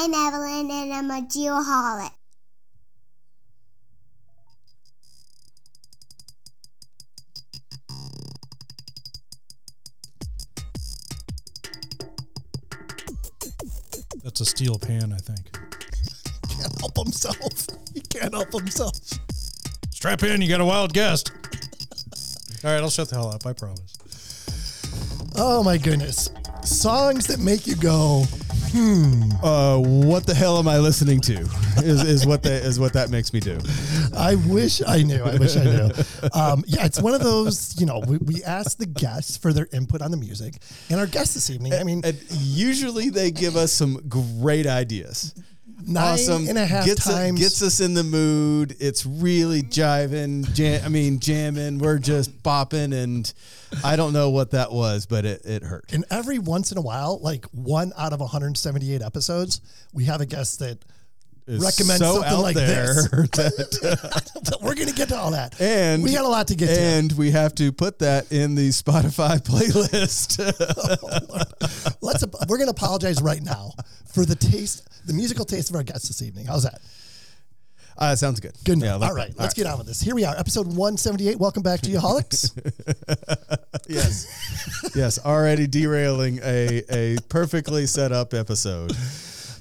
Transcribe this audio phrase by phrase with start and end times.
[0.00, 2.12] I'm Evelyn and I'm a geoholic.
[14.22, 15.52] That's a steel pan, I think.
[16.48, 17.66] Can't help himself.
[17.92, 18.94] He can't help himself.
[19.90, 21.32] Strap in, you got a wild guest.
[22.62, 23.44] All right, I'll shut the hell up.
[23.44, 23.96] I promise.
[25.36, 26.30] Oh my goodness.
[26.62, 28.26] Songs that make you go,
[29.42, 31.38] Uh, what the hell am I listening to?
[31.78, 33.58] Is, is what that is what that makes me do.
[34.16, 35.22] I wish I knew.
[35.22, 35.90] I wish I knew.
[36.34, 39.68] Um, yeah, it's one of those, you know, we, we ask the guests for their
[39.72, 40.58] input on the music.
[40.90, 45.34] And our guests this evening, I mean, And usually they give us some great ideas.
[45.88, 46.48] Nine awesome.
[46.48, 47.40] and a half gets, times.
[47.40, 48.76] gets us in the mood.
[48.78, 50.52] It's really jiving.
[50.54, 51.78] Jam, I mean, jamming.
[51.78, 53.32] We're just bopping, and
[53.82, 55.92] I don't know what that was, but it, it hurt.
[55.92, 59.60] and every once in a while, like one out of 178 episodes,
[59.92, 60.78] we have a guest that
[61.50, 63.08] It's recommends so something like this.
[63.10, 65.58] that- We're going to get to all that.
[65.60, 66.78] and we got a lot to get to.
[66.80, 70.38] and we have to put that in the Spotify playlist.
[72.02, 72.24] Let's.
[72.48, 73.72] We're going to apologize right now
[74.12, 76.44] for the taste, the musical taste of our guests this evening.
[76.46, 76.80] How's that?
[77.96, 78.52] uh, sounds good.
[78.64, 79.40] Good Yeah, like all right, that.
[79.40, 80.00] let's get on with this.
[80.00, 81.38] Here we are, episode 178.
[81.38, 82.52] Welcome back to Geoholics.
[83.88, 84.92] Yes.
[84.94, 85.18] yes.
[85.24, 88.92] Already derailing a, a perfectly set up episode.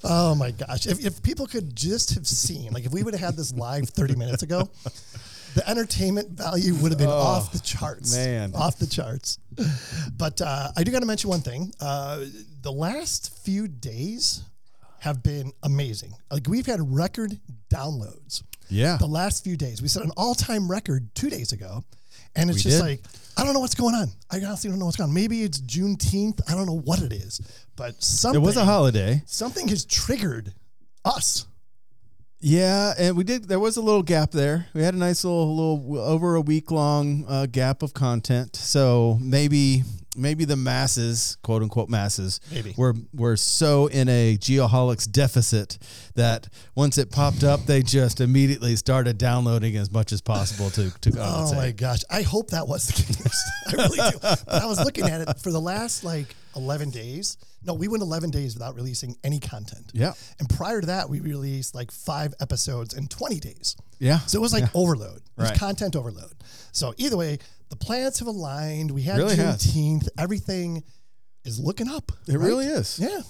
[0.03, 0.85] Oh my gosh.
[0.85, 3.89] If, if people could just have seen, like if we would have had this live
[3.89, 4.69] 30 minutes ago,
[5.55, 8.15] the entertainment value would have been off the charts.
[8.15, 8.51] Oh, man.
[8.55, 9.39] Off the charts.
[10.17, 11.73] But uh, I do got to mention one thing.
[11.79, 12.25] Uh,
[12.61, 14.43] the last few days
[14.99, 16.11] have been amazing.
[16.31, 18.43] Like we've had record downloads.
[18.69, 18.97] Yeah.
[18.97, 19.81] the last few days.
[19.81, 21.83] We set an all time record two days ago.
[22.35, 22.85] And it's We just did.
[22.85, 23.01] like,
[23.37, 24.09] I don't know what's going on.
[24.31, 25.13] I honestly don't know what's going on.
[25.13, 26.41] Maybe it's Juneteenth.
[26.49, 27.39] I don't know what it is.
[27.75, 28.41] But something.
[28.41, 29.21] It was a holiday.
[29.27, 30.53] something has triggered
[31.05, 31.45] us.
[32.39, 33.47] Yeah, and we did.
[33.47, 34.67] There was a little gap there.
[34.73, 38.55] We had a nice little, little over a week long uh, gap of content.
[38.55, 39.83] So maybe,
[40.17, 42.73] maybe the masses, quote unquote masses, Maybe.
[42.77, 45.77] were were so in a geoholics deficit
[46.15, 50.91] that once it popped up, they just immediately started downloading as much as possible to
[51.01, 52.01] to Oh my gosh.
[52.09, 53.51] I hope that was the case.
[53.67, 54.17] I really do.
[54.21, 57.37] But I was looking at it for the last like 11 days.
[57.65, 59.91] No, we went 11 days without releasing any content.
[59.93, 60.13] Yeah.
[60.39, 63.75] And prior to that, we released like five episodes in 20 days.
[63.99, 64.19] Yeah.
[64.19, 65.17] So it was like overload.
[65.17, 65.59] It was Right.
[65.59, 66.33] content overload.
[66.71, 67.39] So either way,
[67.69, 68.91] the planets have aligned.
[68.91, 69.65] We had Really has.
[69.65, 70.07] Juneteenth.
[70.17, 70.83] Everything
[71.45, 72.11] is looking up.
[72.27, 72.45] It right?
[72.45, 72.99] really is.
[72.99, 73.21] Yeah.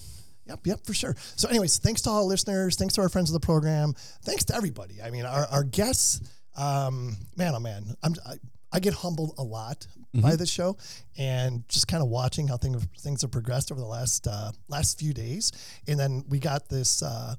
[0.47, 1.13] Yep, yep, for sure.
[1.35, 2.77] So, anyways, thanks to all listeners.
[2.77, 3.93] Thanks to our friends of the program.
[4.23, 5.01] Thanks to everybody.
[5.03, 6.21] I mean, our, our guests,
[6.55, 8.35] um, man, oh man, I'm, I,
[8.71, 9.85] I get humbled a lot
[10.21, 10.77] by this show
[11.17, 14.99] and just kind of watching how things things have progressed over the last uh, last
[14.99, 15.51] few days.
[15.87, 17.35] And then we got this uh,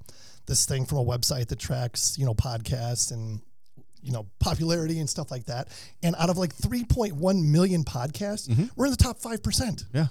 [0.46, 3.40] this thing from a website that tracks, you know, podcasts and
[4.02, 5.68] you know popularity and stuff like that.
[6.02, 8.64] And out of like 3.1 million podcasts, mm-hmm.
[8.76, 9.84] we're in the top five percent.
[9.92, 10.06] Yeah.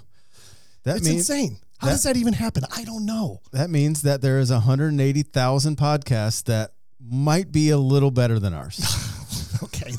[0.84, 1.58] That It's means insane.
[1.78, 2.64] How that- does that even happen?
[2.74, 3.40] I don't know.
[3.52, 8.80] that means that there is 180,000 podcasts that might be a little better than ours.
[9.60, 9.90] Okay,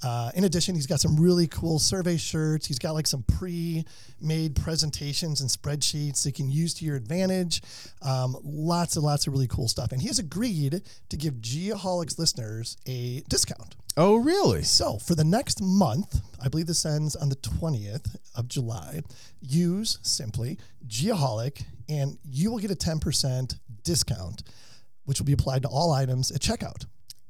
[0.02, 2.66] Uh, in addition, he's got some really cool survey shirts.
[2.66, 7.62] He's got like some pre-made presentations and spreadsheets that you can use to your advantage.
[8.00, 9.92] Um, lots and lots of really cool stuff.
[9.92, 13.76] And he has agreed to give Geoholics listeners a discount.
[13.96, 14.62] Oh, really?
[14.62, 19.02] So for the next month, I believe this ends on the 20th of July,
[19.42, 24.42] use simply Geoholic and you will get a 10% discount,
[25.04, 26.86] which will be applied to all items at checkout.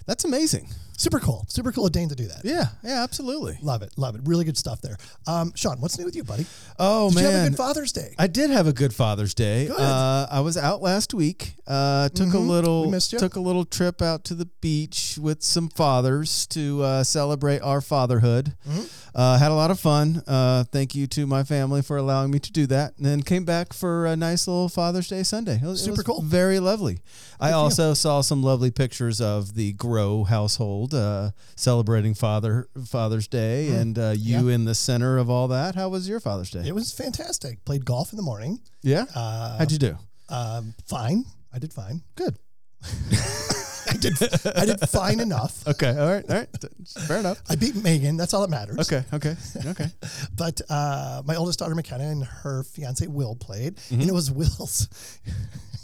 [0.07, 0.69] That's amazing.
[0.99, 1.45] Super cool.
[1.49, 2.41] Super cool of Dane to do that.
[2.45, 3.59] Yeah, yeah, absolutely.
[3.63, 3.93] Love it.
[3.97, 4.23] Love it.
[4.25, 4.97] Really good stuff there.
[5.27, 6.47] Um, Sean, what's new with you, buddy?
[6.79, 8.15] Oh Did man, you have a good Father's Day?
[8.19, 9.67] I did have a good Father's Day.
[9.67, 9.79] Good.
[9.79, 11.55] Uh, I was out last week.
[11.67, 12.49] Uh, took a Mhm.
[12.49, 13.19] little We missed ya.
[13.19, 17.81] took a little trip out to the beach with some fathers to uh, celebrate our
[17.83, 18.55] fatherhood.
[18.69, 18.89] Mhm.
[19.15, 20.23] Uh, had a lot of fun.
[20.27, 23.45] Uh, thank you to my family for allowing me to do that, and then came
[23.45, 25.57] back for a nice little Father's Day Sunday.
[25.63, 26.23] It was, Super cool.
[26.23, 27.01] very lovely.
[27.41, 27.57] I for you.
[27.57, 33.99] also saw some lovely pictures of the Grow household uh, celebrating Father Father's Day, and
[33.99, 35.75] uh, you in the center of all that.
[35.75, 36.63] How was your Father's Day?
[36.67, 37.65] It was fantastic.
[37.65, 38.61] Played golf in the morning.
[38.83, 39.05] yeah.
[39.15, 39.97] Uh, How'd you do?
[40.29, 41.25] um, fine.
[41.53, 42.03] I did fine.
[42.17, 42.39] Good.
[43.89, 44.15] I did.
[44.57, 45.63] I did fine enough.
[45.69, 45.91] Okay.
[45.91, 46.25] All right.
[46.29, 46.49] All right.
[47.07, 47.41] Fair enough.
[47.49, 48.17] I beat Megan.
[48.17, 48.79] That's all that matters.
[48.81, 49.05] Okay.
[49.13, 49.37] Okay.
[49.67, 49.87] Okay.
[50.37, 54.01] But uh, my oldest daughter McKenna and her fiance Will played, Mm-hmm.
[54.01, 54.89] and it was Will's.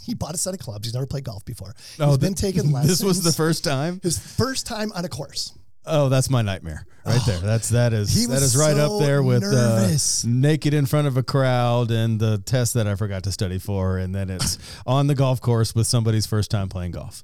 [0.03, 0.85] He bought a set of clubs.
[0.87, 1.73] He's never played golf before.
[1.99, 2.91] Oh, He's been th- taking lessons.
[2.99, 3.99] This was the first time.
[4.03, 5.53] his first time on a course.
[5.85, 7.39] Oh, that's my nightmare right there.
[7.41, 9.89] That's that is He that is right so up there with uh,
[10.25, 13.97] naked in front of a crowd and the test that I forgot to study for,
[13.97, 14.57] and then it's
[14.87, 17.23] on the golf course with somebody's first time playing golf.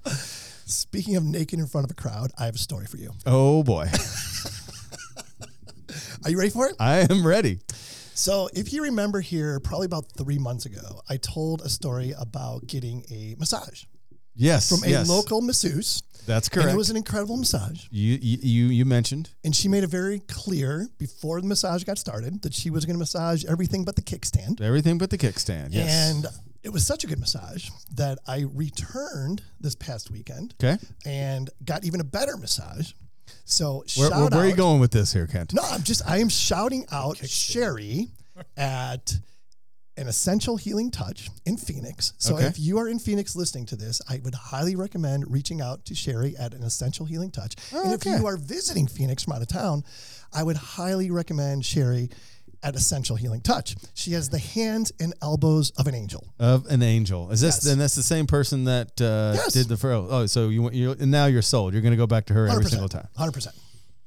[0.66, 3.12] Speaking of naked in front of a crowd, I have a story for you.
[3.26, 3.88] Oh boy,
[6.26, 6.76] Are you ready for it?
[6.80, 7.60] I am ready.
[8.20, 12.68] So, if you remember here, probably about three months ago, I told a story about
[12.68, 13.86] getting a massage
[14.36, 16.04] Yes, from a yes, local masseuse.
[16.26, 16.74] That's And correct.
[16.74, 17.86] it was an incredible massage.
[17.90, 21.98] you, you you you mentioned And she made it very clear before the massage got
[21.98, 24.60] started that she was going to massage everything but the kickstand.
[24.60, 25.70] everything but the kickstand.
[25.72, 25.90] Yes.
[26.12, 26.26] And
[26.62, 30.78] it was such a good massage that I returned this past weekend okay.
[31.06, 32.92] and got even a better massage.
[33.50, 35.54] So Where, shout where, where are you going with this here, Kent?
[35.54, 38.10] No, I'm just I am shouting out Sherry
[38.56, 39.16] at
[39.98, 42.14] an essential healing touch in Phoenix.
[42.20, 42.46] So Okay.
[42.46, 45.96] if you are in Phoenix listening to this, I would highly recommend reaching out to
[45.96, 47.56] Sherry at an essential healing touch.
[47.74, 49.84] Oh, and if you are visiting Phoenix from out of town,
[50.32, 52.10] I would highly recommend Sherry
[52.64, 53.76] at Essential Healing Touch.
[53.94, 56.28] She has the hands and elbows of an angel.
[56.40, 57.32] Of an angel.
[57.32, 57.64] Is this Yes.
[57.64, 57.78] then?
[57.80, 59.54] That's the same person that uh, Yes.
[59.54, 60.08] did the furrow.
[60.10, 61.74] Oh, so you you now you're sold.
[61.74, 62.70] You're going to go back to her every 100%.
[62.70, 63.08] single time.
[63.18, 63.48] 100%.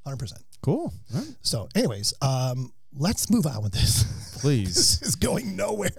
[0.05, 0.33] 100%.
[0.61, 0.93] Cool.
[1.13, 1.27] All right.
[1.41, 4.37] So, anyways, um, let's move on with this.
[4.41, 4.75] Please.
[4.99, 5.89] this is going nowhere.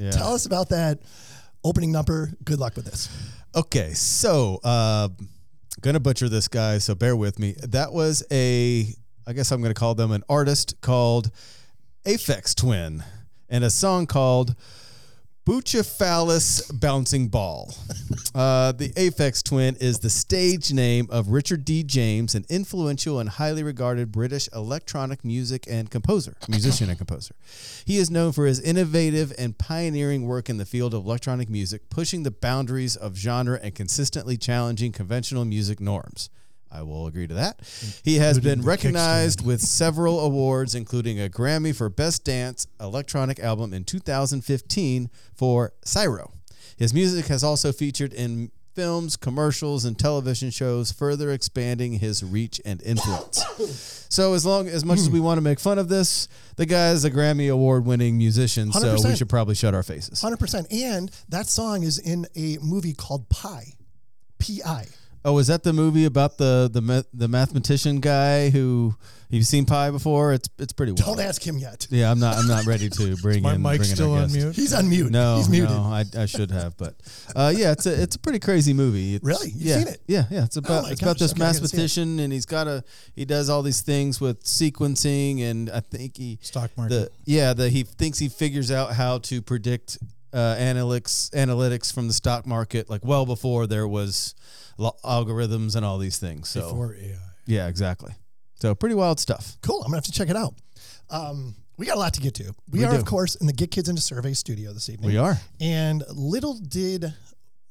[0.00, 0.10] Yeah.
[0.10, 1.00] Tell us about that
[1.64, 2.30] opening number.
[2.44, 3.08] Good luck with this.
[3.56, 5.08] Okay, so uh,
[5.80, 7.54] gonna butcher this guy, so bear with me.
[7.62, 8.86] That was a,
[9.26, 11.30] I guess I'm gonna call them an artist called
[12.04, 13.02] Aphex Twin,
[13.48, 14.54] and a song called
[15.46, 17.74] Bucephalus Bouncing Ball.
[18.34, 21.84] Uh, the Aphex Twin is the stage name of Richard D.
[21.84, 27.36] James, an influential and highly regarded British electronic music and composer, musician and composer.
[27.84, 31.88] He is known for his innovative and pioneering work in the field of electronic music,
[31.90, 36.28] pushing the boundaries of genre and consistently challenging conventional music norms.
[36.70, 37.60] I will agree to that.
[38.02, 43.72] He has been recognized with several awards, including a Grammy for Best Dance Electronic Album
[43.72, 46.32] in 2015 for Syro.
[46.76, 52.60] His music has also featured in films, commercials, and television shows, further expanding his reach
[52.64, 54.06] and influence.
[54.08, 55.24] so, as long as much as we hmm.
[55.24, 58.98] want to make fun of this, the guy is a Grammy award-winning musician, so we
[58.98, 59.16] 100%.
[59.18, 60.20] should probably shut our faces.
[60.20, 60.66] 100%.
[60.72, 63.74] And that song is in a movie called Pi.
[64.38, 64.86] P-I.
[65.26, 68.94] Oh, is that the movie about the the ma- the mathematician guy who
[69.30, 70.34] you've seen Pi before?
[70.34, 71.14] It's it's pretty well.
[71.14, 71.86] Don't ask him yet.
[71.90, 73.62] Yeah, I'm not I'm not ready to bring My in.
[73.62, 74.34] mic's bring in still our on guest.
[74.36, 74.54] mute.
[74.56, 75.10] He's on mute.
[75.10, 75.70] No, He's muted.
[75.70, 76.94] no, I, I should have, but
[77.34, 79.14] uh, yeah, it's a it's a pretty crazy movie.
[79.14, 79.48] It's, Really?
[79.48, 80.02] You've yeah, seen it?
[80.06, 80.44] Yeah, yeah.
[80.44, 81.62] It's about my it's about gosh, this okay, I gotta see it.
[81.70, 82.84] mathematician, and he's got a
[83.16, 86.94] he does all these things with sequencing, and I think he Stock market.
[86.94, 89.96] the yeah the he thinks he figures out how to predict
[90.34, 94.34] uh, analytics analytics from the stock market like well before there was
[94.76, 96.48] lo- algorithms and all these things.
[96.48, 97.16] So Before AI.
[97.46, 98.12] yeah, exactly.
[98.56, 99.56] So pretty wild stuff.
[99.62, 99.76] Cool.
[99.76, 100.54] I'm going to have to check it out.
[101.10, 102.52] Um, we got a lot to get to.
[102.70, 102.96] We, We are, do.
[102.98, 105.10] of course, in the Get Kids into Survey studio this evening.
[105.10, 105.36] We are.
[105.60, 107.12] And little did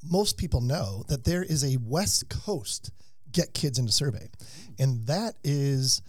[0.04, 2.92] most people know that there is a West Coast
[3.32, 4.30] Get Kids into Survey.
[4.78, 6.02] And that is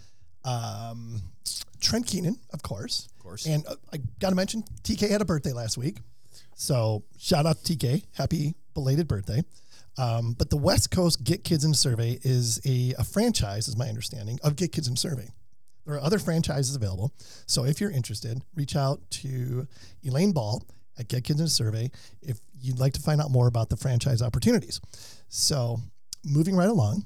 [0.45, 1.23] um,
[1.81, 3.09] Trent Keenan, of course.
[3.17, 3.47] Of course.
[3.47, 5.99] And uh, I got to mention, TK had a birthday last week.
[6.55, 8.05] So shout out to TK.
[8.17, 9.43] Happy belated birthday.
[9.97, 13.89] Um, but the West Coast Get Kids into Survey is a, a franchise, is my
[13.89, 15.29] understanding, of Get Kids into Survey.
[15.87, 17.13] There are other franchises available.
[17.47, 19.69] So if you're interested, reach out to
[20.05, 20.65] Elaine Ball
[20.99, 21.91] at Get Kids in Survey
[22.23, 24.81] if you'd like to find out more about the franchise opportunities.
[25.29, 25.79] So
[26.25, 27.05] moving right along,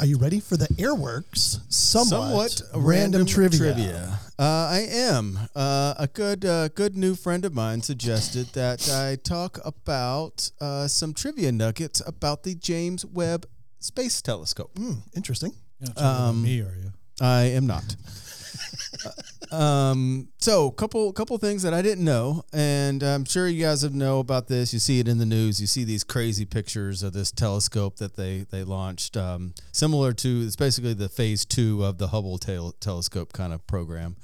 [0.00, 4.18] are you ready for the Airworks somewhat, random, trivia?
[4.38, 5.38] Uh, I am.
[5.56, 10.86] Uh, a good, uh, good new friend of mine suggested that I talk about uh,
[10.86, 13.46] some trivia nuggets about the James Webb
[13.80, 14.70] Space Telescope.
[14.76, 15.52] Hmm, interesting.
[15.80, 16.92] You're not talking about Um, me, are you?
[17.20, 17.96] I am not.
[19.50, 23.94] Um, so couple couple things that I didn't know, and I'm sure you guys have
[23.94, 24.72] know about this.
[24.72, 25.60] You see it in the news.
[25.60, 30.42] You see these crazy pictures of this telescope that they they launched, um, similar to
[30.44, 34.16] it's basically the phase two of the Hubble tel- telescope kind of program.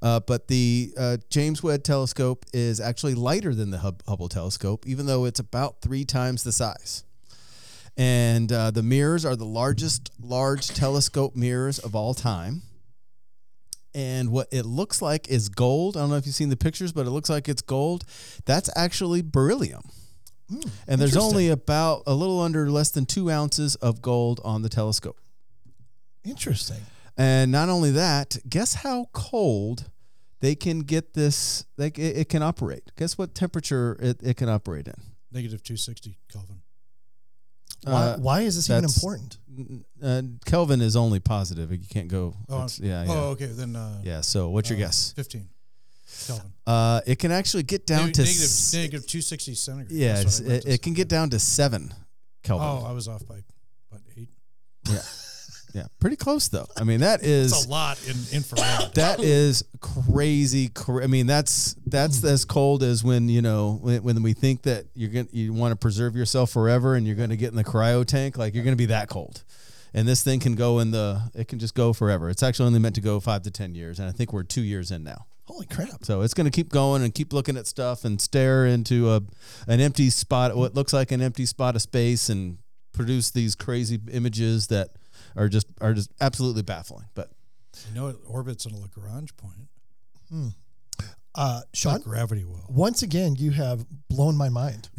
[0.00, 4.86] Uh, but the uh, James Webb telescope is actually lighter than the Hub- Hubble telescope,
[4.86, 7.04] even though it's about three times the size
[7.96, 12.62] and uh, the mirrors are the largest large telescope mirrors of all time.
[13.94, 15.96] And what it looks like is gold.
[15.96, 18.04] I don't know if you've seen the pictures, but it looks like it's gold.
[18.44, 19.82] That's actually beryllium.
[20.88, 24.68] and there's only about a little under less than two ounces of gold on the
[24.68, 25.18] telescope.
[26.24, 26.78] Interesting.
[27.16, 29.90] And not only that, guess how cold
[30.40, 32.90] they can get this, like it, it can operate.
[32.96, 34.94] Guess what temperature it, it can operate in?
[35.32, 36.62] Negative 260 Kelvin.
[37.84, 39.38] Why, Uh, why is this even important?
[40.02, 41.72] Uh, Kelvin is only positive.
[41.72, 42.34] You can't go.
[42.48, 43.12] Oh, yeah, yeah.
[43.12, 43.46] Oh, okay.
[43.46, 43.74] Then.
[43.76, 44.20] Uh, Yeah.
[44.20, 45.12] So what's your uh, guess?
[45.16, 45.48] 15
[46.26, 46.52] Kelvin.
[46.66, 49.90] Uh, it can actually get down to negative, s- negative 260 centigrade.
[49.98, 51.92] yeah, That's it's, what I meant it, it can get down to seven
[52.42, 52.66] Kelvin.
[52.66, 53.42] Oh, I was off by
[53.90, 54.28] about eight.
[54.88, 55.00] yeah,
[55.72, 56.66] yeah, pretty close though.
[56.76, 58.92] I mean, that is is a lot in infrared.
[58.94, 60.68] that is crazy.
[60.68, 62.28] Cra- I mean, that's that's hmm.
[62.28, 65.72] as cold as when you know when, when we think that you're gonna you want
[65.72, 68.36] to preserve yourself forever and you're going to get in the cryo tank.
[68.36, 69.44] Like you're going to be that cold.
[69.92, 71.30] And this thing can go in the.
[71.34, 72.30] It can just go forever.
[72.30, 74.62] It's actually only meant to go five to ten years, and I think we're two
[74.62, 75.26] years in now.
[75.46, 76.04] Holy crap.
[76.04, 79.20] So it's going to keep going and keep looking at stuff and stare into a
[79.66, 82.58] an empty spot, what looks like an empty spot of space, and
[82.92, 84.90] produce these crazy images that
[85.36, 87.06] are just are just absolutely baffling.
[87.14, 87.30] But
[87.88, 90.52] you know, it orbits in a Lagrange point.
[91.34, 92.66] Uh, Sean, Not gravity well.
[92.68, 94.88] once again, you have blown my mind.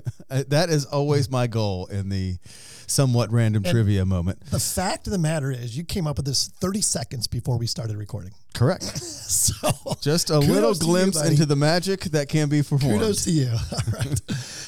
[0.30, 2.38] uh, that is always my goal in the
[2.86, 4.44] somewhat random trivia moment.
[4.46, 7.66] The fact of the matter is, you came up with this 30 seconds before we
[7.66, 8.32] started recording.
[8.54, 9.00] Correct.
[9.32, 9.70] So,
[10.02, 13.00] Just a little to you, glimpse into the magic that can be performed.
[13.00, 13.48] kudos to you.
[13.72, 14.20] All right.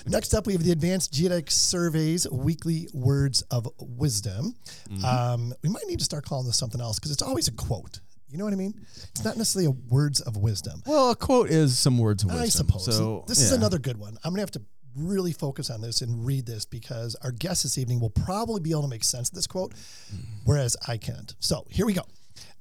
[0.06, 4.56] Next up, we have the Advanced Geodetic Surveys Weekly Words of Wisdom.
[4.88, 5.04] Mm-hmm.
[5.04, 8.00] Um, we might need to start calling this something else because it's always a quote.
[8.30, 8.74] You know what I mean?
[9.10, 10.82] It's not necessarily a words of wisdom.
[10.86, 12.42] Well, a quote is some words of wisdom.
[12.42, 12.96] I suppose.
[12.96, 14.16] So this is another good one.
[14.24, 14.62] I'm going to have to
[14.96, 18.70] really focus on this and read this because our guest this evening will probably be
[18.70, 20.22] able to make sense of this quote, mm-hmm.
[20.44, 21.34] whereas I can't.
[21.40, 22.02] So here we go.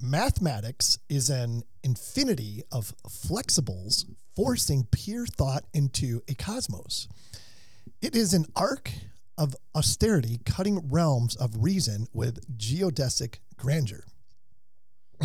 [0.00, 4.04] Mathematics is an infinity of flexibles
[4.36, 7.08] forcing pure thought into a cosmos.
[8.00, 8.90] It is an arc
[9.36, 14.04] of austerity cutting realms of reason with geodesic grandeur.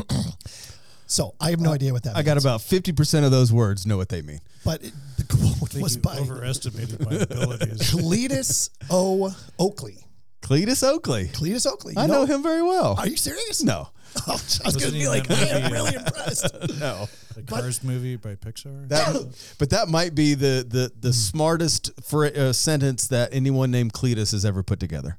[1.09, 2.25] so I have no idea what that I means.
[2.25, 4.39] got about fifty percent of those words know what they mean.
[4.63, 5.23] But it, the
[5.59, 7.91] quote was by overestimated my abilities.
[7.91, 9.35] Cletus O.
[9.57, 9.97] Oakley.
[10.41, 11.27] Cletus Oakley.
[11.27, 11.95] Cletus Oakley.
[11.97, 12.95] I You know him very well.
[12.97, 13.61] Are you serious?
[13.63, 13.89] No.
[14.27, 14.31] Oh,
[14.63, 16.53] I was going to be like, that I am really uh, impressed.
[16.79, 17.07] No.
[17.35, 18.87] The Cars movie by Pixar.
[18.89, 23.93] That, But that might be the the the smartest for, uh, sentence that anyone named
[23.93, 25.17] Cletus has ever put together.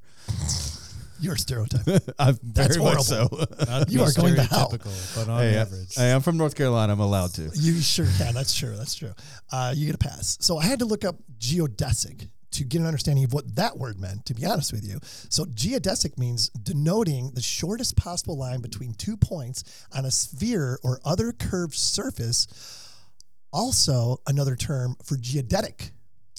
[1.21, 1.87] You're a stereotype.
[2.19, 3.29] I've That's very much so.
[3.67, 4.69] Not You are going to hell.
[4.71, 5.95] stereotypical, But on hey, I- average.
[5.95, 6.93] hey, I'm from North Carolina.
[6.93, 7.50] I'm allowed to.
[7.55, 8.35] You sure can.
[8.35, 8.77] That's true.
[8.77, 9.12] That's true.
[9.53, 10.39] Uh, you get a pass.
[10.41, 14.00] So I had to look up geodesic to get an understanding of what that word
[14.00, 14.99] meant, to be honest with you.
[15.03, 20.99] So geodesic means denoting the shortest possible line between two points on a sphere or
[21.05, 22.49] other curved surface.
[23.53, 25.91] Also, another term for geodetic.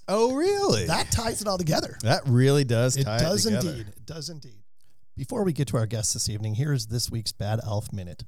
[0.08, 0.86] Oh, really?
[0.88, 1.98] That ties it all together.
[2.04, 2.98] That really does.
[2.98, 3.70] It tie does together.
[3.70, 3.88] indeed.
[3.90, 4.56] It does indeed.
[5.22, 8.24] Before we get to our guest this evening, here's this week's Bad Elf Minute.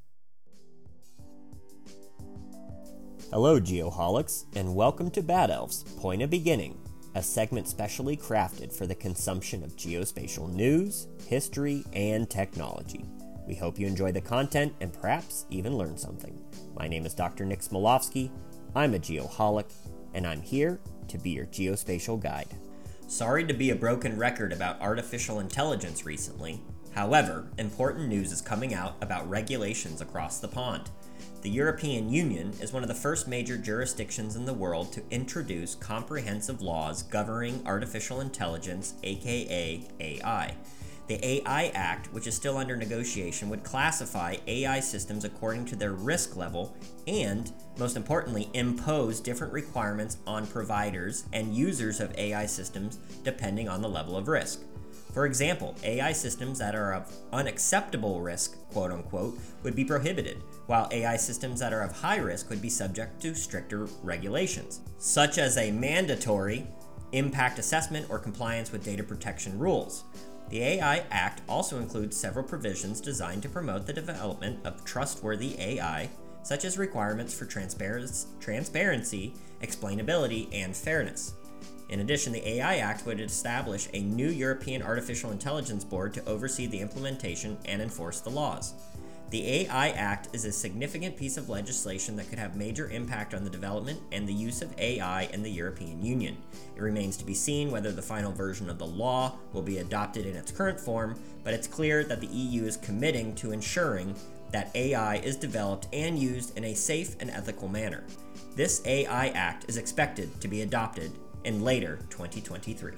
[3.31, 6.77] Hello, Geoholics, and welcome to Bad Elf's Point of Beginning,
[7.15, 13.03] a segment specially crafted for the consumption of geospatial news, history, and technology.
[13.47, 16.39] We hope you enjoy the content and perhaps even learn something.
[16.75, 17.43] My name is Dr.
[17.43, 18.29] Nick Smolowski.
[18.75, 19.73] I'm a geoholic,
[20.13, 22.53] and I'm here to be your geospatial guide.
[23.07, 26.61] Sorry to be a broken record about artificial intelligence recently.
[26.93, 30.91] However, important news is coming out about regulations across the pond.
[31.41, 35.75] The European Union is one of the first major jurisdictions in the world to introduce
[35.75, 40.55] comprehensive laws governing artificial intelligence, aka AI.
[41.07, 45.91] The AI Act, which is still under negotiation, would classify AI systems according to their
[45.91, 52.99] risk level and, most importantly, impose different requirements on providers and users of AI systems
[53.23, 54.61] depending on the level of risk.
[55.13, 60.89] For example, AI systems that are of unacceptable risk, quote unquote, would be prohibited, while
[60.91, 65.55] AI systems that are of high risk would be subject to stricter regulations, such as
[65.57, 66.65] a mandatory
[67.11, 70.03] impact assessment or compliance with data protection rules.
[70.49, 76.09] The AI Act also includes several provisions designed to promote the development of trustworthy AI,
[76.41, 81.35] such as requirements for transparency, explainability, and fairness.
[81.89, 86.65] In addition, the AI Act would establish a new European Artificial Intelligence Board to oversee
[86.65, 88.73] the implementation and enforce the laws.
[89.29, 93.43] The AI Act is a significant piece of legislation that could have major impact on
[93.43, 96.37] the development and the use of AI in the European Union.
[96.75, 100.27] It remains to be seen whether the final version of the law will be adopted
[100.27, 104.15] in its current form, but it's clear that the EU is committing to ensuring
[104.51, 108.03] that AI is developed and used in a safe and ethical manner.
[108.55, 111.11] This AI Act is expected to be adopted
[111.43, 112.93] in later 2023.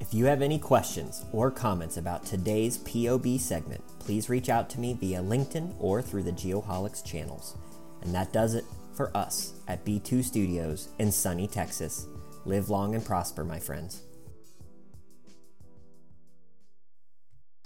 [0.00, 4.80] If you have any questions or comments about today's POB segment, please reach out to
[4.80, 7.56] me via LinkedIn or through the Geoholics channels.
[8.02, 12.06] And that does it for us at B2 Studios in sunny Texas.
[12.44, 14.02] Live long and prosper, my friends.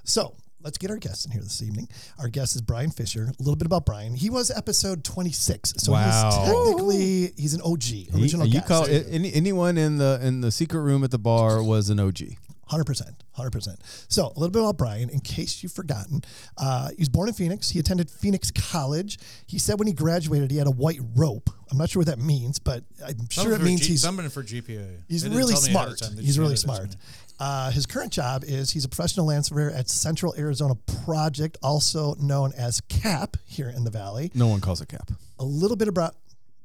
[0.04, 1.88] So let's get our guest in here this evening.
[2.18, 3.32] Our guest is Brian Fisher.
[3.38, 4.14] A little bit about Brian.
[4.14, 5.74] He was episode 26.
[5.78, 6.24] So Wow.
[6.30, 8.66] he's technically he's an OG, He- original you guest.
[8.68, 12.00] call it, any, anyone in the in the secret room at the bar was an
[12.00, 12.36] OG.
[12.68, 13.78] Hundred percent, hundred percent.
[14.08, 16.22] So a little bit about Brian, in case you've forgotten.
[16.58, 17.70] Uh, he was born in Phoenix.
[17.70, 19.20] He attended Phoenix College.
[19.46, 21.48] He said when he graduated, he had a white rope.
[21.70, 24.42] I'm not sure what that means, but I'm sure it means G- he's something for
[24.42, 25.02] GPA.
[25.08, 26.14] he's really tell me ahead of smart.
[26.18, 26.96] He's really handed it to smart.
[27.38, 27.46] Me.
[27.46, 30.74] Uh, his current job is he's a professional land surveyor at Central Arizona
[31.04, 34.30] Project, also known as CAP here in the Valley.
[34.34, 35.10] No one calls it cap.
[35.38, 36.14] A little bit about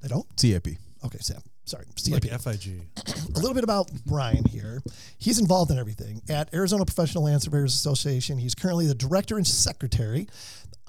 [0.01, 0.25] they don't.
[0.37, 0.67] CAP.
[1.05, 1.41] Okay, Sam.
[1.63, 2.41] Sorry, Like CIP.
[2.41, 2.81] FIG.
[3.35, 4.81] a little bit about Brian here.
[5.19, 8.39] He's involved in everything at Arizona Professional Land Surveyors Association.
[8.39, 10.27] He's currently the director and secretary.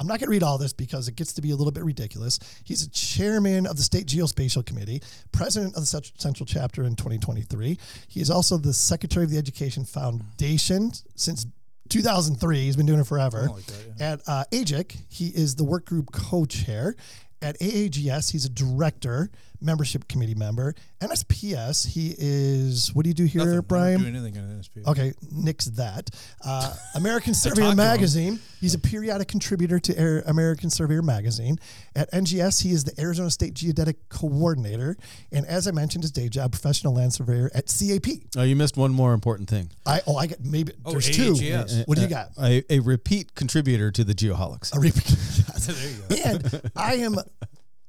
[0.02, 1.84] I'm not going to read all this because it gets to be a little bit
[1.84, 2.40] ridiculous.
[2.64, 7.78] He's a chairman of the State Geospatial Committee, president of the Central Chapter in 2023.
[8.08, 11.46] He is also the secretary of the Education Foundation since
[11.88, 12.62] 2003.
[12.62, 13.48] He's been doing it forever.
[13.48, 16.96] like that, At uh, AGIC, he is the work group co-chair.
[17.40, 19.30] At AAGS, he's a director,
[19.62, 20.74] membership committee member.
[21.00, 22.94] NSPS, he is.
[22.94, 23.52] What do you do here, Nothing.
[23.52, 24.00] I don't Brian?
[24.00, 24.86] do anything on NSP.
[24.86, 26.10] Okay, nix that.
[26.44, 27.74] Uh, American Surveyor.
[27.74, 28.38] Magazine.
[28.60, 31.58] He's a periodic contributor to Air American Surveyor Magazine.
[31.96, 34.96] At NGS, he is the Arizona State Geodetic Coordinator,
[35.32, 38.06] and as I mentioned, his day job, professional land surveyor at CAP.
[38.36, 39.70] Oh, you missed one more important thing.
[39.86, 41.32] I oh, I get maybe Oh, there's two.
[41.34, 41.86] AAGS.
[41.88, 42.28] What do you got?
[42.40, 44.74] A, a repeat contributor to the Geoholics.
[44.76, 45.04] A repeat.
[45.62, 46.28] there you go.
[46.30, 47.16] and I am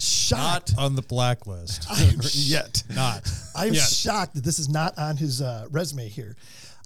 [0.03, 0.75] shocked.
[0.75, 1.87] Not on the blacklist.
[2.35, 2.83] Yet.
[2.93, 3.29] Not.
[3.55, 3.83] I'm Yet.
[3.83, 6.35] shocked that this is not on his uh, resume here.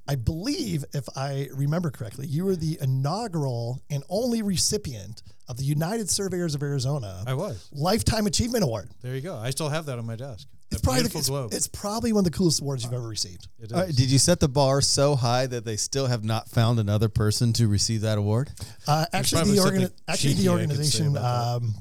[0.09, 5.63] I believe, if I remember correctly, you were the inaugural and only recipient of the
[5.63, 7.69] United Surveyors of Arizona I was.
[7.73, 8.89] Lifetime Achievement Award.
[9.01, 9.35] There you go.
[9.35, 10.47] I still have that on my desk.
[10.69, 13.47] It's probably the, it's, it's probably one of the coolest awards you've ever received.
[13.57, 16.49] It All right, did you set the bar so high that they still have not
[16.49, 18.51] found another person to receive that award?
[18.85, 21.75] Uh, actually, the something organi- actually the I could say organization um,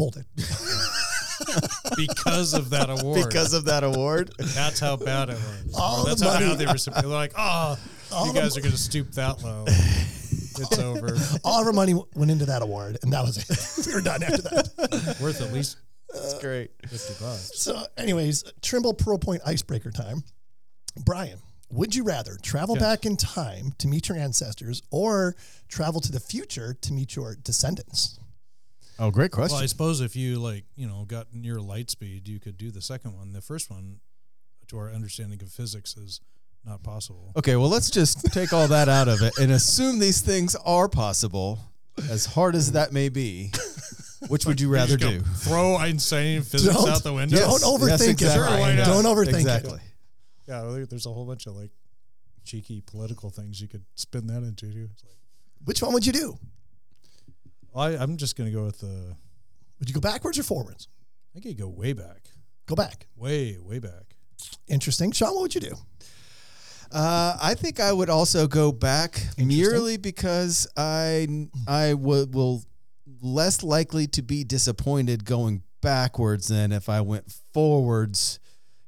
[0.00, 0.24] folded.
[1.96, 3.22] because of that award.
[3.28, 4.30] Because of that award?
[4.38, 5.74] That's how bad it was.
[5.78, 7.00] All Or that's the how, how money- they were.
[7.00, 7.78] They're like, oh,
[8.12, 9.64] All you the guys are going to stoop that low.
[9.66, 11.16] It's over.
[11.44, 13.86] All of our money went into that award, and that was it.
[13.86, 15.18] we were done after that.
[15.20, 15.76] Worth at least
[16.14, 16.70] uh, That's great.
[16.88, 17.50] 50 bucks.
[17.60, 20.22] So, anyways, Trimble Pearl Point icebreaker time.
[21.04, 21.38] Brian,
[21.70, 22.82] would you rather travel Yes.
[22.84, 25.36] back in time to meet your ancestors or
[25.68, 28.18] travel to the future to meet your descendants?
[29.00, 29.54] Oh, great question.
[29.56, 32.70] Well, I suppose if you like, you know, got near light speed, you could do
[32.70, 33.32] the second one.
[33.32, 34.00] The first one,
[34.68, 36.20] to our understanding of physics, is
[36.66, 37.32] not possible.
[37.36, 40.86] okay, well, let's just take all that out of it and assume these things are
[40.88, 41.58] possible,
[42.10, 43.50] as hard as that may be.
[44.28, 45.24] Which would you rather Just go do?
[45.24, 47.38] Throw Einstein physics Don't- out the window.
[47.38, 48.30] Don't overthink it.
[48.30, 48.76] Sure, why Brian.
[48.76, 48.86] not?
[48.86, 49.76] Don't overthink exactly.
[49.76, 49.80] it.
[50.46, 51.70] Yeah, there's a whole bunch of like
[52.44, 54.70] cheeky political things you could spin that into.
[54.70, 54.88] Too.
[54.92, 55.16] It's like,
[55.64, 56.38] Which one would you do?
[57.74, 59.16] I, I'm just going to go with the.
[59.78, 60.88] Would you go backwards or forwards?
[61.36, 62.28] I could go way back,
[62.66, 63.06] Go back.
[63.16, 64.16] way way back.
[64.68, 65.12] Interesting.
[65.12, 65.74] Sean, what would you do?
[66.92, 72.64] Uh, I think I would also go back merely because I I would will
[73.22, 78.40] less likely to be disappointed going backwards than if I went forwards.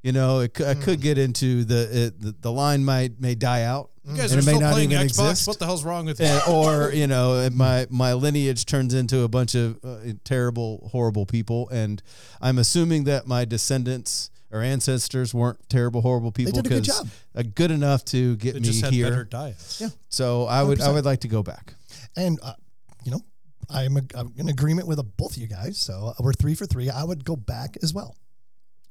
[0.02, 3.62] You know, it, I could get into the, it, the the line might may die
[3.62, 5.30] out, You guys and are it may still not playing even Xbox.
[5.30, 5.46] exist.
[5.48, 6.26] What the hell's wrong with you?
[6.26, 11.24] Uh, or you know my my lineage turns into a bunch of uh, terrible horrible
[11.24, 12.02] people and
[12.40, 16.84] i'm assuming that my descendants or ancestors weren't terrible horrible people They did a good
[16.84, 17.08] job.
[17.36, 19.80] uh, good enough to get They me here better diets.
[19.80, 19.88] Yeah.
[20.08, 20.94] so i would i 100%.
[20.94, 21.74] would like to go back
[22.16, 22.54] And, uh,
[23.04, 23.20] you know,
[23.70, 25.78] I'm, a, I'm in agreement with both of you guys.
[25.78, 26.90] So we're three for three.
[26.90, 28.16] I would go back as well.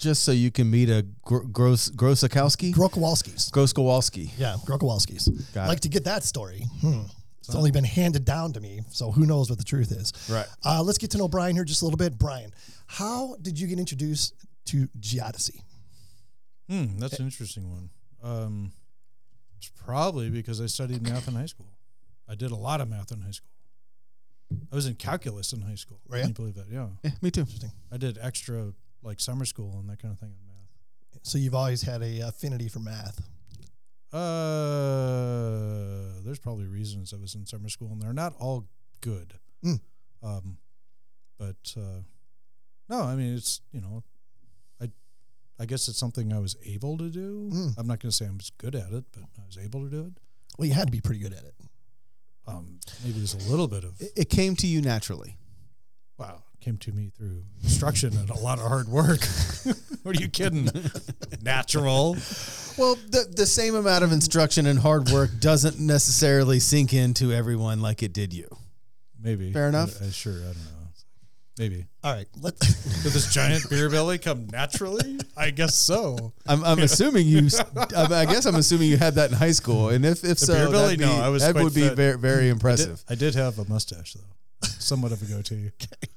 [0.01, 3.51] Just so you can meet a gr- gross Grosakowski, Grokowalskis.
[3.51, 4.31] Gross Kowalski.
[4.37, 5.53] Yeah, Grokowalskis.
[5.53, 5.81] Got like it.
[5.83, 6.65] to get that story.
[6.81, 7.01] Hmm.
[7.39, 10.13] It's only been handed down to me, so who knows what the truth is.
[10.29, 10.45] Right.
[10.63, 12.17] Uh, let's get to know Brian here just a little bit.
[12.17, 12.53] Brian,
[12.87, 14.35] how did you get introduced
[14.65, 15.59] to Geodesy?
[16.69, 17.89] Hmm, that's an interesting one.
[18.23, 18.71] Um,
[19.57, 21.73] it's probably because I studied math in high school.
[22.29, 23.49] I did a lot of math in high school.
[24.71, 25.99] I was in calculus in high school.
[26.07, 26.21] Were ya?
[26.21, 26.67] Can you believe that?
[26.69, 26.87] Yeah.
[27.03, 27.41] Yeah, me too.
[27.41, 27.71] Interesting.
[27.91, 28.71] I did extra
[29.03, 31.21] like summer school and that kind of thing in math.
[31.23, 33.21] So you've always had a affinity for math.
[34.13, 34.19] Uh,
[36.23, 38.65] there's probably reasons I was in summer school, and they're not all
[38.99, 39.33] good.
[39.63, 39.79] Mm.
[40.21, 40.57] Um,
[41.37, 42.01] but uh,
[42.89, 44.03] no, I mean it's you know,
[44.81, 44.89] I
[45.59, 47.49] I guess it's something I was able to do.
[47.53, 47.73] Mm.
[47.77, 49.89] I'm not going to say I'm as good at it, but I was able to
[49.89, 50.13] do it.
[50.57, 51.55] Well, you had to be pretty good at it.
[52.47, 55.37] Um, maybe there's a little bit of It, it came to you naturally.
[56.17, 59.19] wow came to me through instruction and a lot of hard work.
[60.03, 60.69] what are you kidding?
[61.41, 62.13] Natural.
[62.77, 67.81] Well, the the same amount of instruction and hard work doesn't necessarily sink into everyone
[67.81, 68.47] like it did you.
[69.19, 69.51] Maybe.
[69.51, 70.01] Fair enough.
[70.01, 70.33] I, I sure.
[70.33, 70.81] I don't know.
[71.59, 71.85] Maybe.
[72.03, 72.69] All right, let Did
[73.03, 75.19] this giant beer belly come naturally?
[75.35, 76.31] I guess so.
[76.47, 77.49] I'm, I'm assuming you.
[77.95, 80.53] I I guess I'm assuming you had that in high school, and if if so,
[80.53, 80.95] beer belly?
[80.95, 81.95] that'd be, No, I was that quite would be fit.
[81.95, 83.03] very very I did, impressive.
[83.09, 85.71] I did have a mustache though, somewhat of a goatee.
[85.81, 86.07] Uh,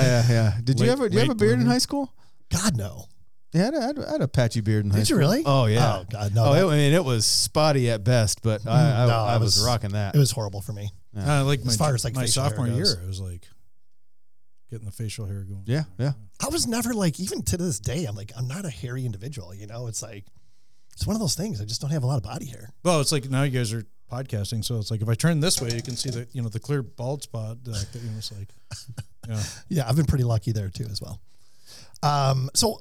[0.00, 0.52] yeah, yeah.
[0.62, 1.08] Did you Late- ever?
[1.08, 1.72] Did you have a late beard in bloomer.
[1.72, 2.12] high school?
[2.50, 3.06] God no.
[3.52, 5.10] Yeah, I had, a, I had a- I had a patchy beard in high Did
[5.10, 5.18] you school.
[5.18, 5.42] really?
[5.44, 5.98] Oh yeah.
[6.00, 6.44] Oh God, no.
[6.46, 9.36] Oh, that- it, I mean, it was spotty at best, but I, I, No, I
[9.36, 10.14] it was, was- rocking that.
[10.14, 10.90] it was horrible for me.
[11.16, 12.76] Uh, like my, As far as, like, my facial hair sophomore goes.
[12.94, 13.46] year, I was like
[14.70, 15.64] getting the facial hair going.
[15.66, 16.12] yeah, yeah.
[16.40, 19.54] I was never like, even to this day, I'm like, I'm not a hairy individual.
[19.54, 20.24] You know, it's like,
[20.94, 21.60] it's one of those things.
[21.60, 22.72] I just don't have a lot of body hair.
[22.82, 25.60] Well, it's like now you guys are podcasting, so it's like if I turn this
[25.60, 27.58] way, you can see the you know the clear bald spot.
[27.68, 28.48] Uh, that, you know, it's like,
[29.28, 29.42] yeah.
[29.68, 31.20] Yeah, I've been pretty lucky there too, as well.
[32.02, 32.80] Um, so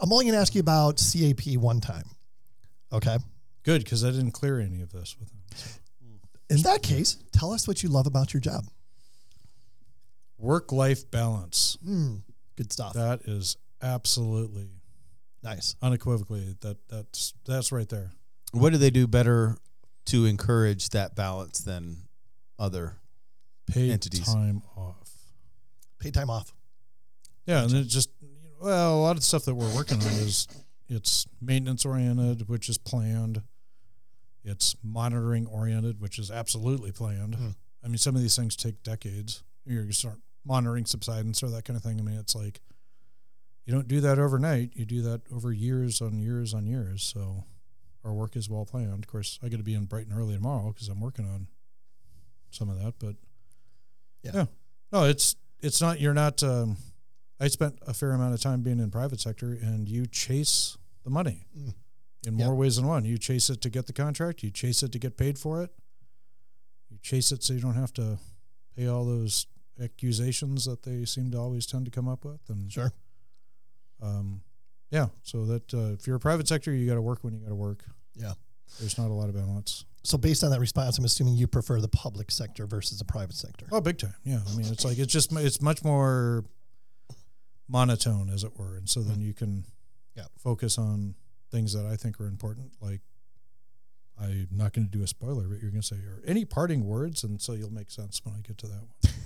[0.00, 2.04] I'm only going to ask you about CAP one time.
[2.92, 3.16] Okay.
[3.62, 5.40] Good because I didn't clear any of this with them.
[6.48, 8.64] In that case, tell us what you love about your job.
[10.38, 11.76] Work life balance.
[11.86, 12.22] Mm,
[12.56, 12.94] good stuff.
[12.94, 14.68] That is absolutely
[15.42, 15.76] nice.
[15.80, 18.10] unequivocally that that's that's right there.
[18.52, 19.58] What do they do better
[20.06, 22.08] to encourage that balance than
[22.58, 22.96] other?
[23.70, 24.26] Paid Entities.
[24.26, 24.99] time off.
[26.00, 26.52] Paid time off.
[27.46, 28.10] Yeah, and it just
[28.60, 30.46] well, a lot of stuff that we're working on is
[30.88, 33.42] it's maintenance oriented, which is planned.
[34.44, 37.34] It's monitoring oriented, which is absolutely planned.
[37.36, 37.48] Hmm.
[37.84, 39.42] I mean, some of these things take decades.
[39.66, 41.98] You're start monitoring subsidence or that kind of thing.
[42.00, 42.60] I mean, it's like
[43.66, 44.70] you don't do that overnight.
[44.74, 47.02] You do that over years on years on years.
[47.02, 47.44] So
[48.04, 49.04] our work is well planned.
[49.04, 51.46] Of course, I got to be in Brighton early tomorrow because I'm working on
[52.50, 52.94] some of that.
[52.98, 53.16] But
[54.22, 54.30] Yeah.
[54.34, 54.44] yeah,
[54.92, 56.00] no, it's it's not.
[56.00, 56.42] You're not.
[56.42, 56.76] Um,
[57.38, 61.10] I spent a fair amount of time being in private sector, and you chase the
[61.10, 61.74] money Mm.
[62.26, 63.04] in more ways than one.
[63.04, 64.42] You chase it to get the contract.
[64.42, 65.70] You chase it to get paid for it.
[66.90, 68.18] You chase it so you don't have to
[68.76, 69.46] pay all those
[69.80, 72.40] accusations that they seem to always tend to come up with.
[72.50, 72.92] And Sure.
[74.02, 74.42] um,
[74.90, 77.40] yeah, so that uh, if you're a private sector, you got to work when you
[77.40, 77.84] got to work.
[78.14, 78.34] Yeah.
[78.78, 79.84] There's not a lot of balance.
[80.02, 83.36] So based on that response, I'm assuming you prefer the public sector versus the private
[83.36, 83.66] sector.
[83.70, 84.14] Oh, big time.
[84.24, 84.40] Yeah.
[84.48, 86.44] I mean, it's like, it's just, it's much more
[87.68, 88.76] monotone, as it were.
[88.76, 89.22] And so then mm-hmm.
[89.26, 89.64] you can
[90.16, 90.24] Yeah.
[90.38, 91.14] focus on
[91.50, 92.72] things that I think are important.
[92.80, 93.00] Like,
[94.20, 96.84] I'm not going to do a spoiler, but you're going to say, or any parting
[96.86, 97.24] words.
[97.24, 99.14] And so you'll make sense when I get to that one.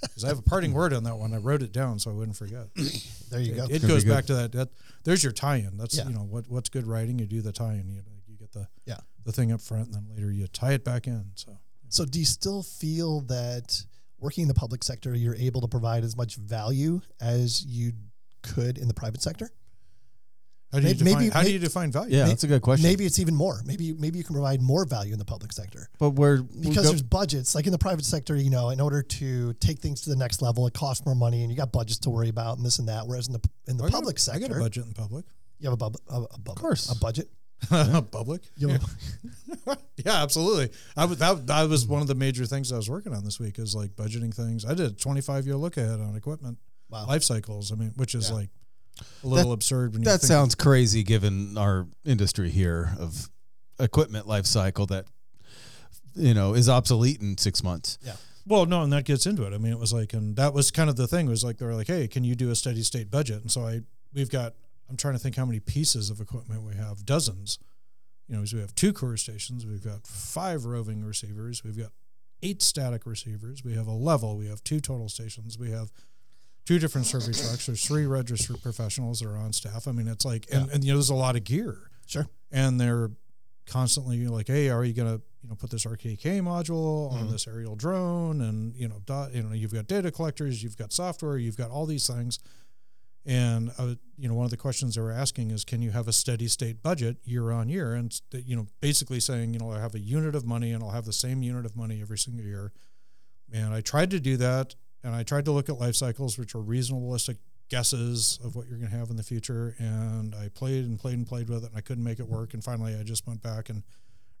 [0.00, 1.34] Because I have a parting word on that one.
[1.34, 2.68] I wrote it down so I wouldn't forget.
[3.30, 3.64] There you go.
[3.64, 4.68] It, it goes back to that, that.
[5.04, 5.76] There's your tie-in.
[5.76, 6.08] That's Yeah.
[6.08, 7.18] you know what what's good writing.
[7.18, 7.86] You do the tie-in.
[7.90, 8.96] You you get the Yeah.
[9.28, 11.24] The thing up front, and then later you tie it back in.
[11.34, 11.58] So
[11.90, 13.84] So do you still feel that
[14.18, 17.92] working in the public sector, you're able to provide as much value as you
[18.42, 19.50] could in the private sector?
[20.72, 22.14] how do you Maybe- define, maybe- how do you define value?
[22.14, 22.82] Yeah, May- that's a good question.
[22.86, 23.62] Maybe it's even more.
[23.64, 27.00] Maybe maybe you can provide more value in the public sector but we're because there's
[27.02, 27.54] budgets.
[27.54, 30.42] Like in the private sector, you know, in order to take things to the next
[30.42, 32.88] level, it costs more money, and you got budgets to worry about, and this and
[32.88, 33.06] that.
[33.06, 34.92] Whereas in the in the I got a- public I sector, got a budget in
[34.92, 35.24] public.
[35.58, 36.90] you have a, bub, a, a, bub, course.
[36.90, 37.30] a budget.
[38.10, 38.42] public.
[38.56, 38.78] Yeah.
[40.04, 40.70] yeah, absolutely.
[40.96, 43.40] I was that that was one of the major things I was working on this
[43.40, 44.64] week is like budgeting things.
[44.64, 46.58] I did a 25 year look ahead on equipment
[46.90, 47.06] Wow.
[47.06, 47.70] life cycles.
[47.72, 48.36] I mean, which is Yeah.
[48.36, 48.50] like
[49.22, 53.28] a little absurd when you that sounds crazy given our industry here of
[53.78, 55.04] equipment life cycle that
[56.14, 57.98] you know is obsolete in six months.
[58.02, 58.14] Yeah.
[58.46, 59.52] Well, no, and that gets into it.
[59.52, 61.66] I mean, it was like, and that was kind of the thing was like, they
[61.66, 63.42] were like, hey, can you do a steady state budget?
[63.42, 63.82] And so I,
[64.14, 64.54] we've got,
[64.88, 67.58] I'm trying to think how many pieces of equipment we have, dozens.
[68.26, 71.92] You know, we have two CORS stations, we've got five roving receivers, we've got
[72.42, 75.90] eight static receivers, we have a level, we have two total stations, we have
[76.66, 77.66] two different survey trucks.
[77.66, 79.88] There's three registered professionals that are on staff.
[79.88, 82.28] I mean, it's like, and, and you know, there's a lot of gear, Sure.
[82.52, 83.10] and they're
[83.66, 87.30] constantly like, hey, are you gonna you know put this RTK module on Mhm.
[87.32, 88.40] this aerial drone?
[88.42, 91.70] And you know, dot, you know, you've got data collectors, you've got software, you've got
[91.70, 92.38] all these things.
[93.28, 96.08] And uh, you know, one of the questions they were asking is, can you have
[96.08, 97.92] a steady state budget year on year?
[97.92, 100.90] And you know, basically saying, you know, I have a unit of money, and I'll
[100.90, 102.72] have the same unit of money every single year.
[103.52, 106.54] And I tried to do that, and I tried to look at life cycles, which
[106.54, 107.36] are reasonableistic
[107.68, 109.74] guesses of what you're going to have in the future.
[109.78, 112.54] And I played and played and played with it, and I couldn't make it work.
[112.54, 113.82] And finally, I just went back and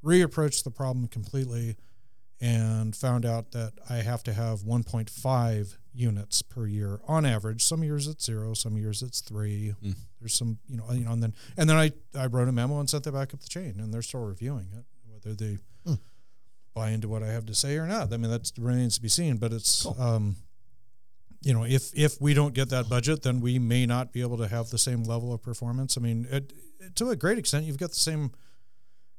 [0.02, 1.76] reapproached the problem completely,
[2.40, 7.62] and found out that I have to have 1.5 units per year on average.
[7.64, 9.74] Some years it's zero, some years it's three.
[9.82, 9.94] Mm.
[10.20, 12.78] There's some, you know, you know, and then and then I I wrote a memo
[12.80, 15.98] and sent that back up the chain, and they're still reviewing it, whether they Mm.
[16.74, 18.12] buy into what I have to say or not.
[18.12, 19.36] I mean, that remains to be seen.
[19.38, 20.00] But it's, Cool.
[20.00, 20.36] um,
[21.42, 24.36] you know, if if we don't get that budget, then we may not be able
[24.38, 25.96] to have the same level of performance.
[25.96, 26.52] I mean, it,
[26.96, 28.32] to a great extent, you've got the same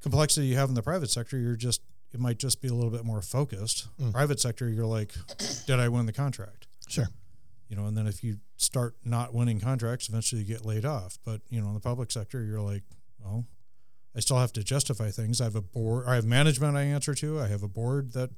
[0.02, 1.38] complexity you have in the private sector.
[1.38, 1.82] You're just
[2.14, 3.88] it might just be a little bit more focused.
[4.02, 4.12] Mm.
[4.12, 5.14] Private sector, you're like,
[5.68, 6.66] did I win the contract?
[6.92, 7.08] Sure.
[7.68, 11.20] You know, and then if you start not winning contracts, eventually you get laid off.
[11.24, 12.84] But you know, in the public sector, you're like,
[13.24, 13.46] well,
[14.16, 15.40] I still have to justify things.
[15.40, 17.40] I have a board, I have management I answer to.
[17.40, 18.32] I have a board that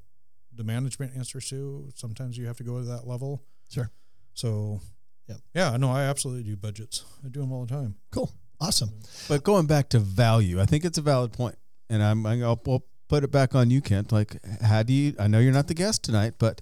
[0.53, 1.89] the management answers to.
[1.95, 3.43] Sometimes you have to go to that level.
[3.69, 3.89] Sure.
[4.33, 4.81] So,
[5.27, 7.05] yeah, yeah, no, I absolutely do budgets.
[7.25, 7.95] I do them all the time.
[8.11, 8.31] Cool.
[8.59, 8.91] Awesome.
[9.27, 11.55] But going back to value, I think it's a valid point,
[11.89, 14.13] and I'm I'll, I'll put it back on you, Kent.
[14.13, 15.13] Like, how do you?
[15.19, 16.61] I know you're not the guest tonight, but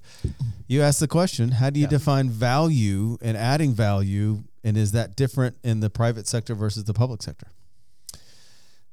[0.67, 1.91] you asked the question: How do you Yeah.
[1.91, 6.93] define value and adding value, and is that different in the private sector versus the
[6.93, 7.47] public sector?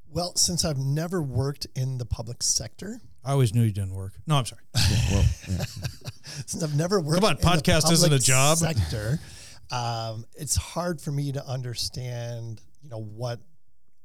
[0.06, 4.12] Well, since I've never worked in the public sector, I always knew you didn't work.
[4.26, 4.62] No, I'm sorry.
[5.10, 5.64] well, yeah.
[6.46, 8.58] since I've never worked come on, in the podcast isn't a job.
[8.58, 9.18] sector,
[9.70, 13.40] um, it's hard for me to understand, you know, what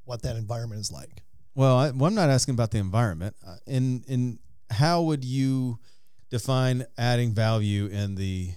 [0.06, 1.22] what that environment is like.
[1.56, 3.36] Well, I, well, I'm not asking about the environment.
[3.46, 5.80] Uh, in in how would you
[6.30, 8.52] define adding value in the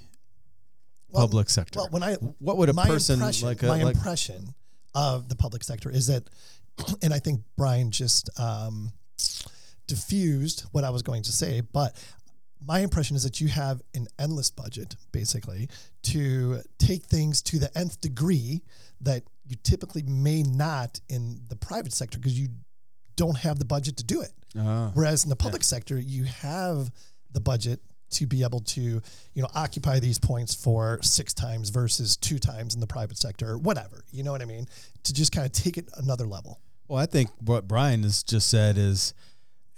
[1.09, 1.81] Well, public sector?
[1.81, 4.55] Well, when I what would a person like a my like, impression
[4.95, 6.25] of the public sector is that,
[7.03, 8.93] and I think Brian just um,
[9.87, 11.97] diffused what I was going to say, but
[12.67, 15.69] my impression is that you have an endless budget, basically,
[16.05, 18.63] to take things to the nth degree
[19.01, 22.49] that you typically may not in the private sector because you
[23.17, 24.33] don't have the budget to do it.
[24.59, 24.91] Ah.
[24.95, 26.91] Whereas in the public sector, you have
[27.33, 32.17] the budget to be able to, you know, occupy these points for six times versus
[32.17, 34.05] two times in the private sector or whatever.
[34.13, 34.67] You know what I mean?
[35.05, 36.61] To just kind of take it another level.
[36.87, 39.15] Well, I think what Brian has just said is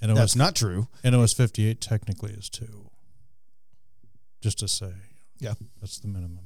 [0.02, 0.88] And it that's was not true.
[1.02, 2.90] NOS 58 technically is two.
[4.42, 4.92] Just to say.
[5.38, 5.54] Yeah.
[5.80, 6.40] That's the minimum.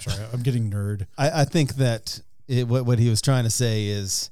[0.00, 1.06] Sorry, I'm getting nerd.
[1.18, 4.30] I, I think that it, what what he was trying to say is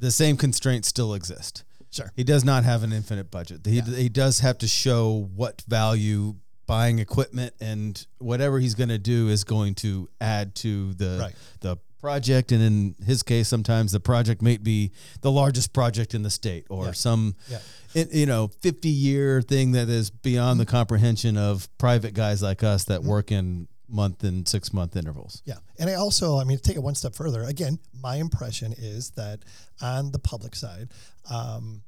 [0.00, 1.64] the same constraints still exist.
[1.90, 2.12] Sure.
[2.16, 3.66] He does not have an infinite budget.
[3.66, 6.36] He, he does have to show what value
[6.66, 11.34] buying equipment and whatever he's going to do is going to add to the Right.
[11.60, 12.52] the project.
[12.52, 16.66] And in his case, sometimes the project may be the largest project in the state
[16.70, 16.92] or Yeah.
[16.92, 17.58] some Yeah.
[17.94, 22.62] it, you know 50 year thing that is beyond the comprehension of private guys like
[22.62, 23.08] us that mm-hmm.
[23.10, 25.42] work in month and six month intervals.
[25.44, 25.56] Yeah.
[25.78, 29.10] And I also, I mean, to take it one step further, again, my impression is
[29.10, 29.40] that
[29.80, 30.90] on the public side,
[31.30, 31.82] um,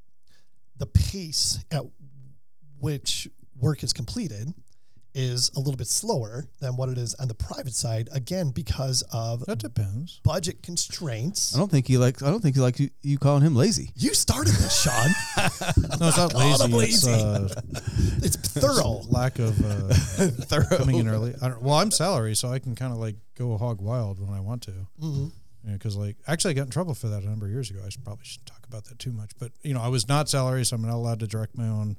[0.76, 1.84] the pace at
[2.80, 4.52] which work is completed
[5.14, 9.02] is a little bit slower than what it is on the private side, again, because
[9.12, 10.20] of That depends.
[10.24, 11.54] budget constraints.
[11.54, 12.22] I don't think he likes.
[12.22, 13.90] I don't think he likes you, you calling him lazy.
[13.96, 15.10] You started this, Sean.
[16.00, 16.94] No, it's not Call them lazy.
[16.94, 17.24] It's lazy.
[17.24, 17.48] uh,
[18.22, 19.02] it's thorough.
[19.08, 21.34] lack of uh, coming in early.
[21.42, 24.30] I don't, well, I'm salary, so I can kind of like go hog wild when
[24.36, 24.72] I want to.
[25.02, 25.32] Mhm.
[25.72, 27.80] Because like actually, I got in trouble for that a number of years ago.
[27.86, 30.28] I should, probably shouldn't talk about that too much, but you know, I was not
[30.28, 31.96] salary, so I'm not allowed to direct my own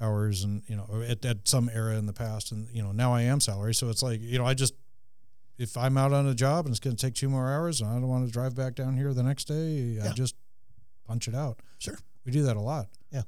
[0.00, 3.12] hours, and you know, at, at some era in the past, and you know, now
[3.12, 4.74] I am salary, so it's like you know, I just
[5.58, 7.90] if I'm out on a job and it's going to take two more hours, and
[7.90, 10.34] I don't want to drive back down here the next day, I just
[11.06, 11.60] punch it out.
[11.78, 11.98] Sure.
[12.24, 12.88] We do that a lot.
[13.12, 13.22] Yeah.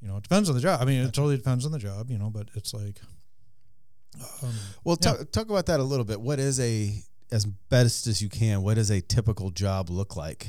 [0.00, 0.80] You know, it depends on the job.
[0.82, 3.00] I mean, it totally depends on the job, you know, but it's like,
[4.42, 5.12] um, Well, Yeah.
[5.12, 6.20] talk, talk about that a little bit.
[6.20, 6.92] What is a
[7.30, 8.62] as best as you can?
[8.62, 10.48] What does a typical job look like?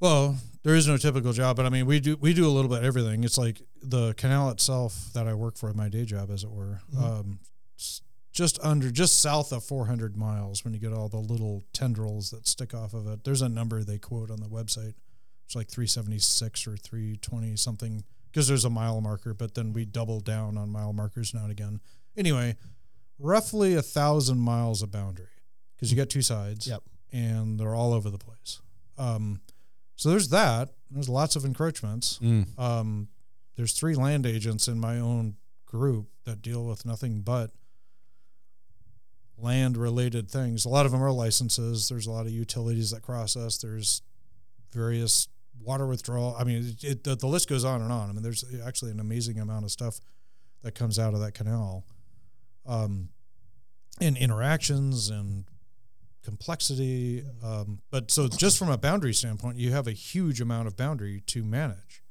[0.00, 2.68] well, there is no typical job, but I mean, we do, we do a little
[2.70, 3.24] bit of everything.
[3.24, 6.50] It's like the canal itself that I work for in my day job, as it
[6.50, 7.02] were, Mhm.
[7.02, 7.40] um,
[8.32, 12.46] just under, just south of 400 miles when you get all the little tendrils that
[12.46, 13.24] stick off of it.
[13.24, 14.94] There's a number they quote on the website.
[15.46, 20.20] It's like 376 or 320 something because there's a mile marker, but then we double
[20.20, 21.80] down on mile markers now and again.
[22.16, 22.56] Anyway,
[23.18, 25.26] roughly a thousand miles of boundary
[25.74, 26.66] because you got two sides.
[26.68, 26.82] Yep.
[27.12, 28.60] And they're all over the place.
[28.96, 29.40] Um,
[30.00, 30.70] so there's that.
[30.90, 32.18] There's lots of encroachments.
[32.22, 32.58] Mm.
[32.58, 33.08] Um,
[33.56, 35.36] there's three land agents in my own
[35.66, 37.50] group that deal with nothing but
[39.36, 40.64] land related things.
[40.64, 41.90] A lot of them are licenses.
[41.90, 43.58] There's a lot of utilities that cross us.
[43.58, 44.00] There's
[44.72, 45.28] various
[45.62, 46.34] water withdrawal.
[46.38, 48.08] I mean, it, it, the, the list goes on and on.
[48.08, 50.00] I mean, there's actually an amazing amount of stuff
[50.62, 51.84] that comes out of that canal.
[52.64, 53.10] Um,
[54.00, 55.44] and interactions and
[56.30, 57.24] complexity.
[57.42, 61.22] Um, but so just from a boundary standpoint, you have a huge amount of boundary
[61.26, 62.02] to manage.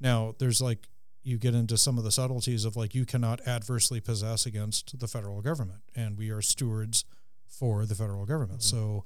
[0.00, 0.88] Now, there's like
[1.24, 5.08] you get into some of the subtleties of like you cannot adversely possess against the
[5.08, 7.04] federal government, and we are stewards
[7.46, 8.62] for the federal government.
[8.62, 9.04] So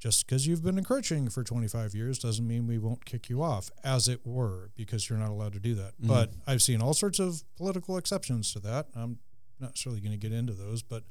[0.00, 3.70] just because you've been encroaching for 25 years doesn't mean we won't kick you off,
[3.84, 5.92] as it were, because you're not allowed to do that.
[6.00, 8.86] But I've seen all sorts of political exceptions to that.
[8.96, 9.18] I'm
[9.60, 11.04] not necessarily going to get into those, but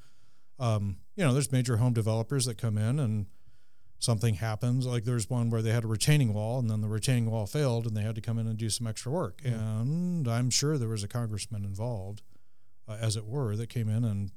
[0.62, 3.26] um, you know, there's major home developers that come in and
[4.00, 4.86] something happens.
[4.86, 7.86] Like there's one where they had a retaining wall and then the retaining wall failed
[7.86, 9.42] and they had to come in and do some extra work.
[9.44, 12.22] And I'm sure there was a congressman involved,
[12.88, 14.32] uh, as it were, that came in and,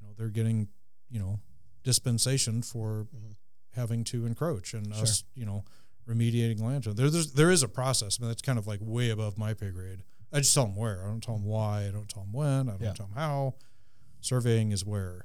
[0.00, 0.68] you know, they're getting,
[1.10, 1.40] you know,
[1.84, 3.06] dispensation for
[3.74, 5.64] having to encroach and us, you know,
[6.08, 6.84] remediating land.
[6.84, 8.18] There, there's, there is a process.
[8.18, 10.02] I mean, that's kind of like way above my pay grade.
[10.32, 11.02] I just tell them where.
[11.02, 11.86] I don't tell them why.
[11.86, 12.68] I don't tell them when.
[12.68, 12.92] I don't Yeah.
[12.92, 13.54] tell them how.
[14.20, 15.24] Surveying is where.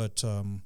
[0.00, 0.62] But um,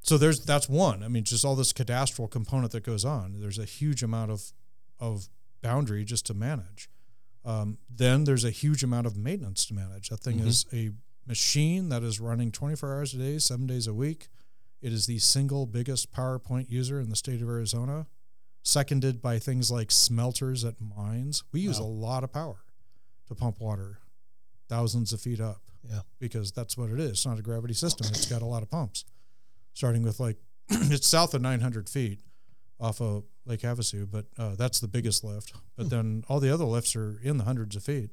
[0.00, 1.02] so there's that's one.
[1.02, 3.38] I mean, just all this cadastral component that goes on.
[3.38, 4.52] There's a huge amount of
[4.98, 5.28] of
[5.60, 6.88] boundary just to manage.
[7.44, 10.08] Um, then there's a huge amount of maintenance to manage.
[10.08, 10.90] That thing is a
[11.26, 14.28] machine that is running 24 hours a day, seven days a week.
[14.80, 18.06] It is the single biggest PowerPoint user in the state of Arizona,
[18.62, 21.44] seconded by things like smelters at mines.
[21.52, 22.64] We use a lot of power
[23.28, 23.98] to pump water
[24.66, 25.60] thousands of feet up
[25.90, 26.00] Yeah.
[26.18, 27.10] because that's what it is.
[27.10, 28.06] It's not a gravity system.
[28.10, 29.04] It's got a lot of pumps,
[29.74, 30.36] starting with like
[30.68, 32.20] it's south of 900 feet
[32.80, 35.52] off of Lake Havasu, but uh, that's the biggest lift.
[35.76, 38.10] But then all the other lifts are in the hundreds of feet.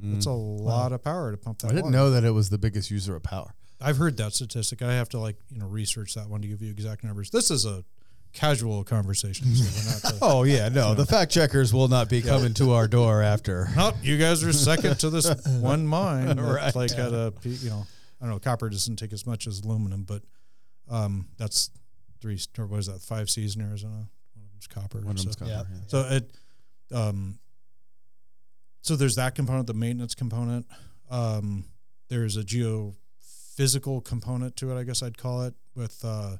[0.00, 1.68] It's a lot of power to pump that.
[1.68, 1.96] I didn't water.
[1.96, 3.54] know that it was the biggest user of power.
[3.80, 4.80] I've heard that statistic.
[4.80, 7.30] I have to like you know research that one to give you exact numbers.
[7.30, 7.84] This is a
[8.32, 9.58] casual conversations.
[9.58, 10.02] so we're not.
[10.20, 13.68] The, Oh yeah, no, the fact checkers will not be coming to our door after.
[13.76, 16.26] Oh, you guys are second to this one mine.
[16.36, 16.74] That's Right.
[16.74, 17.86] like at a, P- you know,
[18.20, 20.22] I don't know, copper doesn't take as much as aluminum, but
[20.90, 21.70] um, that's
[22.20, 23.94] three, or what is that, five C's in Arizona?
[24.34, 24.98] One of them's copper.
[24.98, 25.62] One of them's so, copper, Yeah.
[25.76, 25.80] yeah.
[25.86, 26.30] so it,
[26.92, 27.38] um,
[28.82, 30.66] so there's that component, the maintenance component.
[31.10, 31.64] Um,
[32.08, 36.36] there's a geophysical component to it, I guess I'd call it, with uh,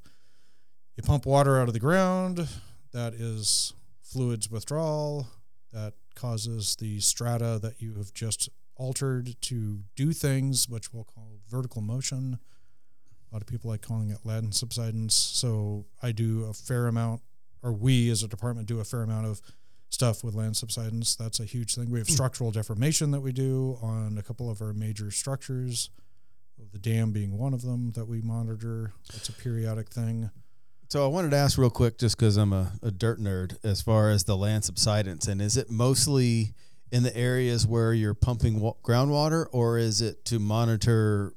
[0.99, 2.49] you pump water out of the ground.
[2.93, 5.29] That is fluids withdrawal.
[5.73, 11.39] That causes the strata that you have just altered to do things, which we'll call
[11.49, 12.41] vertical motion.
[13.31, 15.15] A lot of people like calling it land subsidence.
[15.15, 17.21] So I do a fair amount,
[17.63, 19.41] or we as a department do a fair amount of
[19.91, 21.15] stuff with land subsidence.
[21.15, 21.91] That's a huge thing.
[21.91, 22.15] We have hmm.
[22.15, 25.91] structural deformation that we do on a couple of our major structures,
[26.73, 28.95] the dam being one of them that we monitor.
[29.13, 30.31] That's a periodic thing.
[30.91, 33.83] So I wanted to ask real quick, just because I'm a, a dirt nerd, as
[33.83, 36.55] far as the land subsidence, and is it mostly
[36.91, 41.35] in the areas where you're pumping wa- groundwater, or is it to monitor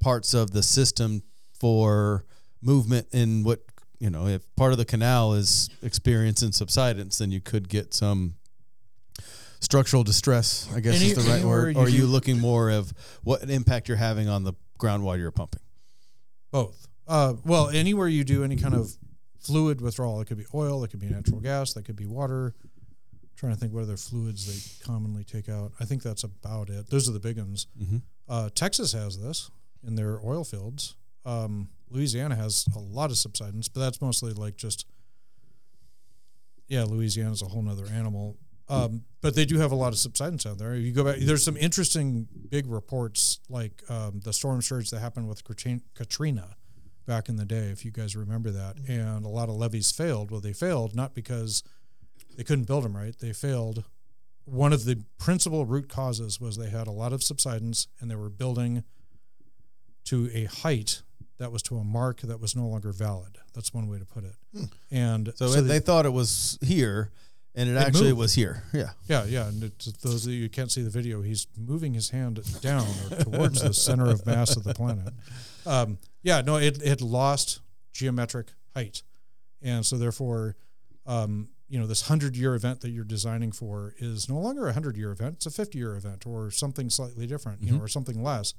[0.00, 1.22] parts of the system
[1.60, 2.24] for
[2.60, 3.60] movement in what
[4.00, 4.26] you know?
[4.26, 8.34] If part of the canal is experiencing subsidence, then you could get some
[9.60, 10.68] structural distress.
[10.74, 11.76] I guess Any- is the right word.
[11.76, 15.30] you Or are you looking more of what impact you're having on the groundwater you're
[15.30, 15.60] pumping?
[16.50, 16.87] Both.
[17.08, 18.92] Uh, well, anywhere you do any kind of
[19.40, 22.54] fluid withdrawal, it could be oil, it could be natural gas, that could be water.
[23.36, 25.70] trying to think what other fluids they commonly take out.
[25.78, 26.90] I think that's about it.
[26.90, 27.68] Those are the big ones.
[27.80, 28.02] Mhm.
[28.28, 29.48] Uh, Texas has this
[29.86, 30.96] in their oil fields.
[31.24, 34.86] Um, Louisiana has a lot of subsidence, but that's mostly like just,
[36.66, 38.36] yeah, Louisiana's a whole nother animal.
[38.68, 40.74] Um, but they do have a lot of subsidence out there.
[40.74, 45.28] You go back, there's some interesting big reports like um, the storm surge that happened
[45.28, 45.42] with
[45.94, 46.56] Katrina
[47.08, 48.76] back in the day, if you guys remember that.
[48.76, 48.92] Mm-hmm.
[48.92, 50.30] And a lot of levees failed.
[50.30, 51.64] Well, they failed not because
[52.36, 53.82] they couldn't build them right, they failed.
[54.44, 58.14] One of the principal root causes was they had a lot of subsidence and they
[58.14, 58.84] were building
[60.04, 61.02] to a height
[61.38, 63.38] that was to a mark that was no longer valid.
[63.54, 64.34] That's one way to put it.
[64.54, 64.64] Hmm.
[64.90, 67.10] And So, so they, they, thought it was here,
[67.54, 68.18] and it, It actually moved.
[68.18, 68.64] was here.
[68.72, 68.90] Yeah.
[69.06, 69.48] yeah, yeah.
[69.48, 72.86] And it's, those of you who can't see the video, he's moving his hand down
[73.10, 75.12] or towards the center of mass of the planet.
[75.68, 77.60] Um, yeah, no, it, it lost
[77.92, 79.02] geometric height.
[79.60, 80.56] And so therefore,
[81.06, 84.72] um, you know, this hundred year event that you're designing for is no longer a
[84.72, 85.34] hundred year event.
[85.36, 88.54] It's a 50 year event or something slightly different, you know, or something less.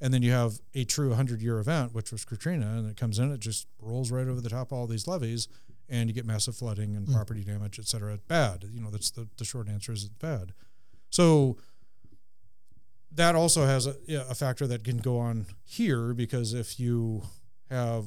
[0.00, 3.18] And then you have a true 100 year event, which was Katrina, and it comes
[3.18, 5.48] in, it just rolls right over the top of all these levees,
[5.88, 8.18] and you get massive flooding and property damage, et cetera.
[8.26, 8.64] Bad.
[8.70, 10.52] You know, that's the, the short answer is it's bad.
[11.10, 11.58] So
[13.14, 13.96] that also has a,
[14.28, 17.22] a factor that can go on here because if you
[17.70, 18.04] have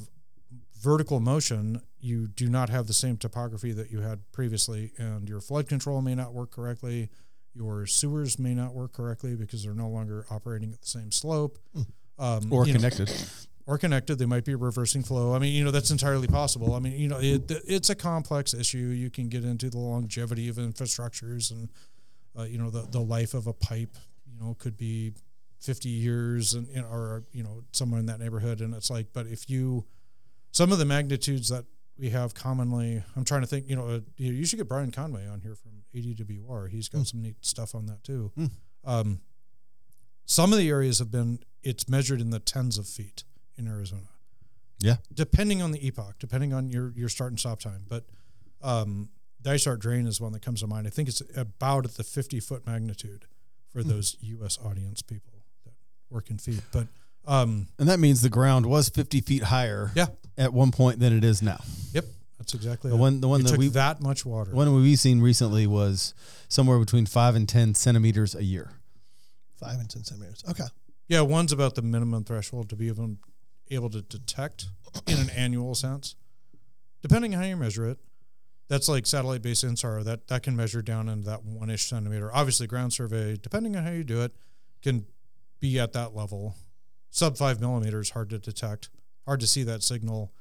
[0.81, 5.41] vertical motion, you do not have the same topography that you had previously, and your
[5.41, 7.09] flood control may not work correctly.
[7.53, 11.57] Your sewers may not work correctly because they're no longer operating at the same slope.
[12.19, 13.11] Um, or you know, connected.
[13.67, 14.17] or connected.
[14.17, 15.35] They might be reversing flow.
[15.35, 16.73] I mean, you know, that's entirely possible.
[16.73, 18.77] I mean, you know, it, it's a complex issue.
[18.77, 21.69] You can get into the longevity of infrastructures and,
[22.37, 23.95] uh, you know, the, the life of a pipe,
[24.31, 25.13] you know, could be
[25.59, 28.61] 50 years and, or, you know, somewhere in that neighborhood.
[28.61, 29.85] And it's like, but if you,
[30.51, 31.65] some of the magnitudes that
[31.97, 35.27] we have commonly, I'm trying to think, you know, uh, you, should get Brian Conway
[35.27, 36.69] on here from ADWR.
[36.69, 38.31] He's got some neat stuff on that too.
[38.85, 39.21] Um,
[40.25, 43.23] some of the areas have been, it's measured in the tens of feet
[43.57, 44.07] in Arizona
[44.79, 44.97] Yeah.
[45.13, 47.85] depending on the epoch, depending on your your start and stop time.
[47.87, 48.05] But
[48.61, 49.09] um,
[49.41, 50.85] Dysart Drain is one that comes to mind.
[50.85, 53.25] I think it's about at the 50 foot magnitude
[53.71, 54.57] for those U.S.
[54.63, 55.33] audience people
[55.65, 55.73] that
[56.09, 56.61] work in feet.
[56.71, 56.87] But
[57.27, 60.07] um, And that means the ground was 50 feet higher yeah,
[60.37, 61.59] at one point than it is now.
[61.93, 62.05] yep,
[62.37, 62.99] that's exactly The it.
[62.99, 64.51] one- the one It that took we- that much water.
[64.51, 66.13] One we've seen recently was
[66.47, 68.71] somewhere between five and 10 centimeters a year.
[69.59, 70.43] Five and ten centimeters.
[70.49, 70.65] Okay.
[71.07, 73.17] yeah, one's about the minimum threshold to be even
[73.71, 74.67] able to detect
[75.07, 76.13] in an annual sense,
[77.01, 77.97] depending on how you measure it.
[78.69, 82.33] That's like satellite based INSAR that that can measure down into that one ish centimeter.
[82.33, 84.33] Obviously, ground survey, depending on how you do it,
[84.81, 85.05] can
[85.59, 86.55] be at that level.
[87.09, 88.89] Sub five millimeters hard to detect,
[89.25, 90.33] hard to see that signal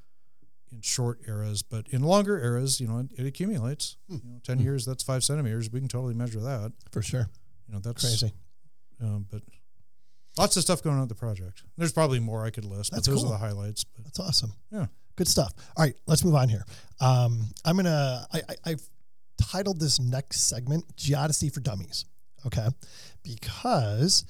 [0.72, 3.96] in short eras, but in longer eras, you know, it, it accumulates.
[4.08, 5.70] You know, ten years, that's five centimeters.
[5.70, 6.72] We can totally measure that.
[6.90, 7.30] For sure.
[7.68, 8.32] You know, that's Crazy.
[9.00, 9.42] um, but
[10.36, 11.62] lots of stuff going on with the project.
[11.78, 13.32] There's probably more I could list, That's but those cool.
[13.32, 13.84] are the highlights.
[13.84, 14.52] But That's awesome.
[14.72, 14.86] yeah,
[15.16, 15.52] Good stuff.
[15.76, 16.64] All right, let's move on here.
[17.00, 18.26] Um, I'm gonna.
[18.32, 18.82] I, I, I've
[19.50, 22.04] titled this next segment "Geodesy for Dummies."
[22.46, 22.68] Okay,
[23.22, 24.24] because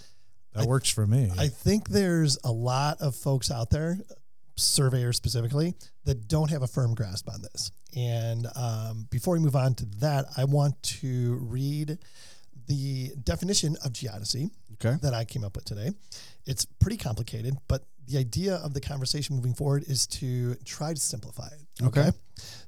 [0.55, 1.31] that I- works for me.
[1.39, 3.99] I think there's a lot of folks out there,
[4.57, 5.75] surveyors specifically,
[6.05, 7.71] that don't have a firm grasp on this.
[7.97, 11.99] And um, before we move on to that, I want to read
[12.67, 14.97] the definition of geodesy Okay.
[15.03, 15.91] that I came up with today.
[16.47, 21.01] It's pretty complicated, but the idea of the conversation moving forward is to try to
[21.01, 21.85] simplify it.
[21.87, 22.11] Okay.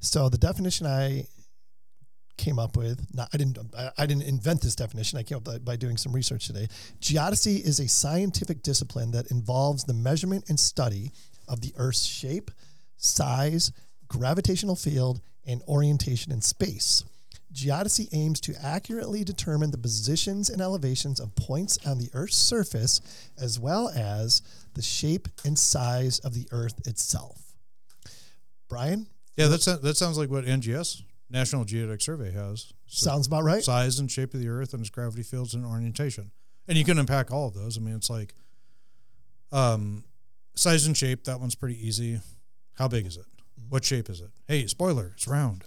[0.00, 1.26] So the definition I
[2.36, 5.18] came up with, not, I didn't I, I didn't invent this definition.
[5.18, 6.68] I came up by, by doing some research today.
[7.00, 11.12] Geodesy is a scientific discipline that involves the measurement and study
[11.48, 12.50] of the Earth's shape,
[12.96, 13.72] size,
[14.08, 17.04] gravitational field, and orientation in space.
[17.58, 23.30] Geodesy aims to accurately determine the positions and elevations of points on the Earth's surface,
[23.40, 24.42] as well as
[24.74, 27.54] the shape and size of the Earth itself.
[28.68, 29.06] Brian,
[29.36, 32.72] yeah, that's that sounds like what NGS National Geodetic Survey has.
[32.86, 33.62] So sounds about right.
[33.62, 36.30] size and shape of the Earth and its gravity fields and orientation,
[36.68, 37.76] and you can unpack all of those.
[37.76, 38.34] I mean, it's like
[39.52, 40.04] um,
[40.54, 41.24] size and shape.
[41.24, 42.20] That one's pretty easy.
[42.74, 43.26] How big is it?
[43.68, 44.30] What shape is it?
[44.46, 45.64] Hey, spoiler, it's round.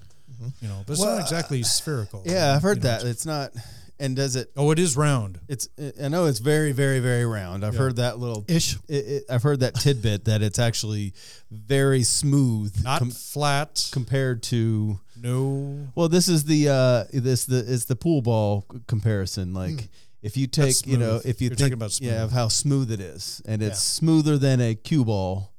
[0.61, 2.23] You know, but it's Well, not exactly spherical.
[2.25, 3.05] Yeah, I've heard You know, that.
[3.05, 3.51] It's not,
[3.99, 5.39] and does it, Oh, it is round.
[5.47, 5.67] it's,
[6.01, 7.63] I know it's very, very, very round.
[7.65, 7.79] I've Yeah.
[7.79, 8.75] heard that little, Ish.
[8.87, 11.13] it, it, I've heard that tidbit that it's actually
[11.51, 13.87] very smooth Not com- flat.
[13.91, 15.87] compared to, no.
[15.95, 19.53] well, this is the, uh, this, the, it's the pool ball comparison.
[19.53, 19.89] Like,
[20.23, 22.91] if you take, you know, if you You're think talking about yeah, of how smooth
[22.91, 23.97] it is, and it's Yeah.
[23.99, 25.51] smoother than a cue ball,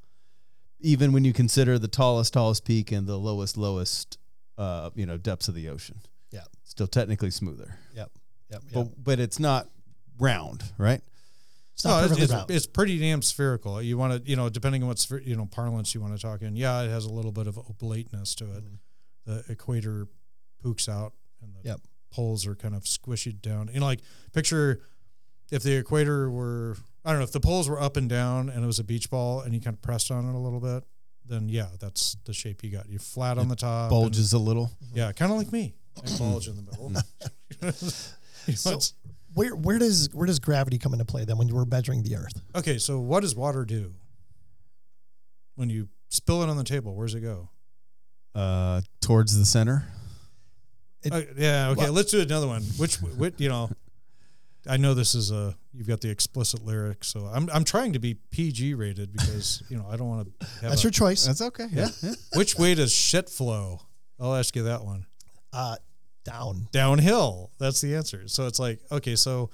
[0.80, 4.18] even when you consider the tallest, tallest peak and the lowest, lowest,
[4.58, 5.96] uh, you know, depths of the ocean.
[6.30, 6.44] Yeah.
[6.64, 8.10] Still technically smoother, Yep.
[8.50, 8.62] Yep.
[8.62, 8.72] yep.
[8.72, 9.68] but but it's not
[10.18, 11.00] round, right?
[11.74, 12.50] it's No, it's, it's, round.
[12.50, 13.80] it's pretty damn spherical.
[13.82, 16.20] You want to, you know, depending on what spher- you know parlance you want to
[16.20, 16.54] talk in.
[16.56, 18.64] Yeah, it has a little bit of oblateness to it.
[19.26, 20.06] The equator
[20.62, 21.80] pooks out, and the Yep.
[22.10, 23.70] poles are kind of squished down.
[23.72, 24.00] You know, like
[24.32, 24.82] picture
[25.50, 28.62] if the equator were, I don't know, if the poles were up and down, and
[28.64, 30.82] it was a beach ball, and you kind of pressed on it a little bit,
[31.26, 32.88] then yeah, that's the shape you got.
[32.88, 34.70] You're flat on the top, and- Bulges a little.
[34.94, 35.74] yeah, kind of like me.
[35.96, 36.92] I bulge in the middle.
[38.46, 38.78] You know, So-
[39.34, 42.16] where where does where does gravity come into play then when you were measuring the
[42.16, 42.40] Earth?
[42.56, 43.94] Okay, so what does water do?
[45.54, 47.50] When you spill it on the table, where does it go?
[48.34, 49.86] Uh, towards the center.
[51.02, 52.62] It- Uh, yeah, okay, well- let's do another one.
[52.78, 53.70] Which, which, you know,
[54.68, 57.98] I know this is a you've got the explicit lyrics, so I'm I'm trying to
[57.98, 60.46] be PG rated because you know I don't want to.
[60.60, 61.26] That's your choice.
[61.26, 61.66] That's okay.
[61.72, 61.88] Yeah.
[62.02, 62.12] yeah.
[62.34, 63.80] Which way does shit flow?
[64.20, 65.06] I'll ask you that one.
[65.52, 65.76] Uh,
[66.24, 66.68] down.
[66.70, 67.50] Downhill.
[67.58, 68.28] That's the answer.
[68.28, 69.50] So it's like okay, so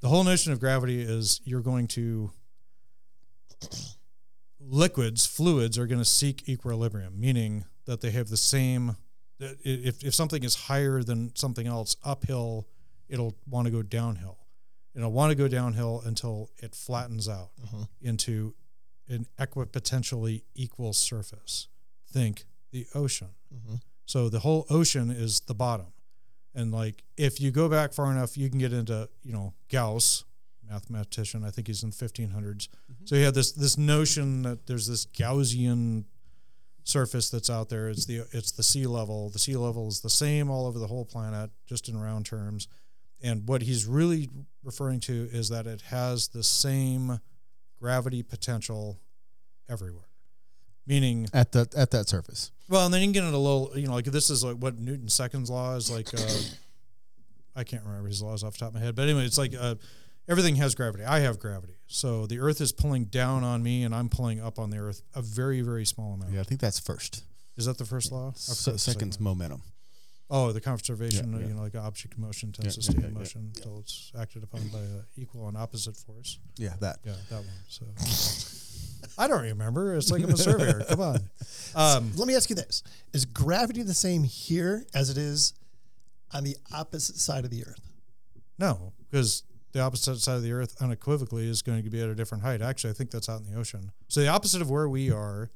[0.00, 2.30] the whole notion of gravity is you're going to
[4.60, 8.96] liquids, fluids are going to seek equilibrium, meaning that they have the same.
[9.40, 12.68] If if something is higher than something else uphill,
[13.08, 14.38] it'll want to go downhill.
[14.94, 17.88] It'll want to go downhill until it flattens out Mhm.
[18.00, 18.54] into
[19.08, 21.68] an equipotentially equal surface.
[22.06, 23.30] Think the ocean.
[23.52, 23.80] Mhm.
[24.06, 25.92] So the whole ocean is the bottom.
[26.54, 30.24] And like if you go back far enough, you can get into, you know, Gauss,
[30.62, 32.68] mathematician, I think he's in the 1500s.
[33.04, 36.04] So you have this this notion that there's this Gaussian
[36.84, 37.88] surface that's out there.
[37.88, 39.30] It's the it's the sea level.
[39.30, 42.68] The sea level is the same all over the whole planet, just in round terms.
[43.24, 44.28] And what he's really
[44.62, 47.20] referring to is that it has the same
[47.80, 49.00] gravity potential
[49.68, 50.04] everywhere.
[50.86, 52.52] Meaning at the at that surface.
[52.68, 54.56] well, and then you can get into a little, you know, like this is like
[54.56, 56.12] what Newton's second law is like.
[56.12, 56.18] Uh,
[57.56, 59.54] I can't remember his laws off the top of my head, but anyway, it's like
[59.58, 59.76] uh,
[60.28, 61.04] everything has gravity.
[61.04, 64.58] I have gravity, so the Earth is pulling down on me, and I'm pulling up
[64.58, 66.32] on the Earth a very, very small amount.
[66.32, 67.24] Yeah, I think that's first.
[67.56, 68.32] Is that the first law?
[68.34, 68.82] So, second's
[69.14, 69.20] second.
[69.20, 69.62] momentum.
[70.30, 71.46] Oh, the conservation, Yeah, yeah.
[71.48, 74.78] you know, like object motion tends to stay in motion until it's acted upon by
[74.78, 76.38] an equal and opposite force.
[76.56, 76.98] Yeah, that.
[77.04, 77.46] Yeah, that one.
[77.68, 77.84] So
[79.18, 79.94] I don't remember.
[79.94, 80.84] It's like I'm a surveyor.
[80.88, 81.18] Come on.
[81.76, 85.54] Um, Let me ask you this: Is gravity the same here as it is
[86.32, 87.80] on the opposite side of the Earth?
[88.60, 92.14] No, because the opposite side of the Earth unequivocally is going to be at a
[92.14, 92.62] different height.
[92.62, 93.90] Actually, I think that's out in the ocean.
[94.06, 95.50] So the opposite of where we are,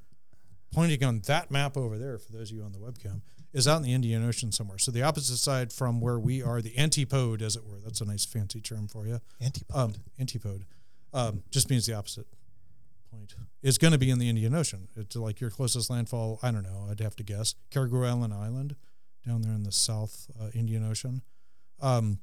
[0.72, 3.20] pointing on that map over there, for those of you on the webcam,
[3.52, 4.78] is out in the Indian Ocean somewhere.
[4.78, 7.78] So the opposite side from where we are, the antipode, as it were.
[7.82, 9.20] That's a nice fancy term for you.
[9.40, 9.76] Antipode.
[9.76, 10.64] Um, antipode
[11.12, 12.26] um, just means the opposite
[13.10, 13.34] point.
[13.62, 14.88] It's going to be in the Indian Ocean.
[14.96, 16.38] It's like your closest landfall.
[16.42, 16.86] I don't know.
[16.90, 18.76] I'd have to guess Kerguelen Island,
[19.26, 21.22] down there in the South uh, Indian Ocean.
[21.80, 22.20] Um,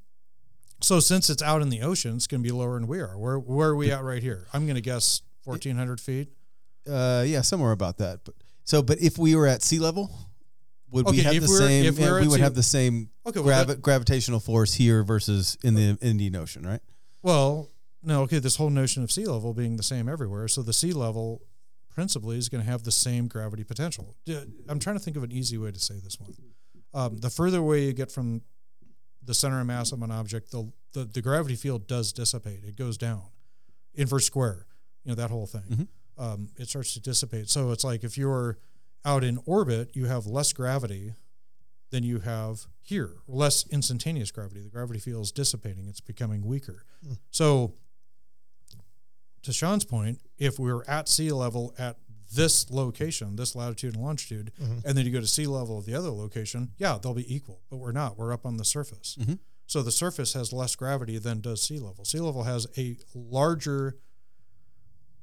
[0.82, 3.18] so since it's out in the ocean, it's going to be lower than we are.
[3.18, 4.48] Where where are we at right here?
[4.54, 6.30] I'm going to guess 1,400 feet.
[6.88, 8.20] Uh, yeah, somewhere about that.
[8.26, 10.12] But so, but if we were at sea level,
[10.92, 11.86] would we have if the we're- same?
[11.86, 15.58] if yeah, we would have the same Okay, well, gravi- that- gravitational force here versus
[15.64, 16.82] in the Indian Ocean, right?
[17.24, 17.70] Well,
[18.04, 20.48] no, okay, this whole notion of sea level being the same everywhere.
[20.48, 21.42] So the sea level
[21.90, 24.16] principally is going to have the same gravity potential.
[24.70, 26.34] I'm trying to think of an easy way to say this one.
[26.94, 28.42] Um, the further away you get from
[29.24, 32.64] the center of mass of an object, the, the, the gravity field does dissipate.
[32.64, 33.24] It goes down.
[33.96, 34.68] Inverse square,
[35.04, 35.88] you know, that whole thing.
[36.18, 37.50] Um, it starts to dissipate.
[37.50, 38.58] So it's like if you're
[39.06, 41.14] out in orbit, you have less gravity
[41.92, 44.62] than you have here, less instantaneous gravity.
[44.62, 46.84] The gravity field is dissipating, it's becoming weaker.
[47.06, 47.14] Hmm.
[47.30, 47.74] So,
[49.44, 51.98] to Sean's point, if we were at sea level at
[52.34, 54.80] this location, this latitude and longitude, mm-hmm.
[54.86, 57.62] and then you go to sea level of the other location, yeah, they'll be equal,
[57.70, 58.18] but we're not.
[58.18, 59.16] We're up on the surface.
[59.20, 59.36] Mm-hmm.
[59.68, 62.06] So the surface has less gravity than does sea level.
[62.06, 63.98] Sea level has a larger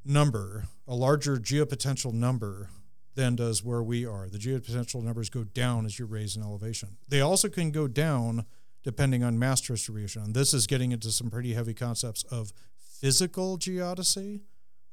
[0.05, 2.71] number, a larger geopotential number
[3.15, 4.29] than does where we are.
[4.29, 6.97] The geopotential numbers go down as you raise in elevation.
[7.09, 8.47] They also can go down
[8.83, 10.23] depending on mass distribution.
[10.23, 12.53] And this is getting into some pretty heavy concepts of
[13.01, 14.41] physical geodesy,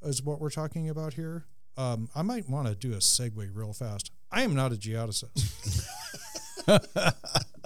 [0.01, 1.45] is what we're talking about here.
[1.78, 4.11] Um, I might want to do a segue real fast.
[4.32, 5.88] I am not a geodesist.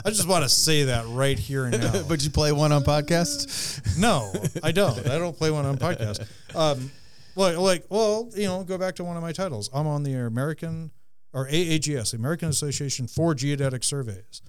[0.06, 2.04] I just want to say that right here and now.
[2.08, 3.98] but you play one on podcast.
[3.98, 4.32] No,
[4.62, 5.00] I don't.
[5.08, 6.26] I don't play one on podcast.
[6.56, 6.92] Um,
[7.36, 9.70] like, like, well, you know, go back to one of my titles.
[9.74, 10.92] I'm on the American
[11.34, 14.42] or AAGS, the American Association for Geodetic Surveys.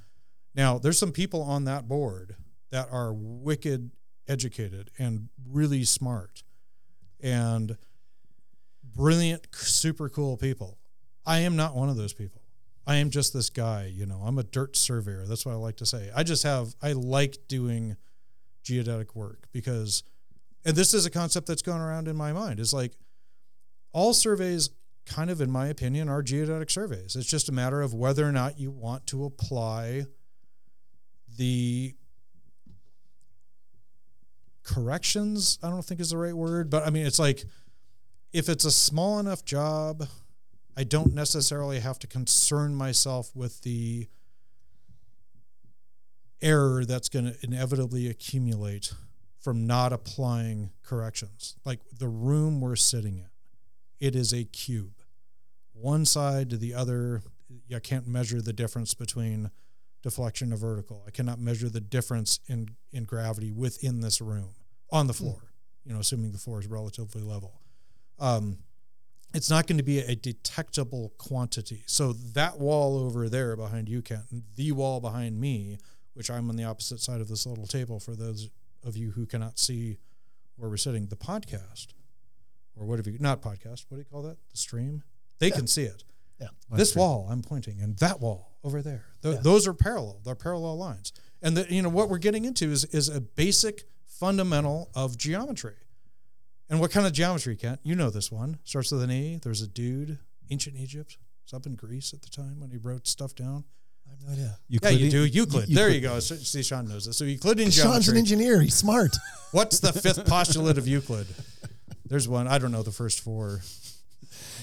[0.55, 2.37] Now, there's some people on that board
[2.71, 3.91] that are wicked
[4.29, 6.43] educated and really smart
[7.21, 7.77] and
[8.83, 10.79] brilliant, super cool people.
[11.27, 12.43] I am not one of those people.
[12.87, 14.21] I am just this guy, you know.
[14.25, 15.25] I'm a dirt surveyor.
[15.27, 16.11] That's what I like to say.
[16.15, 17.97] I just have I like doing
[18.63, 20.03] geodetic work because
[20.65, 22.61] and this is a concept that's going around in my mind.
[22.61, 22.93] Is like
[23.93, 24.71] all surveys
[25.07, 27.15] kind of in my opinion are geodetic surveys.
[27.17, 30.07] It's just a matter of whether or not you want to apply
[31.37, 31.95] the
[34.63, 37.45] corrections i don't think is the right word but i mean it's like
[38.33, 40.07] if it's a small enough job
[40.77, 44.09] i don't necessarily have to concern myself with the
[46.41, 48.95] error that's going to inevitably accumulate
[49.45, 51.55] from not applying corrections.
[51.67, 53.29] Like the room we're sitting in,
[54.01, 54.95] it is a cube.
[55.75, 57.21] One side to the other,
[57.73, 59.51] I can't measure the difference between
[60.03, 61.05] deflection to vertical.
[61.07, 64.55] I cannot measure the difference in, in gravity within this room
[64.91, 65.43] on the floor,
[65.85, 67.61] you know, assuming the floor is relatively level.
[68.19, 68.57] Um,
[69.35, 71.83] it's not going to be a detectable quantity.
[71.85, 74.23] So that wall over there behind you, Kent,
[74.57, 75.77] the wall behind me,
[76.15, 78.49] which I'm on the opposite side of this little table for those
[78.85, 79.99] of you who cannot see
[80.57, 81.89] where we're sitting, the podcast
[82.77, 83.87] or what have you not podcast?
[83.89, 84.37] What do you call that?
[84.51, 85.03] The stream.
[85.39, 86.05] They can see it.
[86.41, 86.49] Yeah.
[86.71, 89.05] This wall I'm pointing, and that wall over there.
[89.23, 89.41] Th- Yeah.
[89.41, 90.21] Those are parallel.
[90.25, 91.13] They're parallel lines.
[91.43, 95.75] And the, you know what we're getting into is is a basic fundamental of geometry.
[96.71, 97.81] And what kind of geometry, Kent?
[97.83, 98.59] You know this one.
[98.65, 99.39] Starts with an E.
[99.43, 100.19] There's a dude,
[100.51, 101.19] ancient Egypt.
[101.45, 103.65] It's up in Greece at the time when he wrote stuff down.
[104.21, 104.59] Have no idea.
[104.69, 105.25] Yeah, you do.
[105.25, 105.69] Euclid.
[105.69, 106.21] Eu- there you go.
[106.21, 107.17] So- See, Sean knows this.
[107.17, 108.61] So Euclidean Sean's an engineer.
[108.61, 109.17] He's smart.
[109.53, 111.27] What's the fifth postulate of Euclid?
[112.07, 112.47] There's one.
[112.49, 113.61] I don't know the first four.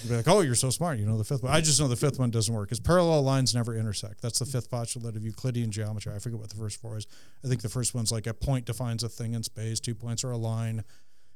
[0.03, 0.97] You'd be like, oh, you're so smart.
[0.99, 1.51] You know the fifth one.
[1.51, 4.21] I just know the fifth one doesn't work because parallel lines never intersect.
[4.21, 6.13] That's the fifth postulate of Euclidean geometry.
[6.15, 7.05] I forget what the first four is.
[7.43, 9.79] I think the first one's like a point defines a thing in space.
[9.79, 10.83] Two points are a line.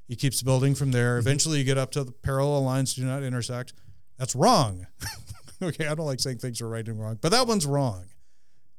[0.07, 1.17] He keeps building from there.
[1.17, 3.73] Eventually, you get up to the parallel lines do not intersect.
[4.17, 4.87] That's wrong.
[5.61, 8.05] okay, I don't like saying things are right and wrong, but that one's wrong.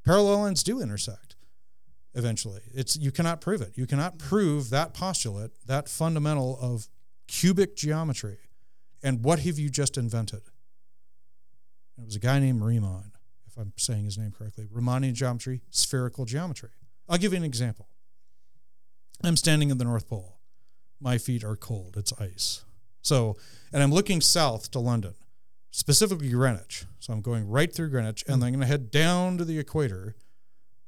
[0.04, 1.36] Parallel lines do intersect
[2.14, 2.62] eventually.
[2.72, 3.76] It's you cannot prove it.
[3.76, 6.88] You cannot prove that postulate, that fundamental of
[7.28, 8.38] cubic geometry.
[9.02, 10.42] And what have you just invented?
[11.98, 13.12] It was a guy named Riemann,
[13.46, 14.66] if I'm saying his name correctly.
[14.72, 16.70] Riemannian geometry, spherical geometry.
[17.08, 17.88] I'll give you an example.
[19.22, 20.38] I'm standing in the North Pole.
[21.00, 21.96] My feet are cold.
[21.96, 22.64] It's ice.
[23.02, 23.36] So,
[23.72, 25.14] and I'm looking south to London,
[25.76, 26.86] specifically Greenwich.
[27.00, 29.58] So I'm going right through Greenwich, and then I'm going to head down to the
[29.58, 30.16] equator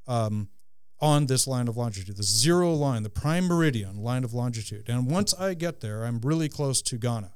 [0.07, 0.49] um,
[0.99, 4.89] on this line of longitude, the zero line, the prime meridian line of longitude.
[4.89, 7.31] And once I get there, I'm really close to Ghana,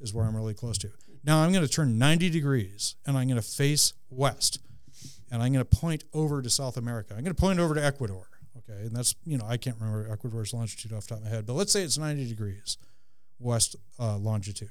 [0.00, 0.90] is where I'm really close to.
[1.24, 4.60] Now I'm going to turn 90 degrees and I'm going to face west
[5.30, 7.14] and I'm going to point over to South America.
[7.14, 8.28] I'm going to point over to Ecuador.
[8.58, 8.86] Okay.
[8.86, 11.46] And that's, you know, I can't remember Ecuador's longitude off the top of my head,
[11.46, 12.76] but let's say it's 90 degrees
[13.40, 14.70] west uh, longitude.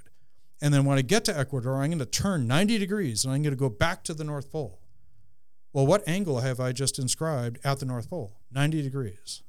[0.61, 3.43] And then when I get to Ecuador, I'm going to turn 90 degrees and I'm
[3.43, 4.79] going to go back to the North Pole.
[5.73, 8.39] Well, what angle have I just inscribed at the North Pole?
[8.51, 9.43] 90 degrees,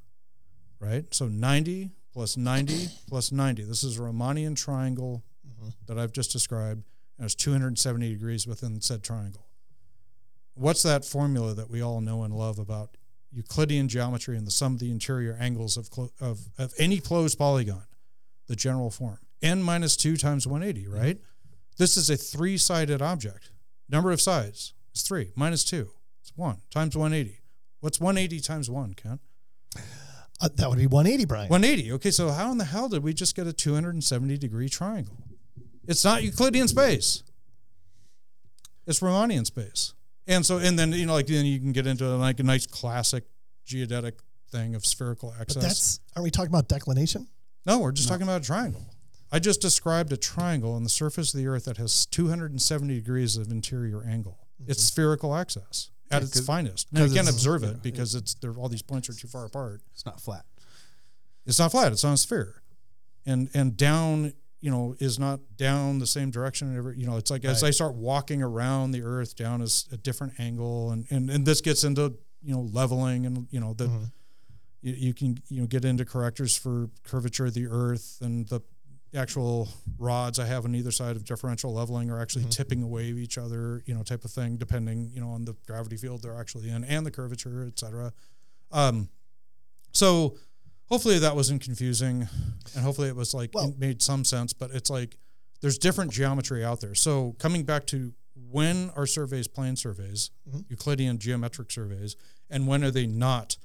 [0.78, 1.12] right?
[1.14, 3.62] So 90 plus 90 plus 90.
[3.64, 5.68] This is a Riemannian triangle mm-hmm.
[5.86, 6.84] that I've just described,
[7.16, 9.46] and it's 270 degrees within said triangle.
[10.54, 12.96] What's that formula that we all know and love about
[13.30, 17.38] Euclidean geometry and the sum of the interior angles of, clo- of, of any closed
[17.38, 17.84] polygon?
[18.48, 21.18] The general form n minus 2 times 180, right?
[21.76, 23.50] This is a three sided object.
[23.88, 25.88] Number of sides is 3 minus 2.
[26.20, 27.40] It's 1 times 180.
[27.80, 29.20] What's 180 times 1, Kent?
[30.40, 31.48] Uh, that would be 180, Brian.
[31.48, 31.92] 180.
[31.92, 35.16] Okay, so how in the hell did we just get a 270 degree triangle?
[35.86, 37.22] It's not Euclidean space.
[38.86, 39.94] It's Riemannian space.
[40.26, 42.66] And so, and then, you know, like, then you can get into like a nice
[42.66, 43.24] classic
[43.64, 44.18] geodetic
[44.50, 45.62] thing of spherical but excess.
[45.62, 47.26] that's, are we talking about declination?
[47.66, 48.84] No, we're just talking about a triangle.
[49.30, 53.36] I just described a triangle on the surface of the Earth that has 270 degrees
[53.36, 54.38] of interior angle.
[54.66, 54.86] It's mm-hmm.
[54.86, 56.92] spherical excess at its finest.
[56.92, 58.52] Now you can't observe yeah, it because it's there.
[58.52, 59.82] All these points are too far apart.
[59.92, 60.44] It's not flat.
[61.46, 61.92] It's not flat.
[61.92, 62.62] It's on a sphere,
[63.26, 66.76] and and down, you know, is not down the same direction.
[66.76, 67.68] Every, you know, it's like as Right.
[67.68, 71.60] I start walking around the Earth, down is a different angle, and and and this
[71.60, 74.04] gets into you know leveling, and you know the mm-hmm.
[74.82, 78.60] you, you can you know get into correctors for curvature of the Earth, and the
[79.14, 83.18] actual rods I have on either side of differential leveling are actually tipping away of
[83.18, 86.38] each other, you know, type of thing, depending, you know, on the gravity field they're
[86.38, 88.12] actually in and the curvature, et cetera.
[88.70, 89.08] Um,
[89.92, 90.36] so
[90.86, 92.28] hopefully that wasn't confusing
[92.74, 95.16] and hopefully it was like Well- it made some sense, but it's like
[95.60, 96.94] there's different geometry out there.
[96.94, 98.12] So coming back to
[98.50, 100.30] when are surveys plane surveys,
[100.68, 102.14] Euclidean geometric surveys,
[102.48, 103.56] and when are they not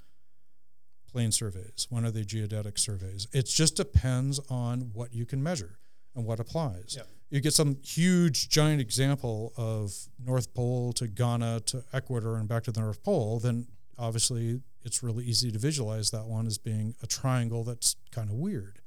[1.14, 1.88] plane surveys?
[1.90, 3.28] When are they geodetic surveys?
[3.32, 5.78] It just depends on what you can measure
[6.16, 6.98] and what applies.
[7.30, 9.94] You get some huge, giant example of
[10.24, 15.02] North Pole to Ghana to Ecuador and back to the North Pole, then obviously it's
[15.02, 18.80] really easy to visualize that one as being a triangle that's kind of weird.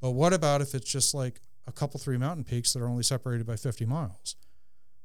[0.00, 3.02] But what about if it's just like a couple, three mountain peaks that are only
[3.02, 4.36] separated by 50 miles?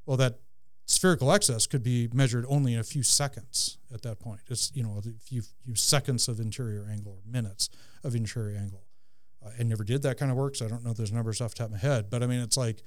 [0.06, 0.40] Well, that
[0.86, 4.40] spherical excess could be measured only in a few seconds at that point.
[4.48, 7.70] It's, you know, a few, few seconds of interior angle or minutes
[8.02, 8.84] of interior angle.
[9.44, 11.50] Uh, I never did that kind of work, so I don't know those numbers off
[11.50, 12.10] the top of my head.
[12.10, 12.82] But I mean, it's like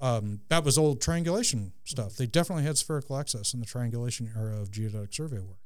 [0.00, 2.16] um, that was old triangulation stuff.
[2.16, 5.58] They definitely had spherical excess in the triangulation era of geodetic survey work.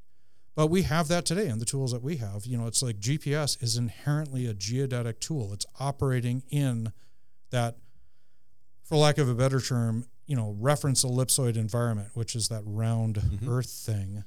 [0.54, 2.44] But we have that today in the tools that we have.
[2.44, 5.52] You know, it's like GPS is inherently a geodetic tool.
[5.52, 6.92] It's operating in
[7.50, 7.76] that,
[8.82, 13.16] for lack of a better term, you know, reference ellipsoid environment, which is that round
[13.16, 13.50] mm-hmm.
[13.50, 14.22] Earth thing.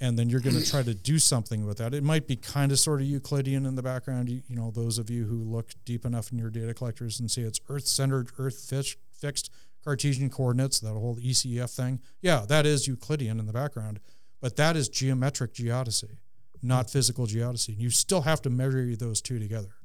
[0.00, 1.94] And then you're going to try to do something with that.
[1.94, 4.28] It might be kind of sort of Euclidean in the background.
[4.28, 7.30] You, you know, those of you who look deep enough in your data collectors and
[7.30, 9.50] see it's Earth centered, Earth fish, fixed
[9.84, 12.00] Cartesian coordinates, that whole ECEF thing.
[12.20, 14.00] Yeah, that is Euclidean in the background,
[14.40, 16.16] but that is geometric geodesy,
[16.62, 17.68] not physical geodesy.
[17.68, 19.76] And you still have to measure those two together.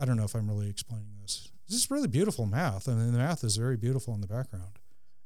[0.00, 2.88] I don't know if I'm really explaining this It's just really beautiful math.
[2.88, 4.75] I mean, the math is very beautiful in the background.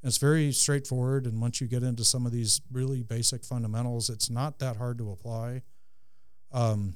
[0.03, 4.31] It's very straightforward, and once you get into some of these really basic fundamentals, it's
[4.31, 5.63] not that hard to apply.
[6.53, 6.95] Um,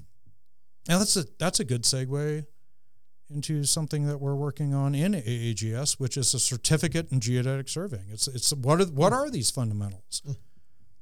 [0.88, 2.46] and that's a that's a good segue
[3.30, 8.06] into something that we're working on in AAGS, which is a certificate in geodetic surveying.
[8.10, 10.22] It's it's what are what are these fundamentals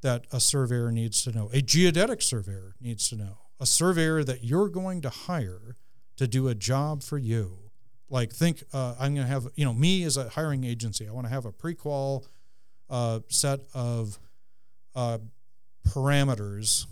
[0.02, 1.50] that a surveyor needs to know?
[1.52, 3.38] A geodetic surveyor needs to know.
[3.60, 5.76] A surveyor that you're going to hire
[6.16, 7.61] to do a job for you.
[8.12, 11.08] Like think uh, I'm going to have you know me as a hiring agency.
[11.08, 12.24] I want to have a prequal
[12.90, 14.18] uh, set of
[14.94, 15.18] uh,
[15.88, 16.84] parameters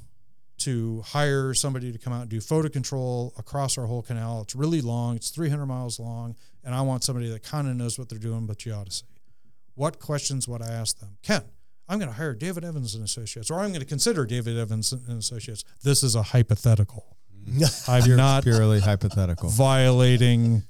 [0.60, 4.40] to hire somebody to come out and do photo control across our whole canal.
[4.42, 7.98] It's really long, it's 300 miles long, and I want somebody that kind of knows
[7.98, 9.04] what they're doing but geodesy.
[9.74, 11.16] What questions would I ask them?
[11.22, 11.44] Kent,
[11.88, 14.92] I'm going to hire David Evans and Associates, or I'm going to consider David Evans
[14.92, 15.64] and Associates.
[15.82, 17.16] This is a hypothetical.
[17.88, 19.48] I'm not Purely hypothetical.
[19.48, 20.62] violating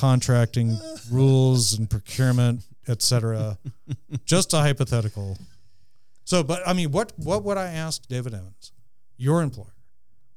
[0.00, 0.78] contracting
[1.10, 3.58] rules and procurement, etc.
[4.24, 5.36] Just a hypothetical.
[6.24, 8.72] So, but I mean, what what would I ask David Evans,
[9.18, 9.74] your employer?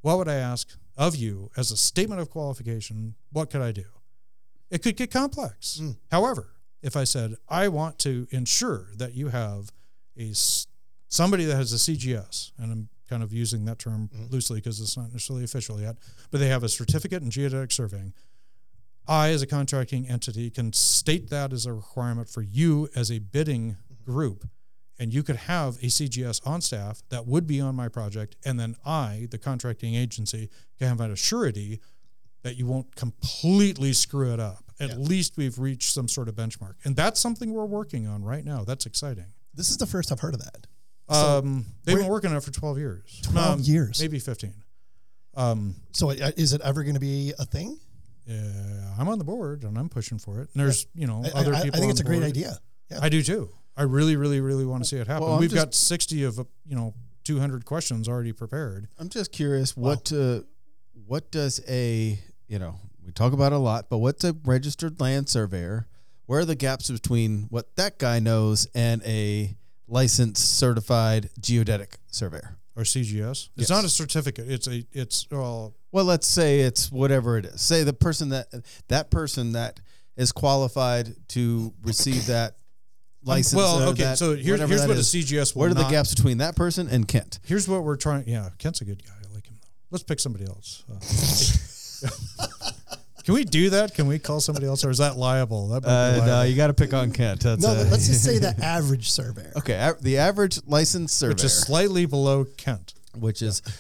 [0.02, 3.16] What would I ask of you as a statement of qualification?
[3.32, 3.86] What could I do?
[4.70, 5.78] It could get complex.
[5.80, 5.92] Hmm.
[6.12, 6.50] However,
[6.82, 9.72] if I said I want to ensure that you have
[10.20, 10.34] a
[11.08, 14.26] somebody that has a CGS, and I'm kind of using that term hmm.
[14.30, 15.96] loosely because it's not necessarily official yet,
[16.32, 18.14] but they have a certificate in geodetic surveying.
[19.08, 23.20] I, as a contracting entity, can state that as a requirement for you as a
[23.20, 24.48] bidding group.
[25.00, 28.36] And you could have a CGS on staff that would be on my project.
[28.46, 31.82] And then I, the contracting agency, can have an surety
[32.44, 34.64] that you won't completely screw it up.
[34.80, 36.74] At least we've reached some sort of benchmark.
[36.84, 38.64] And that's something we're working on right now.
[38.64, 39.28] That's exciting.
[39.54, 40.68] This is the first I've heard of that.
[41.10, 43.22] um, they've been working on it for 12 years.
[43.24, 44.02] 12 years.
[44.02, 44.54] Maybe 15.
[45.36, 47.80] Um, So uh, is it ever going to be a thing?
[48.26, 50.50] Yeah, I'm on the board and I'm pushing for it.
[50.54, 52.58] And there's, you know, I, other I- I people think on it's a great idea.
[52.92, 53.00] Yeah.
[53.02, 53.50] I do too.
[53.76, 55.28] I really, really, really want to see it happen.
[55.28, 56.94] Well, We've just- got 60 of, uh, you know,
[57.24, 58.88] 200 questions already prepared.
[59.00, 60.42] I'm just curious what uh,
[61.08, 65.00] what does a you know we talk about it a lot, but what's a registered
[65.00, 65.88] land surveyor?
[66.26, 69.56] Where are the gaps between what that guy knows and a
[69.88, 72.58] licensed certified geodetic surveyor?
[72.76, 73.20] Or CGS.
[73.22, 73.50] Yes.
[73.58, 74.50] It's not a certificate.
[74.50, 77.62] It's a, it's, well, Well, let's say it's whatever it is.
[77.62, 78.48] Say the person that
[78.90, 79.80] that person that
[80.18, 82.56] is qualified to receive that
[83.24, 83.56] license.
[83.56, 84.04] well, okay.
[84.04, 85.02] that- so here's, here's that what a.
[85.02, 87.40] CGS will What are the gaps between that person and Kent?
[87.46, 88.28] Here's what we're trying.
[88.28, 89.12] Yeah, Kent's a good guy.
[89.14, 89.56] I like him.
[89.92, 90.84] Let's pick somebody else.
[90.92, 92.08] Uh,
[93.24, 93.94] can we do that?
[93.96, 95.70] Can we call somebody else, or is that liable?
[95.70, 97.42] That might be Uh, no, you got to pick on Kent.
[97.42, 99.54] That's No, uh, let's just say the average surveyor.
[99.58, 99.76] okay.
[99.76, 102.94] a- The average licensed surveyor, which is slightly below Kent.
[103.16, 103.76] which is Yeah, yeah.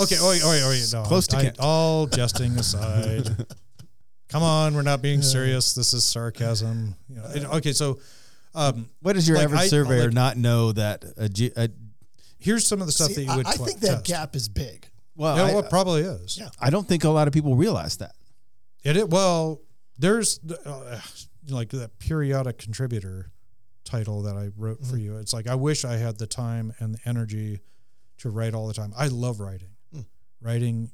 [0.00, 0.16] Okay.
[0.18, 1.02] Oh, wait, oh, oh, wait, no.
[1.04, 1.56] Close to I, Kent.
[1.60, 3.28] All jesting aside.
[4.28, 5.74] Come on, we're not being serious.
[5.74, 6.96] This is sarcasm.
[7.08, 8.00] You know, it- okay, so
[8.54, 11.68] um, what does your Like, average I- surveyor like- not know that a, a
[12.38, 13.46] here's some of the stuff See, that you would.
[13.46, 14.04] I tw- think that test.
[14.06, 14.88] gap is big.
[15.14, 16.36] well, Yeah, I, well, it probably is.
[16.38, 16.48] Yeah.
[16.60, 18.12] I don't think a lot of people realize that.
[18.82, 19.60] It, it well,
[19.98, 21.00] there's uh,
[21.48, 23.30] like that periodic contributor
[23.84, 24.90] title that I wrote Mm-hmm.
[24.90, 25.18] for you.
[25.18, 27.60] It's like I wish I had the time and the energy
[28.18, 28.92] to write all the time.
[28.96, 29.68] I love writing.
[30.44, 30.46] Mm.
[30.46, 30.90] Writing,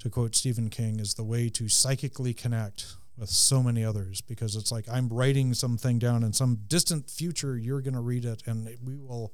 [0.00, 4.54] to quote Stephen King, is the way to psychically connect with so many others because
[4.54, 7.56] it's like I'm writing something down in some distant future.
[7.56, 9.32] You're going to read it, and we will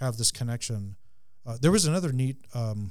[0.00, 0.96] have this connection.
[1.46, 2.90] Uh, there was another neat um,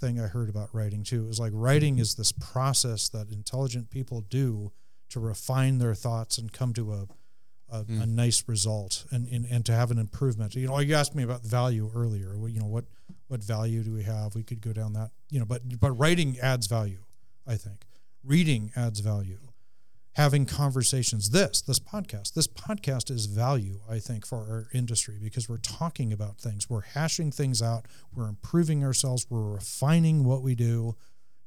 [0.00, 1.24] thing I heard about writing too.
[1.24, 4.72] It was like writing is this process that intelligent people do
[5.10, 7.06] to refine their thoughts and come to a
[7.72, 10.56] a, a nice result and, and and to have an improvement.
[10.56, 12.34] You know, you asked me about value earlier.
[12.48, 12.84] You know, what
[13.30, 14.34] what value do we have?
[14.34, 15.10] We could go down that.
[15.30, 16.98] You know, but but writing adds value.
[17.46, 17.84] I think
[18.24, 19.38] reading adds value.
[20.14, 21.30] Having conversations.
[21.30, 22.34] This this podcast.
[22.34, 23.78] This podcast is value.
[23.88, 26.68] I think for our industry because we're talking about things.
[26.68, 27.86] We're hashing things out.
[28.12, 29.26] We're improving ourselves.
[29.30, 30.96] We're refining what we do.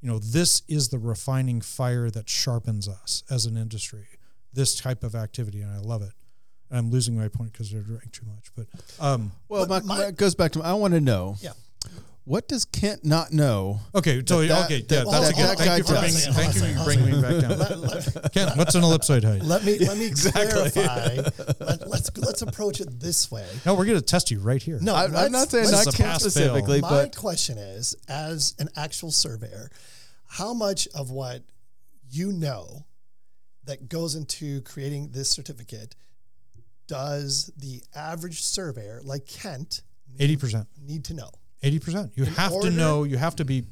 [0.02, 4.08] You know, this is the refining fire that sharpens us as an industry.
[4.54, 6.14] This type of activity, and I love it.
[6.72, 8.48] I'm losing my point because I drank too much.
[8.56, 8.68] But
[9.00, 11.36] um, Well, But my- my- it goes back to I want to know.
[11.42, 11.52] Yeah.
[12.26, 13.82] What does Kent not know?
[13.94, 15.44] okay, so that- okay, that- yeah, that's that- a good.
[15.44, 16.26] that Thank guy you for does.
[16.26, 17.60] bringing, thank you for bringing me back down.
[17.60, 19.42] Let, let- Kent, what's an ellipsoid height?
[19.44, 21.16] let me let me clarify.
[21.60, 23.46] Let, let's let's approach it this way.
[23.66, 24.80] No, we're going to test you right here.
[24.82, 26.30] No, I, I'm not saying not Kent pass-fail.
[26.32, 29.70] specifically, My but question is, as an actual surveyor,
[30.28, 31.44] how much of what
[32.10, 32.86] you know
[33.66, 35.96] that goes into creating this certificate
[36.88, 39.82] does the average surveyor, like Kent,
[40.20, 40.68] eighty percent.
[40.82, 41.30] need to know?
[41.64, 42.12] Eighty percent.
[42.16, 43.04] You In have order- to know.
[43.06, 43.64] You have to be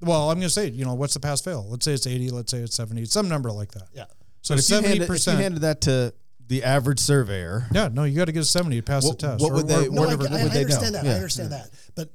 [0.00, 1.66] Well, I'm going to say, you know, what's the pass fail?
[1.68, 2.30] Let's say it's 80.
[2.30, 3.04] Let's say it's 70.
[3.06, 3.88] Some number like that.
[3.94, 4.04] Yeah.
[4.42, 5.38] So seventy percent.
[5.38, 6.14] you, handed, if you handed that to
[6.48, 9.26] the average surveyor, yeah, no, you got to get a 70 to pass What- the
[9.28, 9.42] test.
[9.42, 10.22] what or- would they- or No, I, whatever.
[10.32, 10.60] I, I would they know?
[10.60, 11.04] understand that.
[11.04, 11.14] I Yeah.
[11.14, 11.70] understand that.
[11.96, 12.10] But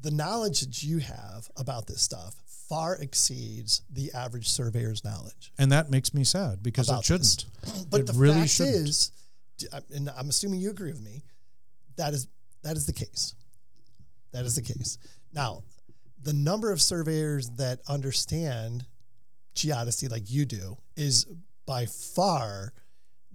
[0.00, 2.34] the knowledge that you have about this stuff
[2.68, 5.52] far exceeds the average surveyor's knowledge.
[5.58, 7.44] and that makes me sad because it shouldn't.
[7.90, 8.88] But It the really fact shouldn't.
[8.88, 9.10] is,
[9.94, 11.24] and I'm assuming you agree with me,
[11.96, 12.28] that is
[12.62, 13.34] that is the case.
[14.32, 14.98] That is the case.
[15.32, 15.62] Now,
[16.22, 18.86] the number of surveyors that understand
[19.54, 21.26] geodesy like you do is
[21.66, 22.72] by far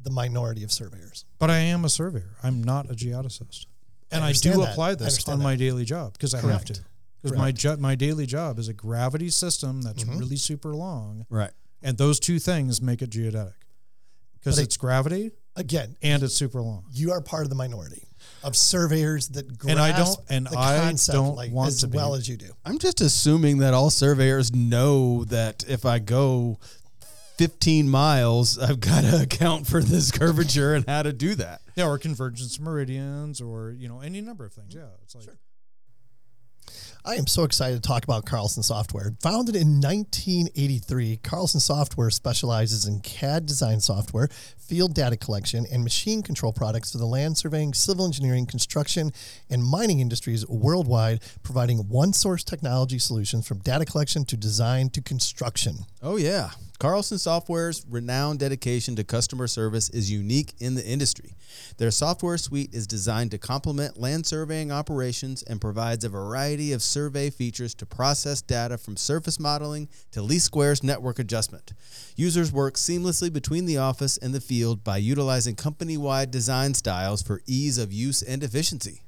[0.01, 1.25] the minority of surveyors.
[1.39, 2.35] But I am a surveyor.
[2.43, 3.67] I'm not a geodesist.
[4.11, 4.71] And I, understand do that.
[4.71, 5.43] apply this on that.
[5.43, 6.79] my daily job because I have to.
[7.21, 10.17] Because my jo- my daily job is a gravity system that's Mm-hmm.
[10.19, 11.51] really super long, right?
[11.81, 13.53] and those two things make it geodetic.
[14.39, 16.85] Because But it- it's gravity Again, and it's super long.
[16.91, 18.03] you are part of the minority
[18.43, 21.79] of surveyors that grasp And I don't- and the I concept don't like, want as
[21.81, 21.97] to be.
[21.97, 22.51] well as you do.
[22.65, 26.59] I'm just assuming that all surveyors know that if I go
[27.37, 31.61] 15 miles, I've got to account for this curvature and how to do that.
[31.75, 34.73] Yeah, or convergence meridians, or you know any number of things.
[34.75, 35.25] Yeah, it's like
[37.05, 39.11] I am so excited to talk about Carlson Software.
[39.19, 46.23] Founded in 1983, Carlson Software specializes in CAD design software, field data collection, and machine
[46.23, 49.11] control products for the land surveying, civil engineering, construction,
[49.49, 55.01] and mining industries worldwide, providing one source technology solutions from data collection to design to
[55.01, 55.79] construction.
[56.01, 56.51] Oh, yeah.
[56.79, 61.33] Carlson Software's renowned dedication to customer service is unique in the industry.
[61.77, 66.81] Their software suite is designed to complement land surveying operations and provides a variety of
[66.81, 71.73] survey features to process data from surface modeling to least squares network adjustment.
[72.15, 77.21] Users work seamlessly between the office and the field by utilizing company wide design styles
[77.21, 79.01] for ease of use and efficiency.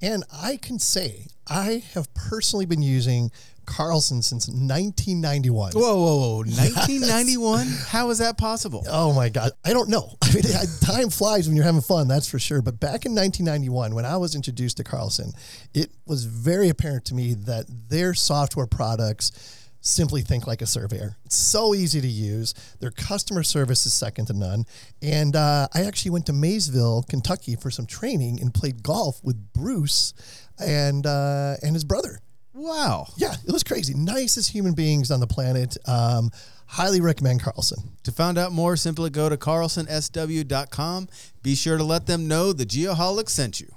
[0.00, 3.30] And I can say I have personally been using
[3.66, 5.72] Carlson since 1991.
[5.72, 6.36] Whoa, whoa, whoa.
[6.46, 7.66] 1991?
[7.88, 8.84] How is that possible?
[8.88, 9.52] Oh my God.
[9.64, 10.16] I don't know.
[10.22, 10.44] I mean,
[10.80, 12.62] time flies when you're having fun, that's for sure.
[12.62, 15.32] But back in 1991, when I was introduced to Carlson,
[15.74, 19.56] it was very apparent to me that their software products
[19.86, 21.16] simply think like a surveyor.
[21.24, 22.54] It's so easy to use.
[22.80, 24.64] Their customer service is second to none.
[25.00, 29.52] And uh, I actually went to Maysville, Kentucky for some training and played golf with
[29.52, 30.12] Bruce
[30.58, 32.20] and, uh, and his brother.
[32.56, 33.08] Wow.
[33.18, 33.92] Yeah, it was crazy.
[33.92, 35.76] Nicest human beings on the planet.
[35.86, 36.30] Um,
[36.66, 37.92] highly recommend Carlson.
[38.04, 41.08] To find out more, simply go to carlsonsw.com.
[41.42, 43.68] Be sure to let them know the Geoholic sent you.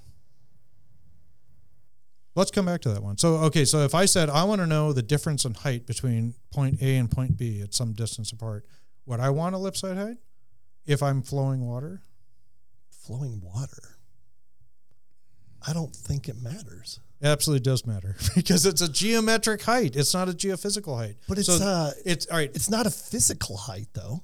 [2.35, 3.17] Let's come back to that one.
[3.17, 6.35] So, okay, so if I said I want to know the difference in height between
[6.53, 8.65] point A and point B at some distance apart,
[9.05, 10.17] would I want ellipsoid height
[10.85, 12.01] if I'm flowing water?
[12.91, 13.97] Flowing water.
[15.67, 17.01] I don't think it matters.
[17.21, 19.95] It absolutely does matter because it's a geometric height.
[19.95, 21.17] It's not a geophysical height.
[21.27, 22.51] But it's, So uh, it's all right.
[22.55, 24.23] It's not a physical height, though.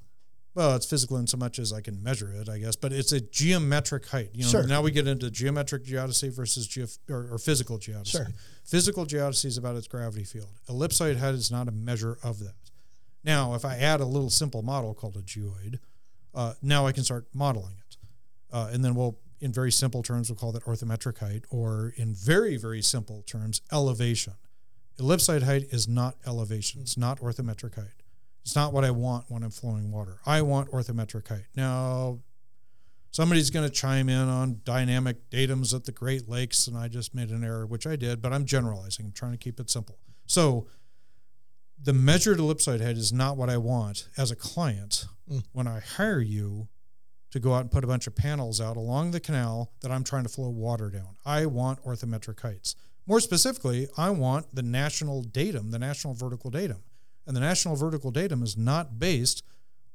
[0.53, 2.77] Well, it's physical in so much as I can measure it, I guess.
[2.77, 4.29] But it's a geometric height.
[4.33, 4.65] You know, Sure.
[4.67, 8.11] now we get into geometric geodesy versus geo or, or physical geodesy.
[8.11, 8.27] Sure.
[8.63, 10.47] Physical geodesy is about its gravity field.
[10.69, 12.53] Ellipsoid height is not a measure of that.
[13.25, 15.79] Now, if I add a little simple model called a geoid,
[16.33, 17.97] uh, now I can start modeling it,
[18.53, 22.13] uh, and then we'll, in very simple terms, we'll call that orthometric height, or in
[22.13, 24.33] very very simple terms, elevation.
[24.97, 26.81] Ellipsoid height is not elevation.
[26.81, 28.03] It's not orthometric height.
[28.43, 30.19] It's not what I want when I'm flowing water.
[30.25, 31.45] I want orthometric height.
[31.55, 32.19] Now,
[33.11, 37.15] somebody's going to chime in on dynamic datums at the Great Lakes, and I just
[37.15, 39.07] made an error, which I did, but I'm generalizing.
[39.07, 39.97] I'm trying to keep it simple.
[40.27, 40.67] So,
[41.81, 45.43] the measured ellipsoid height is not what I want as a client mm.
[45.51, 46.67] when I hire you
[47.35, 50.05] to go out and put a bunch of panels out along the canal that I'm
[50.05, 51.17] trying to flow water down.
[51.25, 52.77] I want orthometric heights.
[53.05, 56.81] More specifically, I want the national datum, the national vertical datum.
[57.27, 59.43] And the national vertical datum is not based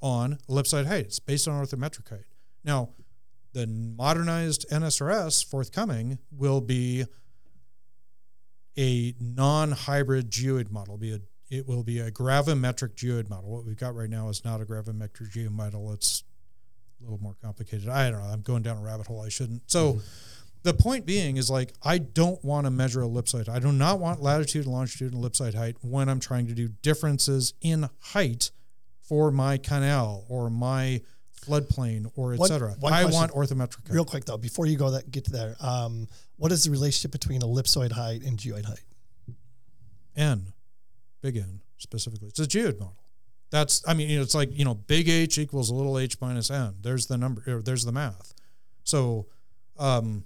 [0.03, 2.27] on ellipsoid height, it's based on orthometric height.
[2.63, 2.91] Now,
[3.55, 7.07] the modernized NSRS forthcoming will be
[8.77, 10.99] a non-hybrid geoid model.
[10.99, 11.21] Be a
[11.51, 13.51] it will be a gravimetric geoid model.
[13.51, 15.93] What we've got right now is not a gravimetric geoid model.
[15.93, 16.23] It's
[17.01, 17.89] a little more complicated.
[17.89, 18.27] I don't know.
[18.27, 19.23] I'm going down a rabbit hole.
[19.23, 19.71] I shouldn't.
[19.71, 20.01] So
[20.63, 23.49] the point being is like I don't want to measure ellipsoid.
[23.49, 26.69] I do not want latitude, and longitude, and ellipsoid height when I'm trying to do
[26.69, 28.51] differences in height
[29.01, 31.01] for my canal or my
[31.41, 32.75] floodplain or etc.
[32.85, 33.13] I question.
[33.13, 33.95] want orthometric height.
[33.95, 37.13] Real quick though, before you go that get to there, um, what is the relationship
[37.13, 38.85] between ellipsoid height and geoid height?
[40.17, 40.53] N,
[41.23, 42.29] big N specifically.
[42.29, 43.00] It's a geoid model.
[43.51, 46.75] That's I mean, it's like you know, big H equals a little h minus n.
[46.81, 47.63] There's the number.
[47.63, 48.33] There's the math.
[48.85, 49.27] So,
[49.79, 50.25] um,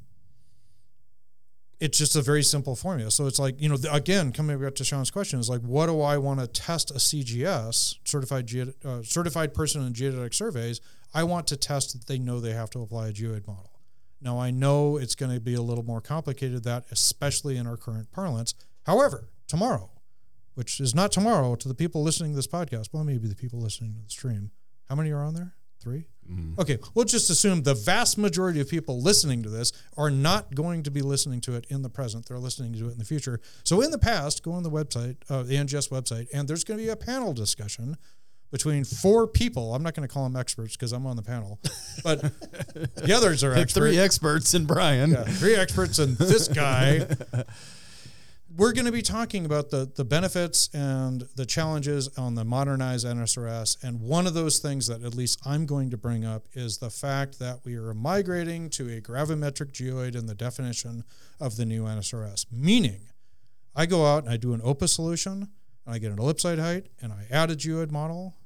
[1.81, 3.11] it's just a very simple formula.
[3.11, 6.01] So it's like, you know, again, coming back to Sean's question, is like, what do
[6.01, 8.51] I want to test a CGS, certified
[8.85, 10.81] uh, certified person in geodetic surveys?
[11.13, 13.71] I want to test that they know they have to apply a geoid model.
[14.21, 17.77] Now, I know it's going to be a little more complicated that, especially in our
[17.77, 18.55] current parlance.
[18.87, 19.91] However, tomorrow,
[20.55, 23.61] which is not tomorrow to the people listening to this podcast, well, maybe the people
[23.61, 24.51] listening to the stream.
[24.89, 25.55] How many are on there?
[25.81, 26.07] Three?
[26.59, 30.83] Okay, we'll just assume the vast majority of people listening to this are not going
[30.85, 32.27] to be listening to it in the present.
[32.27, 33.41] They're listening to it in the future.
[33.63, 36.79] So in the past, go on the website, uh, the NGS website, and there's going
[36.79, 37.99] to be a panel discussion
[38.51, 39.75] between four people.
[39.75, 41.59] I'm not going to call them experts because I'm on the panel,
[42.03, 42.21] but
[42.95, 43.75] the others are experts.
[43.75, 45.11] Three experts and Brian.
[45.11, 47.07] Yeah, three experts and this guy.
[48.57, 53.05] We're going to be talking about the the benefits and the challenges on the modernized
[53.05, 56.79] NSRS, and one of those things that at least I'm going to bring up is
[56.79, 61.03] the fact that we are migrating to a gravimetric geoid in the definition
[61.41, 62.47] of the new NSRS.
[62.53, 63.01] Meaning,
[63.75, 65.49] I go out and I do an OPUS solution,
[65.85, 68.37] and I get an ellipsoid height, and I add a geoid model.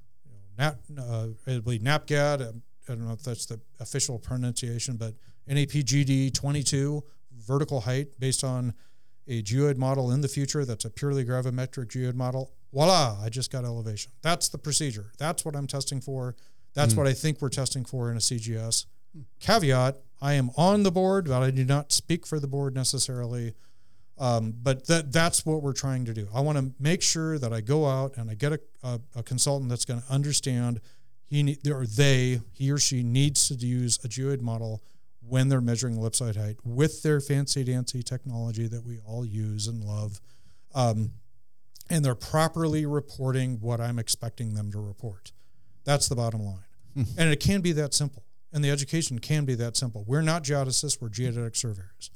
[0.56, 2.40] Nap, uh, it'll be NAPGAD.
[2.40, 2.52] I
[2.86, 5.12] don't know if that's the official pronunciation, but
[5.50, 7.04] NAPGD 22
[7.36, 8.74] vertical height based on
[9.28, 12.50] a geoid model in the future that's a purely gravimetric geoid model.
[12.72, 14.12] Voila, I just got elevation.
[14.22, 15.12] That's the procedure.
[15.18, 16.34] That's what I'm testing for.
[16.74, 18.86] That's what I think we're testing for in a CGS.
[19.40, 23.54] Caveat, I am on the board, but I do not speak for the board necessarily.
[24.18, 26.28] Um, but that that's what we're trying to do.
[26.34, 29.22] I want to make sure that I go out and I get a, a, a
[29.22, 30.80] consultant that's going to understand
[31.24, 34.82] he need, or they he or she needs to use a geoid model
[35.28, 39.84] when they're measuring ellipsoid height with their fancy dancy technology that we all use and
[39.84, 40.20] love,
[40.74, 41.12] um,
[41.90, 45.32] and they're properly reporting what I'm expecting them to report.
[45.84, 48.24] That's the bottom line, and it can be that simple.
[48.50, 50.04] And the education can be that simple.
[50.06, 52.10] We're not geodesists; we're geodetic surveyors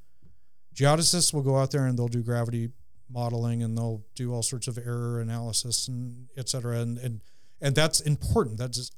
[0.75, 2.71] geodesists will go out there and they'll do gravity
[3.11, 6.79] modeling and they'll do all sorts of error analysis and et cetera.
[6.81, 7.21] And, and,
[7.61, 8.59] and that's important.
[8.59, 8.91] That's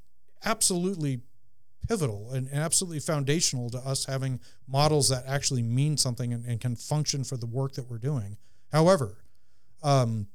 [0.45, 1.21] absolutely
[1.89, 6.77] pivotal and absolutely foundational to us having models that actually mean something and, and can
[6.77, 8.37] function for the work that we're doing.
[8.73, 9.25] However,
[9.83, 10.27] um,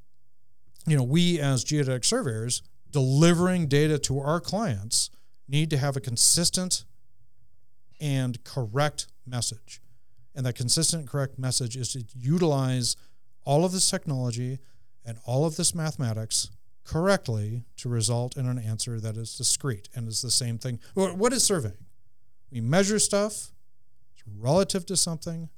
[0.85, 5.09] you know, we as geodetic surveyors delivering data to our clients
[5.47, 6.85] need to have a consistent
[7.99, 9.81] and correct message.
[10.35, 12.95] And that consistent, correct message is to utilize
[13.43, 14.59] all of this technology
[15.05, 16.49] and all of this mathematics
[16.89, 20.79] correctly to result in an answer that is discrete and is the same thing.
[20.95, 21.85] What is surveying?
[22.51, 23.51] We measure stuff,
[24.13, 25.49] it's relative to something,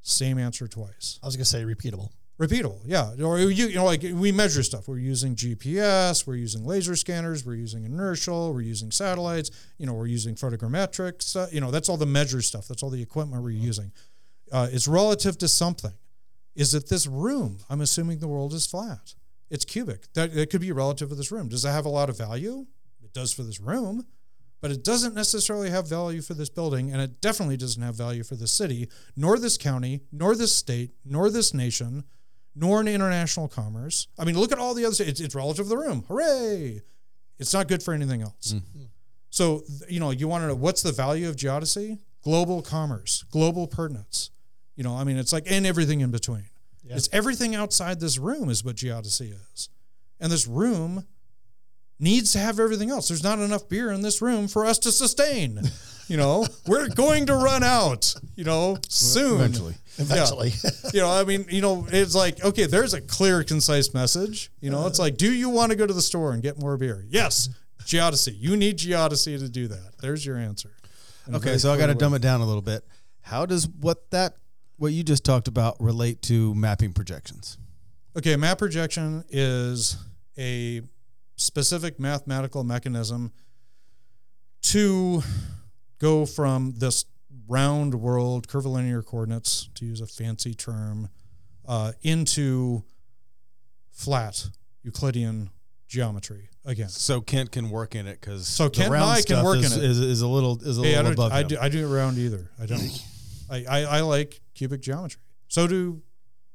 [0.00, 1.20] same answer twice.
[1.22, 2.08] I was going to say repeatable.
[2.40, 3.12] repeatable yeah.
[3.22, 4.88] Or you, you know like we measure stuff.
[4.88, 9.92] We're using gps we're using laser scanners we're using inertial we're using satellites you know
[9.92, 12.66] we're using photogrammetrics uh, you know that's all the measure stuff.
[12.66, 13.92] That's all the equipment we're using.
[14.50, 15.92] Uh, it's relative to something.
[16.54, 17.58] Is it this room?
[17.68, 19.14] I'm assuming the world is flat
[19.50, 22.08] it's cubic that it could be relative to this room does it have a lot
[22.08, 22.66] of value
[23.02, 24.06] it does for this room
[24.60, 28.24] but it doesn't necessarily have value for this building, and it definitely doesn't have value
[28.24, 32.04] for this city, nor this county, nor this state, nor this nation,
[32.54, 34.08] nor in international commerce.
[34.18, 34.96] I mean, look at all the other.
[35.04, 36.04] It's, it's relative to the room.
[36.08, 36.82] Hooray!
[37.38, 38.54] It's not good for anything else.
[38.54, 38.88] Mm.
[39.30, 41.98] So you know, you want to know what's the value of geodesy?
[42.22, 44.30] Global commerce, global pertinence.
[44.74, 46.48] You know, I mean, it's like and everything in between.
[46.90, 49.68] It's everything outside this room is what geodesy is,
[50.20, 51.06] and this room
[51.98, 53.08] needs to have everything else.
[53.08, 55.60] There's not enough beer in this room for us to sustain.
[56.08, 58.14] You know, we're going to run out.
[58.36, 59.40] You know, soon.
[59.40, 59.74] Eventually.
[59.98, 60.52] Eventually.
[60.94, 64.52] You know, I mean, you know, it's like okay, there's a clear, concise message.
[64.60, 65.02] You know, it's uh.
[65.02, 67.04] like, do you want to go to the store and get more beer?
[67.08, 67.48] Yes,
[67.82, 68.36] geodesy.
[68.38, 69.98] You need geodesy to do that.
[70.00, 70.70] There's your answer.
[71.34, 72.84] Okay, so I got to dumb it down a little bit.
[73.20, 74.36] How does what that
[74.76, 77.58] what you just talked about relate to mapping projections?
[78.16, 79.96] Okay, map projection is
[80.38, 80.82] a
[81.36, 83.32] specific mathematical mechanism
[84.62, 85.22] to
[85.98, 87.04] go from this
[87.48, 91.08] round world curvilinear coordinates, to use a fancy term,
[91.66, 92.82] uh, into
[93.92, 94.48] flat
[94.82, 95.50] Euclidean
[95.88, 96.88] geometry again.
[96.88, 99.72] So Kent can work in it because So Kent and I can work in it.
[99.78, 101.48] Is, is a little is a Hey, little don't, above I him.
[101.48, 102.50] do, I do it round either.
[102.60, 103.04] I don't.
[103.50, 105.20] I, I, I like cubic geometry.
[105.48, 106.02] So do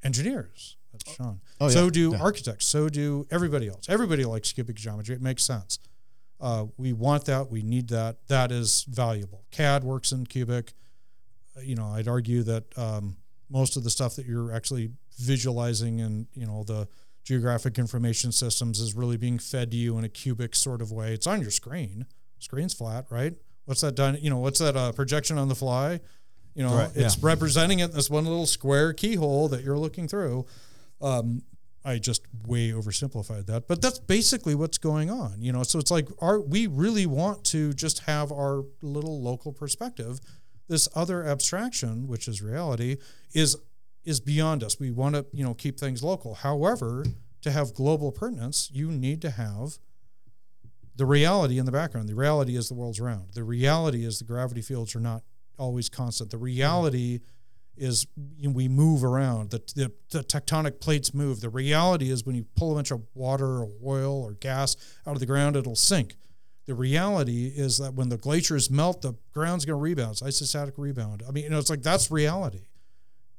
[0.02, 0.76] engineers.
[0.92, 1.40] That's Sean.
[1.60, 1.72] Oh, yeah.
[1.72, 2.18] So do Yeah.
[2.20, 2.66] architects.
[2.66, 3.86] So do everybody else.
[3.88, 5.14] Everybody likes cubic geometry.
[5.14, 5.78] It makes sense.
[6.40, 7.50] Uh, we want that.
[7.50, 8.26] We need that.
[8.26, 9.44] That is valuable.
[9.52, 10.74] CAD works in cubic.
[11.56, 13.16] Uh, You know, I'd argue that um,
[13.48, 16.88] most of the stuff that you're actually visualizing in, you know, the
[17.24, 21.14] geographic information systems is really being fed to you in a cubic sort of way.
[21.14, 22.06] It's on your screen.
[22.40, 23.34] Screen's flat, right?
[23.66, 24.18] What's that done?
[24.20, 26.00] You know, what's that uh, projection on the fly?
[26.54, 27.26] You know, Right, it's yeah.
[27.26, 30.46] representing it in this one little square keyhole that you're looking through.
[31.00, 31.42] Um,
[31.84, 35.42] I just way oversimplified that, but that's basically what's going on.
[35.42, 39.52] You know, so it's like our we really want to just have our little local
[39.52, 40.20] perspective.
[40.68, 42.98] This other abstraction, which is reality,
[43.32, 43.56] is
[44.04, 44.78] is beyond us.
[44.78, 46.34] We want to, you know, keep things local.
[46.34, 47.04] However,
[47.40, 49.78] to have global pertinence, you need to have
[50.94, 52.08] the reality in the background.
[52.08, 53.32] The reality is the world's round.
[53.34, 55.22] The reality is the gravity fields are not
[55.62, 56.30] always constant.
[56.30, 57.20] The reality
[57.76, 58.06] is
[58.36, 59.50] you know, we move around.
[59.50, 61.40] The, the, the tectonic plates move.
[61.40, 65.14] The reality is when you pull a bunch of water or oil or gas out
[65.14, 66.16] of the ground, it'll sink.
[66.66, 70.20] The reality is that when the glaciers melt, the ground's going to rebound.
[70.20, 71.22] It's isostatic rebound.
[71.26, 72.66] I mean, you know, it's like that's reality.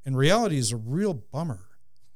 [0.06, 1.62] And reality is a real bummer,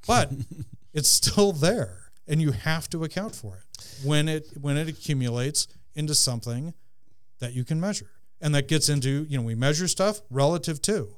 [0.06, 0.32] but
[0.92, 5.66] it's still there and you have to account for it when it when it accumulates
[5.94, 6.74] into something
[7.40, 8.10] that you can measure.
[8.40, 11.16] And that gets into, you know, we measure stuff relative to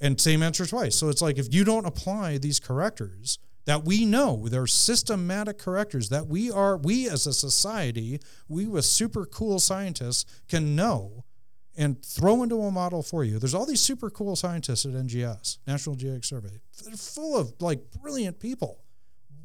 [0.00, 0.96] and same answer twice.
[0.96, 6.08] So it's like if you don't apply these correctors that we know they're systematic correctors
[6.08, 11.24] that we are we as a society, we with super cool scientists can know
[11.76, 13.38] and throw into a model for you.
[13.38, 16.60] There's all these super cool scientists at NGS, National Geodetic Survey.
[16.84, 18.82] They're full of like brilliant people.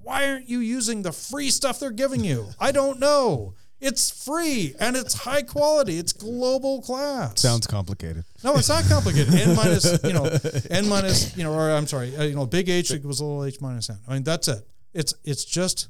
[0.01, 2.47] Why aren't you using the free stuff they're giving you?
[2.59, 3.53] I don't know.
[3.79, 5.99] It's free and it's high quality.
[5.99, 7.39] It's global class.
[7.39, 8.23] Sounds complicated.
[8.43, 9.33] No, it's not complicated.
[9.35, 10.25] N minus, you know,
[10.71, 13.61] N minus, you know, or I'm sorry, uh, you know, big H equals little h
[13.61, 13.97] minus N.
[14.07, 14.67] I mean, that's it.
[14.93, 15.89] It's it's just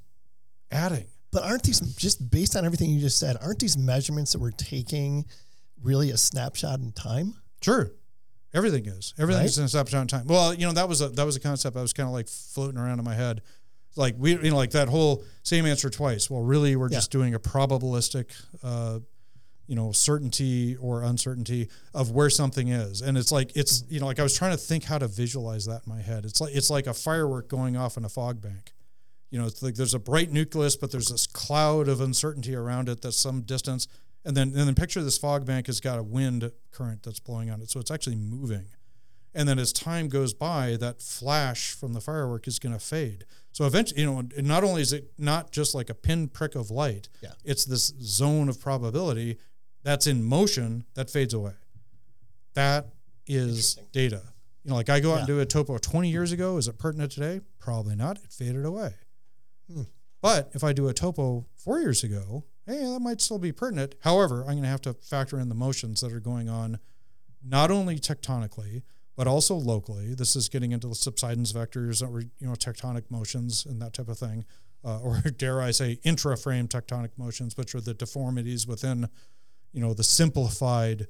[0.72, 1.06] adding.
[1.32, 3.38] But aren't these just based on everything you just said?
[3.42, 5.26] Aren't these measurements that we're taking
[5.82, 7.36] really a snapshot in time?
[7.62, 7.92] Sure,
[8.54, 9.14] everything is.
[9.18, 9.62] Everything is Right?
[9.62, 10.28] in a snapshot in time.
[10.28, 12.28] Well, you know, that was a that was a concept I was kind of like
[12.28, 13.42] floating around in my head.
[13.98, 16.30] Like we, you know, like that whole same answer twice.
[16.30, 18.26] Well, really, we're just doing a probabilistic,
[18.64, 19.00] uh,
[19.68, 24.06] you know, certainty or uncertainty of where something is, and it's like it's you know,
[24.06, 26.26] like I was trying to think how to visualize that in my head.
[26.26, 28.74] It's like it's like a firework going off in a fog bank.
[29.30, 32.88] You know, it's like there's a bright nucleus, but there's this cloud of uncertainty around
[32.88, 33.88] it that's some distance.
[34.24, 37.50] And then, and then picture this fog bank has got a wind current that's blowing
[37.50, 37.70] on it.
[37.70, 38.66] So it's actually moving.
[39.34, 43.26] And then as time goes by, that flash from the firework is going to fade.
[43.52, 47.10] So eventually, you know, not only is it not just like a pinprick of light,
[47.22, 47.34] Yeah.
[47.44, 49.38] it's this zone of probability
[49.84, 51.54] that's in motion that fades away.
[52.54, 52.88] That
[53.28, 54.22] is data.
[54.64, 56.58] You know, like I go out and do a topo 20 years ago.
[56.58, 57.42] Is it pertinent today?
[57.60, 58.18] Probably not.
[58.18, 58.94] It faded away.
[59.72, 59.84] Hmm.
[60.22, 63.96] But if I do a topo four years ago, hey, that might still be pertinent.
[64.02, 66.80] However, I'm going to have to factor in the motions that are going on,
[67.44, 68.82] not only tectonically
[69.18, 70.14] but also locally.
[70.14, 74.08] This is getting into the subsidence vectors or you know tectonic motions and that type
[74.08, 74.46] of thing,
[74.86, 79.10] uh, or dare I say intra-frame tectonic motions, which are the deformities within
[79.74, 81.08] you know the simplified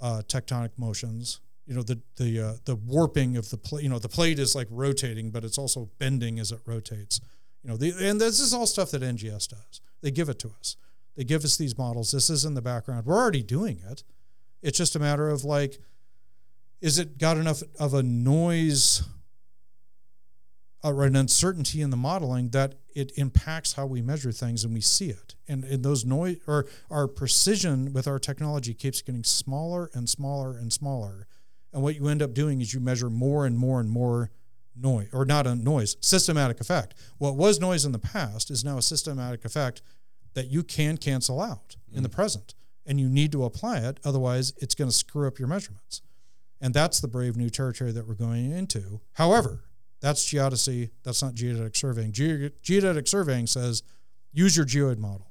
[0.00, 1.40] uh, tectonic motions.
[1.66, 3.82] You know the the uh, the warping of the plate.
[3.82, 7.20] You know the plate is like rotating, but it's also bending as it rotates.
[7.64, 9.80] You know the and this is all stuff that NGS does.
[10.02, 10.76] They give it to us.
[11.16, 12.12] They give us these models.
[12.12, 13.06] This is in the background.
[13.06, 14.04] We're already doing it.
[14.62, 15.78] It's just a matter of like,
[16.86, 19.02] is it got enough of a noise
[20.84, 24.80] or an uncertainty in the modeling that it impacts how we measure things and we
[24.80, 25.34] see it.
[25.48, 30.56] And, and those noise or our precision with our technology keeps getting smaller and smaller
[30.56, 31.26] and smaller.
[31.72, 34.30] And what you end up doing is you measure more and more and more
[34.76, 36.94] noise, or not a noise, systematic effect.
[37.18, 39.82] What was noise in the past is now a systematic effect
[40.34, 42.14] that you can cancel out in the mm.
[42.14, 42.54] present.
[42.86, 46.02] And you need to apply it, otherwise, it's going to screw up your measurements.
[46.60, 49.00] And that's the brave new territory that we're going into.
[49.14, 49.64] However,
[50.00, 50.90] that's geodesy.
[51.02, 52.12] That's not geodetic surveying.
[52.12, 53.82] Ge- geodetic surveying says
[54.32, 55.30] use your geoid model,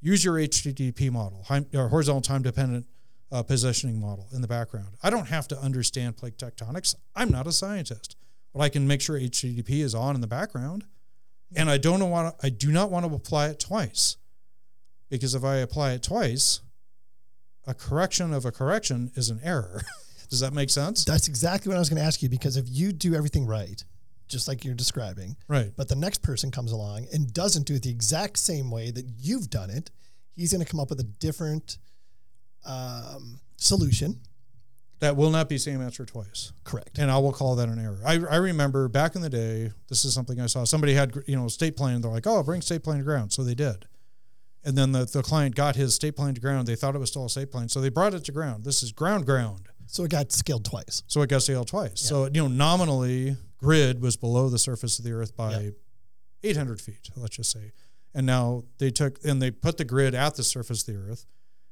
[0.00, 2.86] use your HTDP model, hi- uh, horizontal time dependent
[3.30, 4.94] uh, positioning model in the background.
[5.02, 6.94] I don't have to understand plate tectonics.
[7.16, 8.16] I'm not a scientist,
[8.52, 10.84] but I can make sure HTDP is on in the background.
[11.54, 14.16] And I don't want I do not want to apply it twice
[15.10, 16.60] because if I apply it twice,
[17.66, 19.82] a correction of a correction is an error.
[20.32, 21.04] Does that make sense?
[21.04, 23.84] That's exactly what I was going to ask you because if you do everything right,
[24.28, 25.72] just like you're describing, Right.
[25.76, 29.04] but the next person comes along and doesn't do it the exact same way that
[29.18, 29.90] you've done it,
[30.34, 31.76] he's going to come up with a different
[32.64, 34.20] um, solution.
[35.00, 36.52] That will not be the same answer twice.
[36.64, 36.98] Correct.
[36.98, 37.98] And I will call that an error.
[38.06, 40.64] I, I remember back in the day, this is something I saw.
[40.64, 42.00] Somebody had, you know, state plane.
[42.00, 43.32] They're like, oh, bring state plane to ground.
[43.32, 43.86] So they did.
[44.64, 46.68] And then the, the client got his state plane to ground.
[46.68, 47.68] They thought it was still a state plane.
[47.68, 48.62] So they brought it to ground.
[48.62, 49.68] This is ground ground.
[49.86, 51.02] So it got scaled twice.
[51.06, 52.00] So it got scaled twice.
[52.00, 55.70] So, you know, nominally, grid was below the surface of the earth by Yeah.
[56.42, 57.72] 800 feet, let's just say.
[58.14, 61.26] And now they took and they put the grid at the surface of the earth.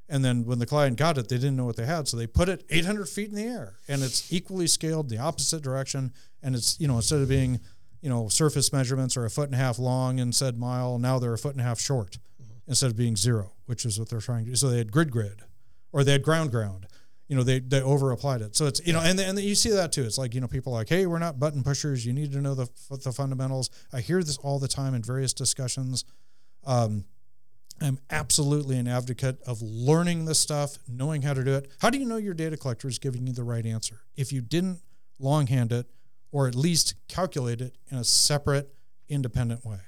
[0.09, 2.27] And then when the client got it, they didn't know what they had, so they
[2.27, 6.11] put it 800 feet in the air, and it's equally scaled the opposite direction.
[6.43, 7.61] And it's you know instead of being
[8.01, 11.17] you know surface measurements are a foot and a half long and said mile, now
[11.17, 12.51] they're a foot and a half short mm-hmm.
[12.67, 14.55] instead of being zero, which is what they're trying to do.
[14.57, 15.43] So they had grid grid,
[15.93, 16.87] or they had ground ground.
[17.31, 18.57] You know, they they over applied it.
[18.57, 20.03] So it's you know, and and you see that too.
[20.03, 22.05] It's like you know, people are like, hey, we're not button pushers.
[22.05, 23.69] You need to know the the fundamentals.
[23.93, 26.03] I hear this all the time in various discussions.
[26.65, 27.05] Um,
[27.79, 31.71] I'm absolutely an advocate of learning this stuff, knowing how to do it.
[31.79, 34.01] How do you know your data collector is giving you the right answer?
[34.17, 34.81] If you didn't
[35.17, 35.85] longhand it,
[36.33, 38.73] or at least calculate it in a separate,
[39.07, 39.79] independent way.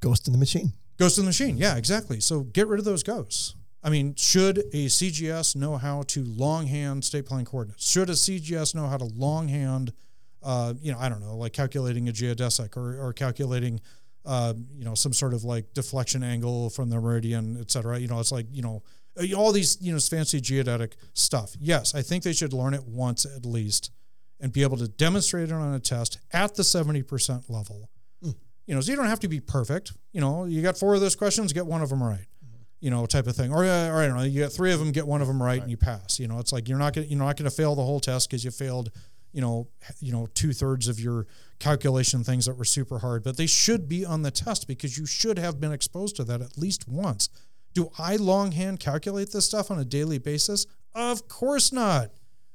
[0.00, 0.72] Ghost in the machine.
[0.96, 1.58] Ghost in the machine.
[1.58, 2.20] Yeah, exactly.
[2.20, 3.54] So get rid of those ghosts.
[3.86, 7.88] I mean, should a CGS know how to longhand state plane coordinates?
[7.88, 9.92] Should a CGS know how to longhand,
[10.42, 13.80] uh, you know, I don't know, like calculating a geodesic or, or calculating,
[14.24, 17.96] uh, you know, some sort of like deflection angle from the meridian, et cetera.
[17.96, 18.82] You know, it's like, you know,
[19.36, 21.54] all these, you know, fancy geodetic stuff.
[21.60, 23.92] Yes, I think they should learn it once at least
[24.40, 27.88] and be able to demonstrate it on a test at the 70% level.
[28.66, 29.92] You know, so you don't have to be perfect.
[30.12, 32.26] You know, you got four of those questions, get one of them right.
[32.80, 33.52] You know, type of thing.
[33.52, 35.42] Or, uh, or I don't know, you get three of them, get one of them
[35.42, 36.20] right, and you pass.
[36.20, 38.44] You know, it's like you're not gonna you're not gonna fail the whole test because
[38.44, 38.90] you failed,
[39.32, 39.68] you know,
[40.00, 41.26] you know, two thirds of your
[41.58, 43.24] calculation things that were super hard.
[43.24, 46.42] But they should be on the test because you should have been exposed to that
[46.42, 47.30] at least once.
[47.72, 50.66] Do I longhand calculate this stuff on a daily basis?
[50.94, 52.10] Of course not.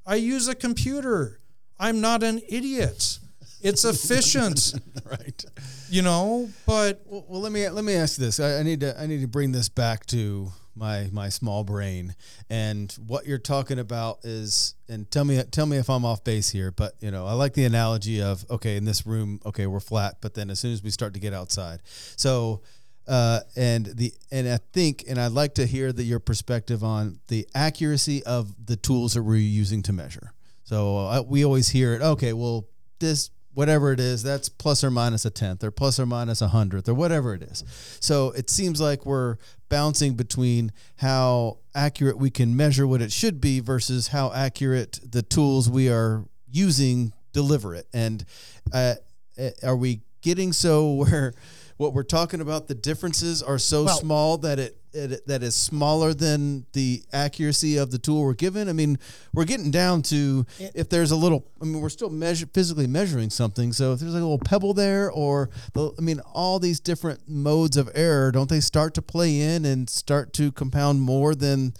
[0.05, 1.39] I use a computer.
[1.79, 3.19] I'm not an idiot.
[3.61, 4.73] It's efficient,
[5.05, 5.45] right.
[5.89, 8.39] you know, but Well, well, let me let me ask you this.
[8.39, 12.15] I, I need to I need to bring this back to my my small brain
[12.49, 16.49] and what you're talking about is and tell me tell me if I'm off base
[16.49, 19.81] here but you know I like the analogy of okay in this room okay we're
[19.81, 21.81] flat but then as soon as we start to get outside
[22.15, 22.61] so
[23.07, 27.19] uh, and the and I think and I'd like to hear the, your perspective on
[27.27, 30.33] the accuracy of the tools that we're using to measure
[30.63, 32.67] so uh, we always hear it okay well
[32.99, 36.49] this whatever it is, that's plus or minus a tenth or plus or minus a
[36.49, 37.63] hundredth or whatever it is.
[37.99, 39.37] So it seems like we're
[39.69, 45.21] bouncing between how accurate we can measure what it should be versus how accurate the
[45.21, 47.87] tools we are using deliver it.
[47.93, 48.25] And
[48.73, 48.95] uh,
[49.39, 51.33] uh, are we getting so where
[51.77, 55.55] what we're talking about the differences are so Well- small that it, it that is
[55.55, 58.97] smaller than the accuracy of the tool we're given i mean
[59.33, 63.29] we're getting down to if there's a little i mean we're still measure, physically measuring
[63.29, 66.79] something so if there's like a little pebble there or the, i mean all these
[66.79, 71.33] different modes of error don't they start to play in and start to compound more
[71.33, 71.73] than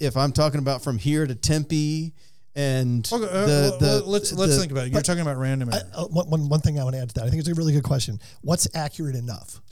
[0.00, 2.12] if i'm talking about from here to tempe
[2.54, 4.92] and okay, uh, the, well, the, let's let's the- think about it.
[4.92, 5.82] You're talking about random error.
[5.94, 7.54] Uh, one, one, one thing I want to add to that, I think it's a
[7.54, 8.20] really good question.
[8.42, 9.62] What's accurate enough?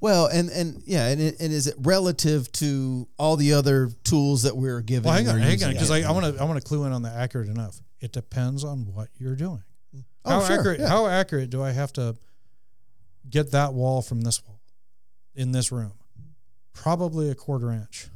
[0.00, 4.42] Well, and and yeah, and, it, and is it relative to all the other tools
[4.44, 5.04] that we're giving?
[5.04, 6.92] well, hang on, hang on, because I, I want to I want to clue in
[6.92, 7.80] on the accurate enough.
[8.00, 9.62] It depends on what you're doing.
[9.94, 10.04] Mm.
[10.24, 10.80] Oh, how sure, accurate?
[10.80, 10.88] yeah.
[10.88, 12.16] How accurate do I have to
[13.28, 14.60] get that wall from this wall
[15.34, 15.92] in this room?
[16.72, 18.08] Probably a quarter inch.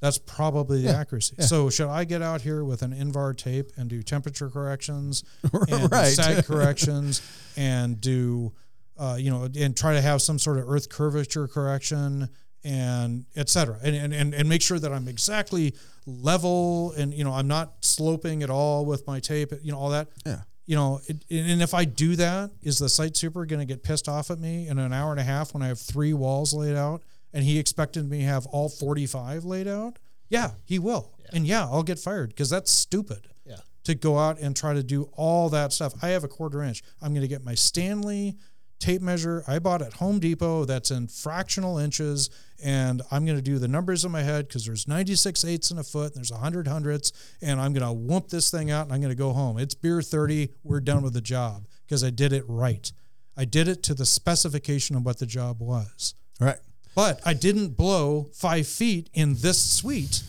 [0.00, 1.34] That's probably the Yeah, accuracy.
[1.38, 1.46] yeah.
[1.46, 5.24] So should I get out here with an Invar tape and do temperature corrections
[5.68, 6.08] and Right.
[6.10, 7.22] do sag corrections
[7.56, 8.52] and do
[8.98, 12.28] uh, you know and try to have some sort of earth curvature correction
[12.64, 15.74] and et cetera and, and, and, and make sure that I'm exactly
[16.06, 19.90] level and you know I'm not sloping at all with my tape you know all
[19.90, 20.40] that Yeah.
[20.66, 23.82] you know it, and if I do that is the site super going to get
[23.82, 26.54] pissed off at me in an hour and a half when I have three walls
[26.54, 27.02] laid out
[27.32, 29.98] and he expected me to have all 45 laid out
[30.30, 31.30] yeah he will Yeah.
[31.34, 33.56] and yeah I'll get fired because that's stupid Yeah.
[33.84, 35.92] to go out and try to do all that stuff.
[36.02, 36.82] I have a quarter inch.
[37.02, 38.36] I'm going to get my Stanley
[38.78, 42.30] tape measure I bought at Home Depot that's in fractional inches
[42.62, 45.78] and I'm going to do the numbers in my head because there's 96 eighths in
[45.78, 47.12] a foot and there's 100 hundredths
[47.42, 49.58] and I'm going to whoop this thing out and I'm going to go home.
[49.58, 50.50] It's beer 30.
[50.62, 52.90] We're done with the job because I did it right.
[53.36, 56.14] I did it to the specification of what the job was.
[56.40, 56.58] right.
[56.94, 60.22] But I didn't blow five feet in this suite,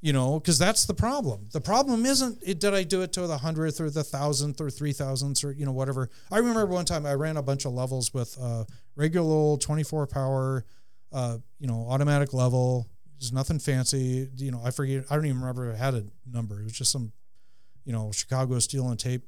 [0.00, 1.48] you know, because that's the problem.
[1.52, 4.70] The problem isn't it, did I do it to the hundredth or the thousandth or
[4.70, 6.08] three thousandths or you know whatever.
[6.30, 8.64] I remember one time I ran a bunch of levels with uh,
[8.94, 10.64] regular old twenty four power,
[11.12, 12.86] uh, you know, automatic level.
[13.18, 14.28] There's nothing fancy.
[14.36, 15.04] You know, I forget.
[15.10, 16.60] I don't even remember it had a number.
[16.60, 17.12] It was just some,
[17.84, 19.24] you know, Chicago steel and tape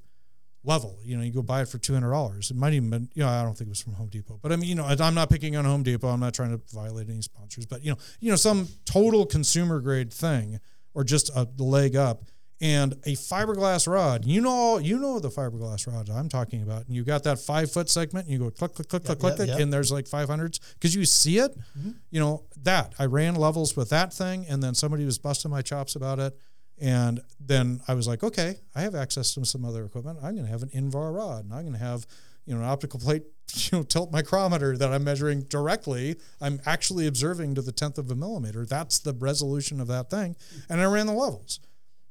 [0.64, 0.98] level.
[1.02, 2.50] You know, you go buy it for two hundred dollars.
[2.50, 4.52] It might even been, you know, I don't think it was from Home Depot, but
[4.52, 6.08] I mean, you know, I'm not picking on Home Depot.
[6.08, 9.80] I'm not trying to violate any sponsors, but you know, you know, some total consumer
[9.80, 10.60] grade thing
[10.94, 12.24] or just a leg up,
[12.60, 14.24] and a fiberglass rod.
[14.24, 16.86] You know, you know the fiberglass rod I'm talking about.
[16.86, 19.32] And you got that five foot segment, and you go click, click, click, click, click,
[19.32, 19.62] yeah, click, yeah.
[19.62, 21.56] and there's like 500s because you see it.
[21.78, 21.90] Mm-hmm.
[22.10, 25.62] You know that I ran levels with that thing, and then somebody was busting my
[25.62, 26.36] chops about it.
[26.80, 30.18] And then I was like, okay, I have access to some other equipment.
[30.22, 32.06] I'm going to have an Invar rod, and I'm going to have,
[32.46, 33.22] you know, an optical plate,
[33.54, 36.16] you know, tilt micrometer that I'm measuring directly.
[36.40, 38.64] I'm actually observing to the tenth of a millimeter.
[38.64, 40.36] That's the resolution of that thing,
[40.68, 41.60] and I ran the levels,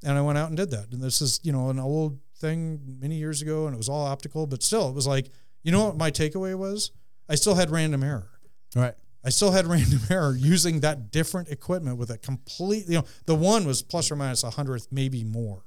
[0.03, 0.91] and I went out and did that.
[0.91, 4.05] And this is, you know, an old thing many years ago, and it was all
[4.05, 5.29] optical, but still, it was like,
[5.63, 6.91] you know, what my takeaway was?
[7.27, 8.29] I still had random error.
[8.75, 8.93] Right.
[9.23, 13.35] I still had random error using that different equipment with a completely, you know, the
[13.35, 15.63] one was plus or minus a hundredth, maybe more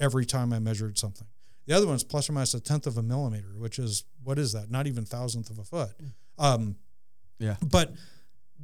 [0.00, 1.26] every time I measured something.
[1.66, 4.52] The other one's plus or minus a tenth of a millimeter, which is, what is
[4.52, 4.70] that?
[4.70, 5.90] Not even thousandth of a foot.
[6.38, 6.76] Um,
[7.38, 7.56] Yeah.
[7.62, 7.92] but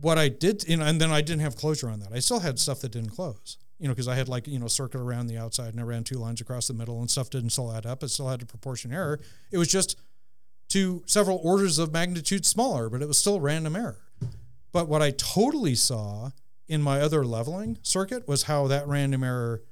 [0.00, 2.12] what I did, you know, and then I didn't have closure on that.
[2.12, 4.68] I still had stuff that didn't close, you know, because I had like, you know,
[4.68, 7.50] circuit around the outside and I ran two lines across the middle and stuff didn't
[7.50, 8.02] still add up.
[8.02, 9.20] It still had a proportion error.
[9.50, 9.96] It was just
[10.70, 13.98] to several orders of magnitude smaller, but it was still random error.
[14.72, 16.30] But what I totally saw
[16.66, 19.62] in my other leveling circuit was how that random error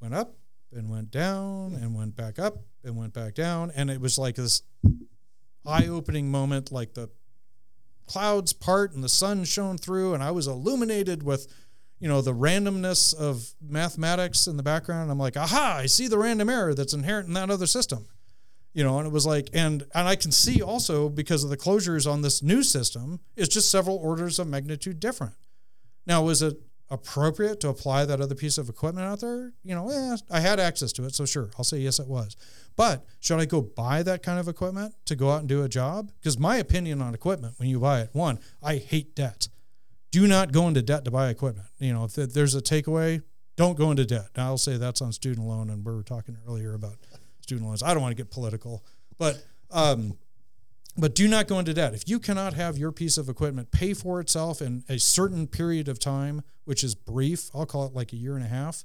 [0.00, 0.36] went up
[0.72, 3.72] and went down and went back up and went back down.
[3.74, 4.62] And it was like this
[5.66, 7.08] eye opening moment, like the
[8.06, 11.46] clouds part and the sun shone through, and I was illuminated with,
[11.98, 15.10] you know, the randomness of mathematics in the background.
[15.10, 18.06] I'm like, aha, I see the random error that's inherent in that other system
[18.78, 21.56] you know, and it was like, and and I can see also because of the
[21.56, 25.34] closures on this new system, it's just several orders of magnitude different.
[26.06, 29.52] Now, was it appropriate to apply that other piece of equipment out there?
[29.64, 32.36] You know, yeah, I had access to it, so sure, I'll say yes, it was.
[32.76, 35.68] But should I go buy that kind of equipment to go out and do a
[35.68, 36.12] job?
[36.20, 39.48] Because my opinion on equipment, when you buy it, one, I hate debt.
[40.12, 41.66] Do not go into debt to buy equipment.
[41.80, 43.22] You know, if there's a takeaway,
[43.56, 44.28] don't go into debt.
[44.36, 46.94] Now, I'll say that's on student loan, and we were talking earlier about
[47.48, 47.82] student loans.
[47.82, 48.84] I don't want to get political,
[49.16, 50.18] but um,
[50.98, 51.94] but do not go into debt.
[51.94, 55.88] If you cannot have your piece of equipment pay for itself in a certain period
[55.88, 58.84] of time, which is brief, I'll call it like a year and a half.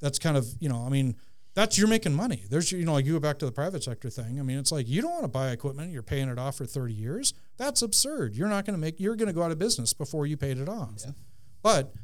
[0.00, 1.16] That's kind of you know, I mean,
[1.54, 2.44] that's you're making money.
[2.48, 4.38] There's you know, like you go back to the private sector thing.
[4.38, 6.66] I mean, it's like you don't want to buy equipment, you're paying it off for
[6.66, 7.34] 30 years.
[7.56, 8.36] That's absurd.
[8.36, 9.00] You're not going to make.
[9.00, 11.02] You're going to go out of business before you paid it off.
[11.62, 11.94] But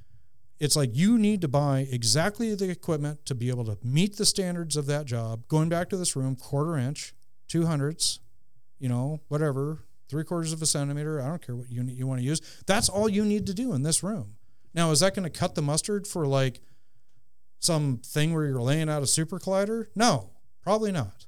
[0.60, 4.26] it's like you need to buy exactly the equipment to be able to meet the
[4.26, 5.48] standards of that job.
[5.48, 7.14] Going back to this room, quarter inch,
[7.48, 8.20] two hundredths,
[8.78, 11.20] you know, whatever, three quarters of a centimeter.
[11.20, 12.40] I don't care what unit you want to use.
[12.66, 14.36] That's all you need to do in this room.
[14.74, 16.60] Now, is that going to cut the mustard for like
[17.58, 19.86] some thing where you're laying out a super collider?
[19.96, 20.30] No,
[20.62, 21.26] probably not.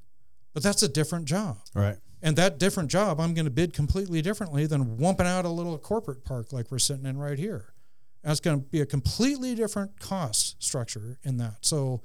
[0.53, 1.57] But that's a different job.
[1.73, 1.97] Right.
[2.21, 5.77] And that different job, I'm going to bid completely differently than wumping out a little
[5.77, 7.72] corporate park like we're sitting in right here.
[8.23, 11.57] That's going to be a completely different cost structure in that.
[11.61, 12.01] So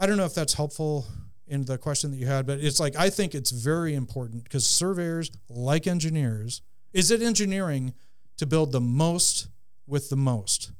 [0.00, 1.06] I don't know if that's helpful
[1.46, 4.66] in the question that you had, but it's like I think it's very important because
[4.66, 6.62] surveyors, like engineers,
[6.92, 7.94] is it engineering
[8.38, 9.48] to build the most
[9.86, 10.72] with the most?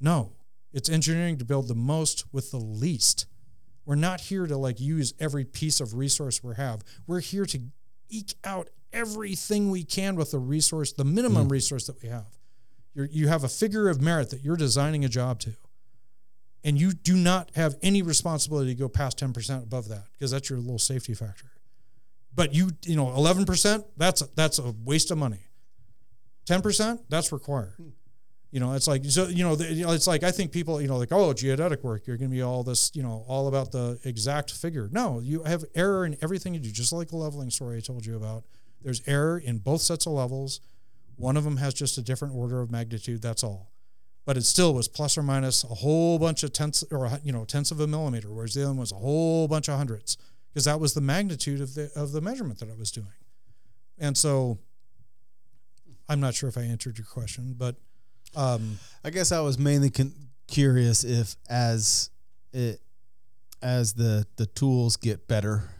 [0.00, 0.32] No,
[0.72, 3.26] it's engineering to build the most with the least.
[3.86, 6.82] We're not here to like use every piece of resource we have.
[7.06, 7.60] We're here to
[8.10, 11.52] eke out everything we can with the resource, the minimum mm.
[11.52, 12.26] resource that we have.
[12.94, 15.54] You're, you have a figure of merit that you're designing a job to,
[16.64, 20.50] and you do not have any responsibility to go past 10% above that because that's
[20.50, 21.46] your little safety factor.
[22.34, 25.48] But you, you know, 11%, that's, that's a waste of money.
[26.46, 27.74] 10%, that's required.
[27.76, 27.88] Hmm.
[28.52, 29.28] You know, it's like so.
[29.28, 32.16] You you know, it's like I think people, you know, like oh, geodetic work, you're
[32.16, 34.88] going to be all this, you know, all about the exact figure.
[34.90, 38.04] No, you have error in everything you do, just like the leveling story I told
[38.04, 38.42] you about.
[38.82, 40.60] There's error in both sets of levels.
[41.20, 43.22] One of them has just a different order of magnitude.
[43.22, 43.70] That's all.
[44.24, 47.44] But it still was plus or minus a whole bunch of tenths or you know
[47.44, 50.16] tenths of a millimeter, whereas the other one was a whole bunch of hundredths
[50.52, 53.06] because that was the magnitude of the of the measurement that I was doing.
[53.98, 54.58] And so,
[56.08, 57.76] I'm not sure if I answered your question, but.
[58.36, 60.14] Um, I guess I was mainly con-
[60.46, 62.10] curious if as
[62.52, 62.80] it
[63.62, 65.70] as the the tools get better,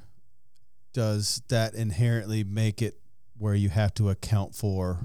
[0.93, 3.01] does that inherently make it
[3.39, 4.99] where you have to account for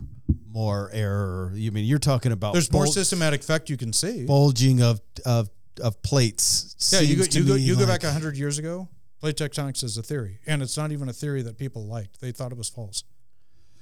[0.56, 1.52] more error?
[1.54, 4.26] You mean you're talking about there's more systematic effect you can see.
[4.26, 5.50] bulging of of
[5.82, 6.76] of plates.
[6.94, 8.88] yeah, you go, you go, you go like- back 100 years ago,
[9.20, 10.40] plate tectonics is a theory.
[10.48, 12.22] And it's not even a theory that people liked.
[12.22, 13.04] They thought it was false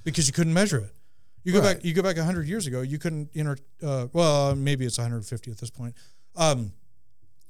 [0.02, 0.92] because you couldn't measure it.
[1.44, 1.76] You go Right.
[1.76, 5.50] back, you go back 100 years ago, you couldn't inter, uh, well, maybe it's 150
[5.52, 5.94] at this point.
[6.34, 6.72] Um,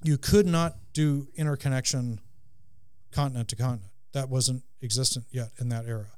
[0.02, 2.20] you could not do interconnection
[3.12, 3.92] continent to continent.
[4.12, 6.08] That wasn't existent yet in that era.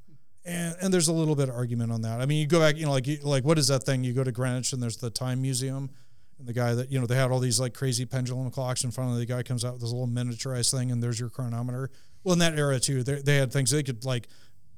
[0.47, 2.21] And, and there's a little bit of argument on that.
[2.21, 4.05] I mean, you go back, you know, like like what is that thing?
[4.05, 5.91] You go to Greenwich and there's the Time Museum,
[6.39, 8.95] And the guy that you know they had all these like crazy pendulum clocks and
[8.95, 11.91] finally the guy comes out with this little miniaturized thing, and there's your chronometer.
[12.23, 14.29] Well, in that era too, they, they had things they could like.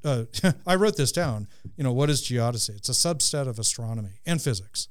[0.02, 0.24] Uh,
[0.66, 1.48] I wrote this down.
[1.76, 2.76] You know what is geodesy?
[2.76, 4.88] It's a subset of astronomy and physics,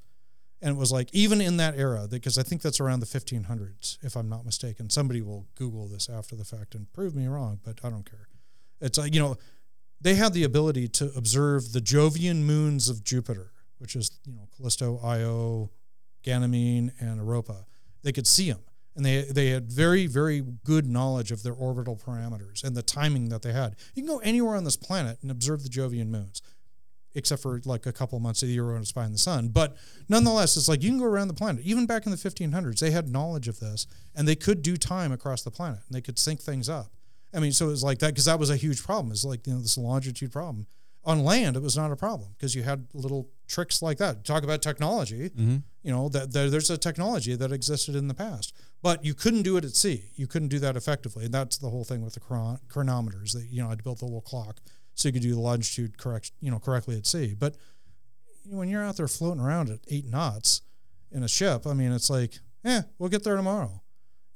[0.61, 3.97] and it was like even in that era because I think that's around the 1500s,
[4.03, 4.91] if I'm not mistaken.
[4.91, 8.27] Somebody will Google this after the fact and prove me wrong, but I don't care.
[8.79, 9.37] It's like you know
[9.99, 14.47] they had the ability to observe the Jovian moons of Jupiter, which is you know
[14.55, 15.71] Callisto, Io,
[16.23, 17.65] Ganymede, and Europa.
[18.03, 18.61] They could see them,
[18.95, 23.29] and they they had very very good knowledge of their orbital parameters and the timing
[23.29, 23.75] that they had.
[23.95, 26.41] You can go anywhere on this planet and observe the Jovian moons,
[27.15, 29.49] except for like a couple months of the year when it's behind the sun.
[29.49, 29.75] But
[30.07, 31.63] nonetheless, it's like you can go around the planet.
[31.65, 35.11] Even back in the 1500s, they had knowledge of this, and they could do time
[35.11, 36.91] across the planet, and they could sync things up.
[37.33, 39.11] I mean, so it was like that because that was a huge problem.
[39.11, 40.67] It's like you know this longitude problem.
[41.05, 44.25] On land, it was not a problem because you had little tricks like that.
[44.25, 45.31] Talk about technology.
[45.83, 49.43] You know that, that there's a technology that existed in the past, but you couldn't
[49.43, 50.03] do it at sea.
[50.15, 53.31] You couldn't do that effectively, and that's the whole thing with the chron- chronometers.
[53.33, 54.57] That you know, I'd built a little clock
[54.95, 57.35] so you could do the longitude correct, you know, correctly at sea.
[57.37, 57.55] But
[58.45, 60.61] when you're out there floating around at eight knots
[61.11, 63.81] in a ship, I mean, it's like, eh, we'll get there tomorrow.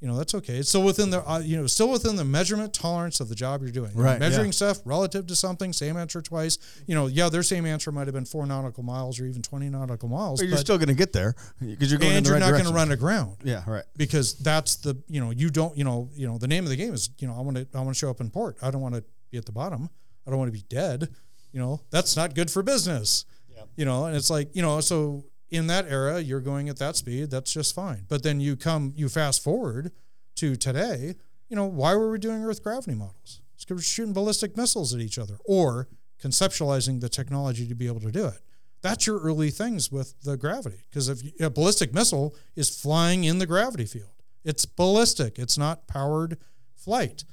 [0.01, 0.55] You know, that's okay.
[0.57, 3.61] It's still within the, uh, you know, still within the measurement tolerance of the job
[3.61, 3.91] you're doing.
[3.91, 4.51] You know, Right, measuring yeah.
[4.73, 6.57] stuff relative to something, same answer twice.
[6.87, 9.69] You know, yeah, their same answer might have been four nautical miles or even 20
[9.69, 10.41] nautical miles.
[10.41, 12.45] But you're still going to get there because you're going in and the you're right
[12.47, 13.83] not going to run aground Yeah, right.
[13.95, 16.75] because that's the you know you don't you know you know the name of the
[16.75, 18.57] game is you know I want to I want to show up in port.
[18.61, 19.87] I don't want to be at the bottom.
[20.25, 21.09] I don't want to be dead.
[21.53, 23.25] You know that's not good for business.
[23.55, 23.63] Yeah.
[23.75, 26.95] You know, and it's like you know so in that era you're going at that
[26.95, 27.29] speed.
[27.29, 28.05] That's just fine.
[28.07, 29.91] But then you come you fast forward
[30.37, 31.15] to today.
[31.49, 33.41] You know why were we doing Earth gravity models?
[33.55, 35.87] It's because we're shooting ballistic missiles at each other or
[36.21, 38.39] conceptualizing the technology to be able to do it.
[38.81, 40.85] That's your early things with the gravity.
[40.89, 45.37] Because if you, a ballistic missile is flying in the gravity field, it's ballistic.
[45.37, 46.37] It's not powered
[46.75, 47.23] flight.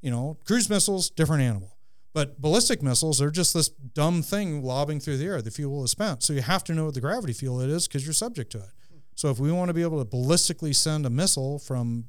[0.00, 1.76] You know, cruise missiles, different animal.
[2.12, 5.40] But ballistic missiles are just this dumb thing lobbing through the air.
[5.40, 6.22] The fuel is spent.
[6.22, 8.58] So you have to know what the gravity field it is because you're subject to
[8.58, 8.70] it.
[9.14, 12.08] So if we want to be able to ballistically send a missile from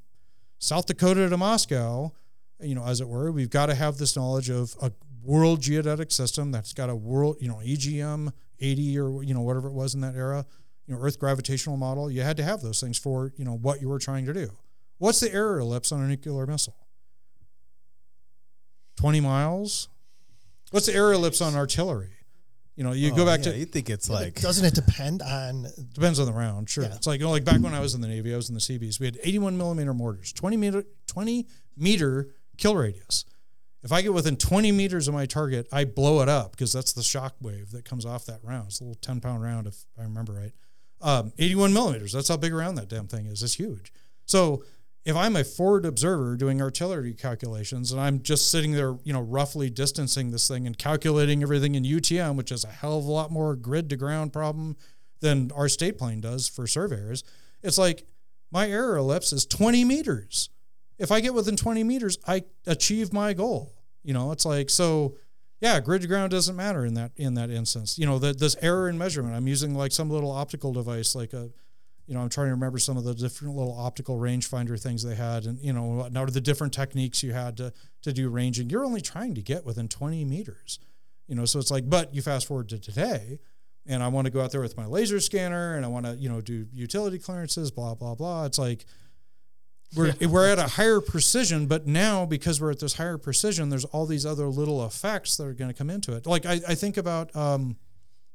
[0.59, 2.13] South Dakota to Moscow,
[2.61, 4.91] you know, as it were, we've got to have this knowledge of a
[5.23, 9.67] world geodetic system that's got a world, you know, EGM 80 or you know whatever
[9.67, 10.45] it was in that era,
[10.85, 12.09] you know, Earth gravitational model.
[12.11, 14.51] You had to have those things for you know what you were trying to do.
[14.97, 16.75] What's the error ellipse on a nuclear missile?
[18.97, 19.89] 20 miles.
[20.71, 22.09] What's the error ellipse on artillery?
[22.75, 25.21] You know, you go Oh, back yeah, to You think it's like Doesn't it depend
[25.21, 25.67] on?
[25.93, 26.85] Depends on the round, sure.
[26.85, 26.95] Yeah.
[26.95, 28.55] It's like you know, like back when I was in the Navy, I was in
[28.55, 28.99] the Seabees.
[28.99, 31.45] We had 81 millimeter mortars, 20 meter, 20
[31.77, 33.25] meter kill radius.
[33.83, 36.93] If I get within 20 meters of my target, I blow it up because that's
[36.93, 38.67] the shock wave that comes off that round.
[38.67, 40.51] It's a little 10 pound round, if I remember right.
[41.01, 42.13] Um, 81 millimeters.
[42.13, 43.41] That's how big around that damn thing is.
[43.43, 43.91] It's huge.
[44.25, 44.63] So
[45.03, 49.21] if I'm a forward observer doing artillery calculations and I'm just sitting there, you know,
[49.21, 53.11] roughly distancing this thing and calculating everything in UTM, which is a hell of a
[53.11, 54.75] lot more grid to ground problem
[55.19, 57.23] than our state plane does for surveyors,
[57.63, 58.05] it's like
[58.51, 60.49] my error ellipse is 20 meters.
[60.99, 63.73] If I get within 20 meters, I achieve my goal.
[64.03, 65.15] You know, it's like so
[65.61, 67.97] yeah, grid to ground doesn't matter in that in that instance.
[67.97, 71.33] You know, that this error in measurement, I'm using like some little optical device, like
[71.33, 71.51] a,
[72.07, 75.15] you know, I'm trying to remember some of the different little optical rangefinder things they
[75.15, 78.69] had, and you know, what are the different techniques you had to to do ranging.
[78.69, 80.79] You're only trying to get within 20 meters.
[81.27, 83.39] You know, so it's like, but you fast forward to today,
[83.87, 86.15] and I want to go out there with my laser scanner, and I want to
[86.15, 88.45] you know do utility clearances, blah blah blah.
[88.45, 88.85] It's like
[89.95, 93.85] we're we're at a higher precision, but now because we're at this higher precision, there's
[93.85, 96.25] all these other little effects that are going to come into it.
[96.25, 97.75] Like I, I think about um,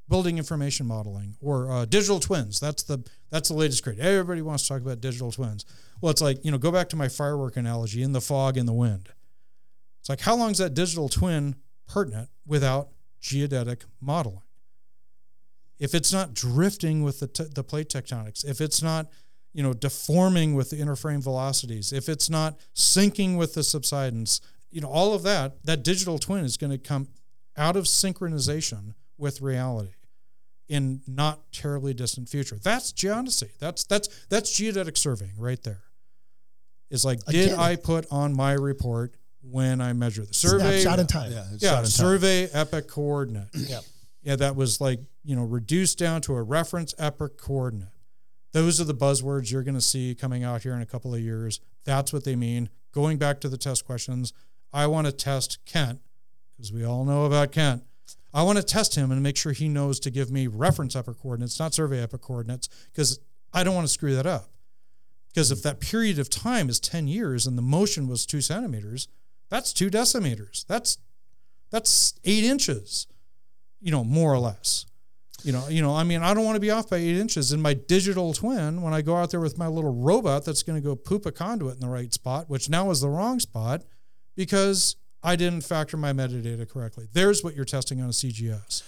[0.09, 2.61] building information modeling or uh, digital twins.
[2.61, 3.99] That's the that's the latest craze.
[3.99, 5.65] Everybody wants to talk about digital twins.
[6.01, 8.69] Well, it's like you know, go back to my firework analogy in the fog and
[8.69, 9.11] the wind.
[10.01, 11.57] It's like how long is that digital twin
[11.89, 14.43] pertinent without geodetic modeling?
[15.79, 19.09] If it's not drifting with the, the plate tectonics, if it's not
[19.53, 24.81] you know deforming with the interframe velocities, if it's not syncing with the subsidence, you
[24.81, 27.09] know all of that, that digital twin is going to come
[27.57, 29.93] out of synchronization with reality
[30.69, 32.57] in not terribly distant future.
[32.63, 33.51] That's geodesy.
[33.59, 35.83] That's that's that's geodetic surveying right there.
[36.91, 40.81] Is like, did I put on my report when I measure the survey?
[40.81, 41.33] Snapshot in time.
[41.33, 41.91] yeah, it's yeah, shot in time.
[41.91, 43.49] survey epoch coordinate.
[43.55, 43.81] Yeah.
[44.23, 47.91] Yeah, that was like, you know, reduced down to a reference epoch coordinate.
[48.51, 51.21] Those are the buzzwords you're going to see coming out here in a couple of
[51.21, 51.61] years.
[51.85, 52.69] That's what they mean.
[52.91, 54.33] Going back to the test questions,
[54.73, 56.01] I want to test Kent
[56.57, 57.85] because we all know about Kent.
[58.35, 61.19] I want to test him and make sure he knows to give me reference epoch
[61.21, 63.19] coordinates, not survey epoch coordinates, because
[63.53, 64.51] I don't want to screw that up.
[65.29, 69.09] Because if that period of time is 10 years and the motion was two centimeters,
[69.49, 70.67] that's two decimeters.
[70.67, 70.99] That's
[71.71, 73.07] that's eight inches,
[73.81, 74.87] you know, more or less.
[75.43, 77.53] You know, you know, I mean, I don't want to be off by eight inches
[77.53, 80.81] in my digital twin when I go out there with my little robot that's going
[80.81, 83.83] to go poop a conduit in the right spot, which now is the wrong spot
[84.35, 84.97] because
[85.27, 87.09] I didn't factor my metadata correctly.
[87.13, 88.83] There's what you're testing on a CGS.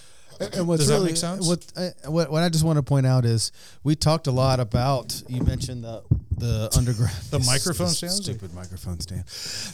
[0.55, 1.45] And what's Does that really, make sense?
[1.45, 3.51] What, I, what what I just want to point out is
[3.83, 5.21] we talked a lot about.
[5.27, 6.01] You mentioned the
[6.37, 8.23] the underground The microphone this stands?
[8.23, 9.25] stupid microphone stand,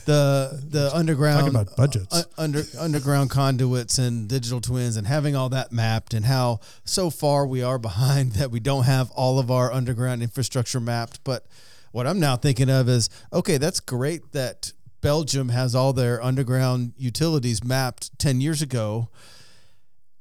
[0.06, 2.16] the the underground Talk about budgets.
[2.16, 7.12] uh, under underground conduits and digital twins and having all that mapped and how so
[7.12, 11.24] far we are behind that we don't have all of our underground infrastructure mapped.
[11.24, 11.46] But
[11.92, 14.74] what I'm now thinking of is okay, that's great that
[15.06, 19.10] Belgium has all their underground utilities mapped ten years ago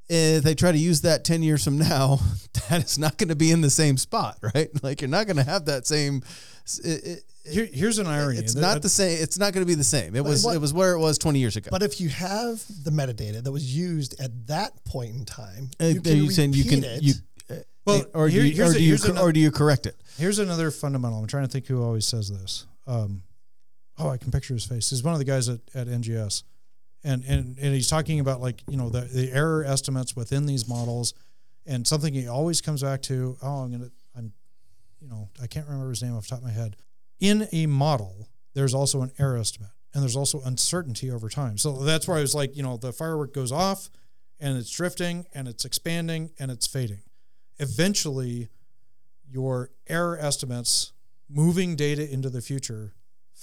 [0.09, 2.20] if they try to use that 10 years from now,
[2.69, 4.69] that is not going to be in the same spot, right?
[4.82, 6.23] Like you're not going to have that same.
[6.85, 7.20] It,
[7.51, 8.39] Here, here's an irony.
[8.39, 9.23] it's not the same.
[9.23, 10.15] It's not going to be the same.
[10.15, 10.44] It was.
[10.44, 11.69] what- it was where it was 20 years ago.
[11.70, 15.86] But if you have the metadata that was used at that point in time, Uh,
[15.86, 17.02] you can you saying you can it.
[17.02, 17.15] you.
[17.86, 19.97] Well, or do here- you, or do you, or do you correct it?
[20.19, 21.19] Here's another fundamental.
[21.19, 22.66] I'm trying to think who always says this.
[22.86, 23.23] Um,
[23.98, 24.90] oh, I can picture his face.
[24.90, 26.42] He's one of the guys at, at NGS.
[27.06, 30.66] And, and and he's talking about like, you know, the, the error estimates within these
[30.66, 31.12] models
[31.66, 34.32] and something he always comes back to, oh, I'm gonna I'm
[35.00, 36.76] you know, I can't remember his name off the top of my head.
[37.20, 41.58] In a model, there's also an error estimate and there's also uncertainty over time.
[41.58, 43.90] So that's where I was like, you know, the firework goes off
[44.40, 47.02] and it's drifting and it's expanding and it's fading.
[47.58, 48.48] Eventually,
[49.30, 50.92] your error estimates
[51.28, 52.94] moving data into the future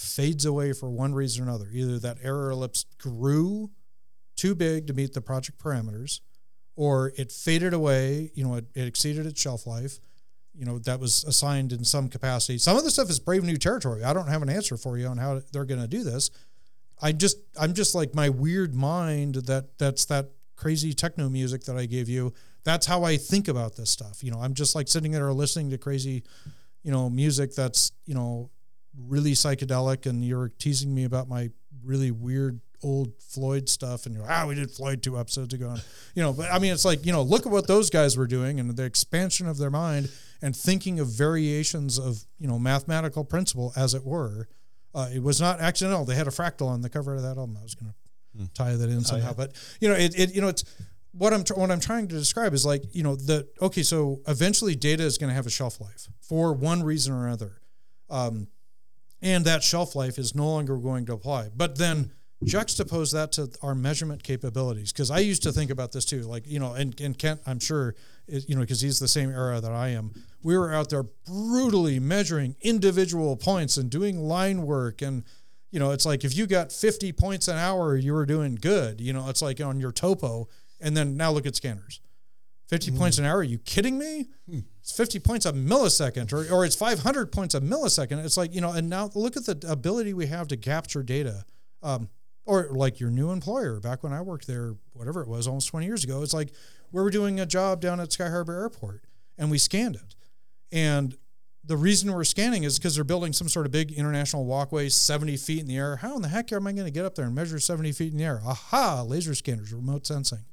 [0.02, 1.70] fades away for one reason or another.
[1.72, 3.72] Either that error ellipse grew
[4.36, 6.20] too big to meet the project parameters,
[6.76, 10.00] or it faded away, you know, it, it exceeded its shelf life.
[10.54, 12.58] You know, that was assigned in some capacity.
[12.58, 14.04] Some of the stuff is brave new territory.
[14.04, 16.30] I don't have an answer for you on how they're going to do this.
[17.02, 21.78] I just, I'm just like my weird mind that that's that crazy techno music that
[21.78, 22.34] I gave you.
[22.64, 24.24] That's how I think about this stuff.
[24.24, 26.24] You know, I'm just like sitting there listening to crazy,
[26.84, 28.52] you know, music that's, you know,
[28.98, 31.50] really psychedelic and you're teasing me about my
[31.84, 35.70] really weird old Floyd stuff and you're ah we did Floyd two episodes ago.
[35.70, 35.84] And,
[36.16, 38.28] you know but I mean it's like you know look at what those guys were
[38.28, 40.10] doing and the expansion of their mind
[40.42, 44.48] and thinking of variations of you know mathematical principle as it were.
[44.94, 46.04] Uh, it was not accidental.
[46.04, 47.56] They had a fractal on the cover of that album.
[47.58, 50.48] I was going to tie that in somehow but you know it, it you know
[50.48, 50.64] it's
[51.12, 54.76] what I'm what I'm trying to describe is like you know the okay so eventually
[54.76, 57.62] data is going to have a shelf life for one reason or another.
[58.10, 58.48] Um,
[59.22, 61.50] and that shelf life is no longer going to apply.
[61.56, 62.12] But then
[62.44, 66.22] juxtapose that to our measurement capabilities, because I used to think about this too.
[66.22, 67.96] Like you know, and, and Kent, I'm sure,
[68.28, 70.12] is, you know, because he's the same era that I am.
[70.44, 75.24] We were out there brutally measuring individual points and doing line work, and
[75.72, 79.00] you know, it's like if you got 50 points an hour, you were doing good.
[79.00, 80.48] You know, it's like on your topo,
[80.80, 82.02] and then now look at scanners.
[82.70, 82.98] 50 hmm.
[82.98, 83.38] points an hour?
[83.38, 84.30] Are you kidding me?
[84.50, 84.60] Hmm.
[84.82, 88.26] It's 50 points a millisecond, or, or it's 500 points a millisecond.
[88.26, 91.46] It's like, you know, and now look at the ability we have to capture data.
[91.84, 92.10] Um,
[92.46, 95.86] or like your new employer, back when I worked there, whatever it was, almost 20
[95.86, 96.52] years ago, it's like
[96.92, 99.04] we were doing a job down at Sky Harbor Airport
[99.38, 100.16] and we scanned it.
[100.72, 101.16] And
[101.64, 105.38] the reason we're scanning is because they're building some sort of big international walkway 70
[105.38, 105.98] feet in the air.
[105.98, 108.12] How in the heck am I going to get up there and measure 70 feet
[108.12, 108.42] in the air?
[108.44, 110.46] Aha, laser scanners, remote sensing.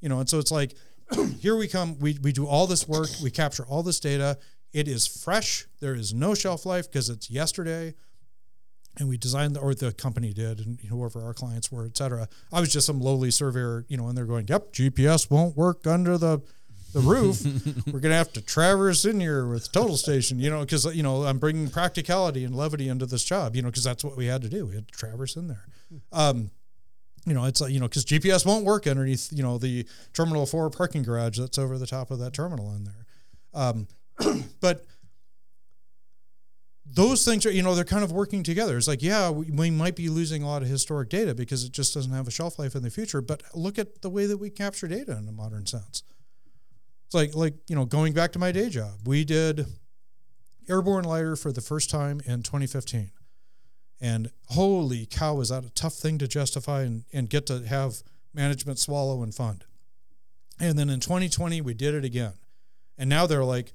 [0.00, 0.74] You know, and so it's like,
[1.40, 1.98] here we come.
[1.98, 3.08] We, we do all this work.
[3.22, 4.38] We capture all this data.
[4.72, 5.66] It is fresh.
[5.80, 7.94] There is no shelf life because it's yesterday.
[8.98, 12.28] And we designed, the, or the company did, and whoever our clients were, et cetera.
[12.52, 15.86] I was just some lowly surveyor, you know, and they're going, yep, GPS won't work
[15.86, 16.42] under the
[16.94, 17.44] the roof.
[17.86, 21.02] We're going to have to traverse in here with total station, you know, because, you
[21.02, 24.26] know, I'm bringing practicality and levity into this job, you know, because that's what we
[24.26, 24.64] had to do.
[24.66, 25.64] We had to traverse in there.
[26.12, 26.50] Um,
[27.26, 30.46] you know, it's like, you know, because GPS won't work underneath, you know, the Terminal
[30.46, 33.06] 4 parking garage that's over the top of that terminal in there.
[33.54, 33.88] Um,
[34.60, 34.84] but
[36.86, 38.76] those things are, you know, they're kind of working together.
[38.76, 41.72] It's like, yeah, we, we might be losing a lot of historic data because it
[41.72, 43.22] just doesn't have a shelf life in the future.
[43.22, 46.02] But look at the way that we capture data in a modern sense.
[47.06, 49.66] It's like, like you know, going back to my day job, we did
[50.68, 53.10] airborne lidar for the first time in 2015.
[54.04, 58.02] And holy cow, is that a tough thing to justify and, and get to have
[58.34, 59.64] management swallow and fund.
[60.60, 62.34] And then in 2020, we did it again.
[62.98, 63.72] And now they're like,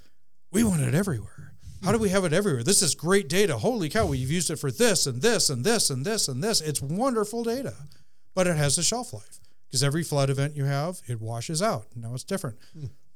[0.52, 1.54] we want it everywhere.
[1.84, 2.62] How do we have it everywhere?
[2.62, 3.58] This is great data.
[3.58, 6.62] Holy cow, we've used it for this and this and this and this and this.
[6.62, 7.74] It's wonderful data,
[8.36, 11.88] but it has a shelf life because every flood event you have, it washes out.
[11.96, 12.58] Now it's different.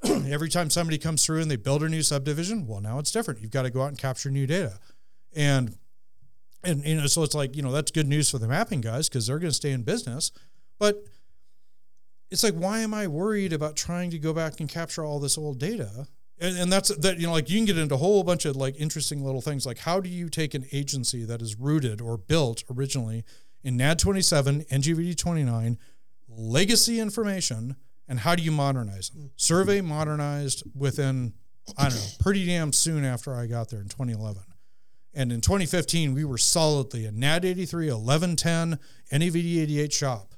[0.03, 0.25] Hmm.
[0.31, 3.39] every time somebody comes through and they build a new subdivision, well, now it's different.
[3.39, 4.79] You've got to go out and capture new data,
[5.35, 5.77] and
[6.63, 9.09] and you know, so it's like you know that's good news for the mapping guys
[9.09, 10.31] because they're going to stay in business,
[10.79, 11.03] but
[12.31, 15.37] it's like why am I worried about trying to go back and capture all this
[15.37, 16.07] old data?
[16.39, 18.55] And, and that's that you know like you can get into a whole bunch of
[18.55, 22.17] like interesting little things like how do you take an agency that is rooted or
[22.17, 23.23] built originally
[23.63, 25.77] in NAD 27, NGVD 29,
[26.27, 27.75] legacy information,
[28.07, 29.31] and how do you modernize them?
[29.35, 31.33] Survey modernized within,
[31.77, 34.43] I don't know, pretty damn soon after I got there in 2011.
[35.13, 38.79] And in 2015, we were solidly a NAD 83, 1110,
[39.11, 40.33] NAVD 88 shop,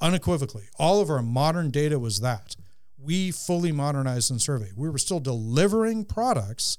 [0.00, 0.64] unequivocally.
[0.78, 2.56] All of our modern data was that.
[2.98, 4.76] We fully modernized and surveyed.
[4.76, 6.78] We were still delivering products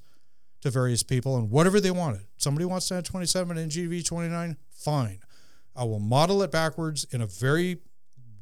[0.60, 2.22] to various people and whatever they wanted.
[2.36, 5.20] Somebody wants NAD 27 and NGV 29, fine.
[5.74, 7.78] I will model it backwards in a very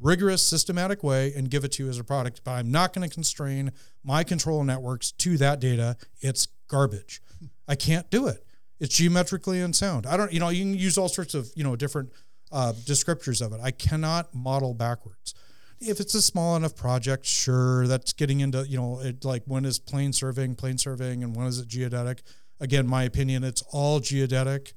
[0.01, 3.09] rigorous, systematic way and give it to you as a product, but I'm not going
[3.09, 3.73] to constrain
[4.03, 5.97] my control networks to that data.
[6.21, 7.21] It's garbage.
[7.69, 8.45] I can't do it.
[8.81, 10.07] It's geometrically unsound.
[10.07, 12.11] I don't, you know, you can use all sorts of, you know, different
[12.51, 13.61] uh, descriptors of it.
[13.63, 15.35] I cannot model backwards.
[15.81, 19.65] If it's a small enough project, sure, that's getting into, you know, it, like when
[19.65, 22.23] is plane surveying, plane surveying, and when is it geodetic?
[22.59, 24.75] Again, my opinion, it's all geodetic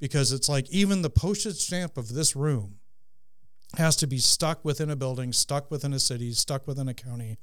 [0.00, 2.76] because it's like even the postage stamp of this room
[3.76, 7.38] has to be stuck within a building, stuck within a city, stuck within a county,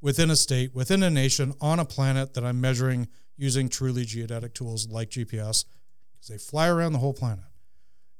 [0.00, 3.08] within a state, within a nation, on a planet that I'm measuring
[3.40, 5.64] using truly geodetic tools like GPS
[6.12, 7.44] because they fly around the whole planet.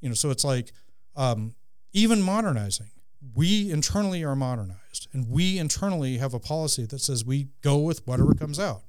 [0.01, 0.73] You know, so it's like
[1.15, 1.55] um,
[1.93, 2.87] even modernizing.
[3.35, 8.07] We internally are modernized, and we internally have a policy that says we go with
[8.07, 8.85] whatever comes out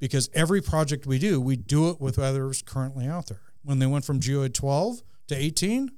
[0.00, 3.40] because every project we do, we do it with whatever's currently out there.
[3.62, 5.90] When they went from Geoid 12 to 18,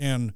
[0.00, 0.32] and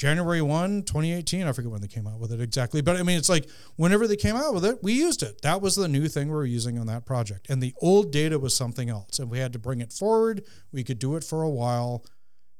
[0.00, 1.46] January 1, 2018.
[1.46, 2.80] I forget when they came out with it exactly.
[2.80, 3.46] But I mean, it's like
[3.76, 5.42] whenever they came out with it, we used it.
[5.42, 7.50] That was the new thing we were using on that project.
[7.50, 9.18] And the old data was something else.
[9.18, 10.42] And we had to bring it forward.
[10.72, 12.02] We could do it for a while.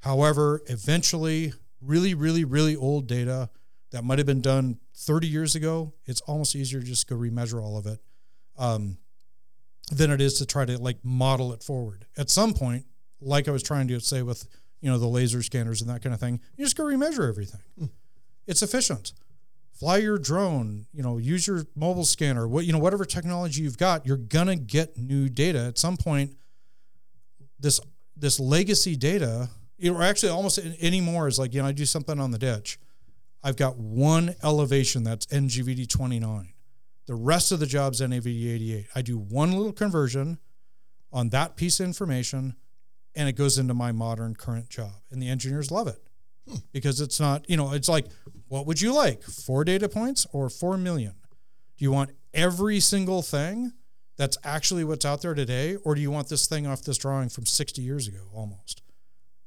[0.01, 3.49] However, eventually, really, really, really old data
[3.91, 7.63] that might have been done 30 years ago, it's almost easier to just go remeasure
[7.63, 8.01] all of it
[8.59, 8.99] um,
[9.91, 12.05] than it is to try to like model it forward.
[12.19, 12.85] At some point,
[13.19, 14.47] like I was trying to say with
[14.81, 16.41] you know, the laser scanners and that kind of thing.
[16.57, 17.61] You just go remeasure everything.
[17.81, 17.91] Mm.
[18.47, 19.13] It's efficient.
[19.73, 23.79] Fly your drone, you know, use your mobile scanner, what you know, whatever technology you've
[23.79, 25.61] got, you're gonna get new data.
[25.61, 26.37] At some point,
[27.59, 27.81] this
[28.17, 29.49] this legacy data,
[29.89, 32.79] or actually almost anymore is like, you know, I do something on the ditch.
[33.43, 36.53] I've got one elevation that's NGVD 29.
[37.07, 38.87] The rest of the job's NAVD 88.
[38.95, 40.39] I do one little conversion
[41.13, 42.55] on that piece of information
[43.15, 44.93] and it goes into my modern current job.
[45.11, 46.01] And the engineers love it
[46.49, 46.57] hmm.
[46.73, 48.07] because it's not, you know, it's like,
[48.49, 49.23] what would you like?
[49.23, 51.15] Four data points or four million?
[51.77, 53.73] Do you want every single thing
[54.17, 55.77] that's actually what's out there today?
[55.77, 58.83] Or do you want this thing off this drawing from 60 years ago almost?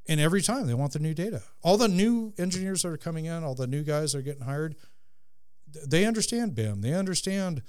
[0.07, 1.43] And every time they want the new data.
[1.61, 4.43] All the new engineers that are coming in, all the new guys that are getting
[4.43, 4.75] hired,
[5.87, 6.81] they understand BIM.
[6.81, 7.61] They understand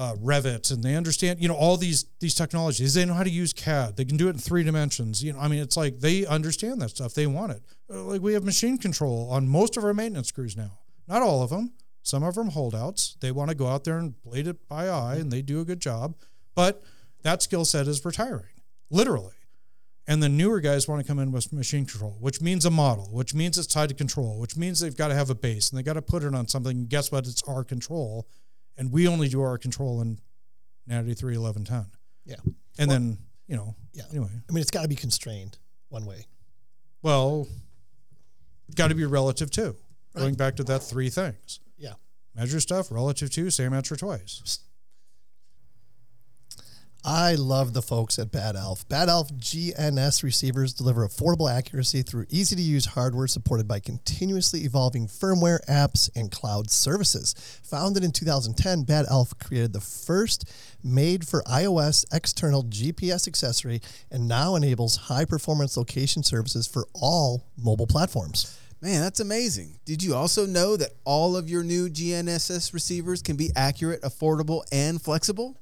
[0.00, 2.94] uh, Revit and they understand, you know, all these these technologies.
[2.94, 3.96] They know how to use CAD.
[3.96, 5.22] They can do it in three dimensions.
[5.22, 7.12] You know, I mean, it's like they understand that stuff.
[7.12, 7.62] They want it.
[7.92, 10.78] Uh, like we have machine control on most of our maintenance crews now.
[11.06, 11.74] Not all of them.
[12.02, 13.18] Some of them holdouts.
[13.20, 15.66] They want to go out there and blade it by eye, and they do a
[15.66, 16.14] good job.
[16.54, 16.82] But
[17.22, 19.34] that skill set is retiring, literally.
[20.06, 23.10] And the newer guys want to come in with machine control, which means a model,
[23.12, 25.78] which means it's tied to control, which means they've got to have a base and
[25.78, 26.86] they got to put it on something.
[26.86, 27.26] Guess what?
[27.26, 28.26] It's our control
[28.76, 30.18] and we only do our control in
[30.86, 31.86] 93, 11, 10.
[32.24, 32.36] Yeah.
[32.78, 34.04] And well, then, you know, yeah.
[34.10, 36.26] Anyway, I mean, it's got to be constrained one way.
[37.02, 37.48] Well,
[38.74, 39.76] got to be relative too.
[40.14, 40.22] Right.
[40.22, 41.60] Going back to that three things.
[41.76, 41.94] Yeah.
[42.34, 44.60] Measure stuff relative to, same answer twice.
[47.02, 48.86] I love the folks at Bad Elf.
[48.90, 54.64] Bad Elf GNSS receivers deliver affordable accuracy through easy to use hardware supported by continuously
[54.64, 57.34] evolving firmware, apps, and cloud services.
[57.64, 60.50] Founded in 2010, Bad Elf created the first
[60.84, 67.46] made for iOS external GPS accessory and now enables high performance location services for all
[67.56, 68.58] mobile platforms.
[68.82, 69.78] Man, that's amazing.
[69.86, 74.64] Did you also know that all of your new GNSS receivers can be accurate, affordable,
[74.70, 75.59] and flexible?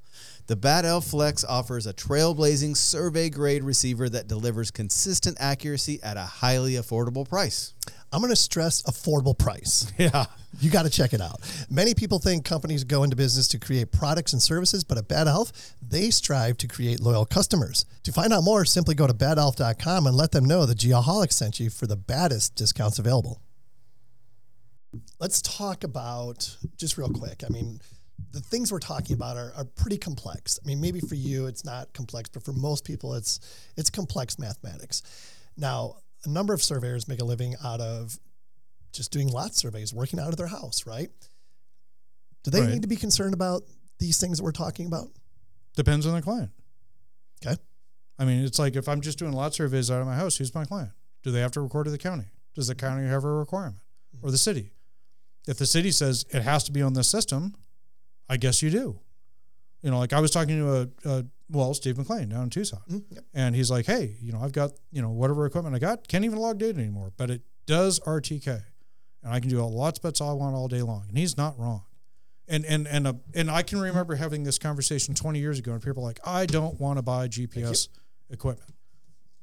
[0.49, 6.17] The Bad Elf Flex offers a trailblazing survey grade receiver that delivers consistent accuracy at
[6.17, 7.75] a highly affordable price.
[8.11, 9.93] I'm going to stress affordable price.
[9.99, 10.25] Yeah.
[10.61, 11.41] You got to check it out.
[11.69, 15.29] Many people think companies go into business to create products and services, but at Bad
[15.29, 15.53] Elf,
[15.87, 17.85] they strive to create loyal customers.
[18.05, 21.61] To find out more, simply go to badelf.com and let them know the Geoholics sent
[21.61, 23.43] you for the baddest discounts available.
[25.21, 27.45] Let's talk about just real quick.
[27.47, 27.81] I mean,
[28.31, 30.59] the things we're talking about are, are pretty complex.
[30.63, 33.41] I mean, maybe for you it's not complex, but for most people it's
[33.77, 35.03] it's complex mathematics.
[35.57, 38.19] Now, a number of surveyors make a living out of
[38.93, 41.11] just doing lot surveys, working out of their house, right?
[42.45, 42.71] Do they Right.
[42.71, 43.63] need to be concerned about
[43.99, 45.11] these things that we're talking about?
[45.77, 46.51] Depends on the client.
[47.45, 47.61] Okay.
[48.19, 50.55] I mean, it's like if I'm just doing lot surveys out of my house, who's
[50.55, 50.91] my client?
[51.23, 52.27] Do they have to record to the county?
[52.55, 53.79] Does the county have a requirement
[54.23, 54.73] or the city?
[55.47, 57.55] If the city says it has to be on this system,
[58.29, 59.01] I guess you do.
[59.83, 62.81] You know, like I was talking to a, a well, Steve McLean down in Tucson,
[62.91, 63.25] Mm, yep.
[63.33, 66.25] and he's like, "Hey, you know, I've got you know whatever equipment I got can't
[66.25, 68.63] even log data anymore, but it does RTK,
[69.23, 71.37] and I can do all lots bets all I want all day long." And he's
[71.37, 71.85] not wrong.
[72.49, 75.83] And and and uh, and I can remember having this conversation 20 years ago, and
[75.83, 77.89] people are like, "I don't want to buy GPS
[78.31, 78.71] equipment."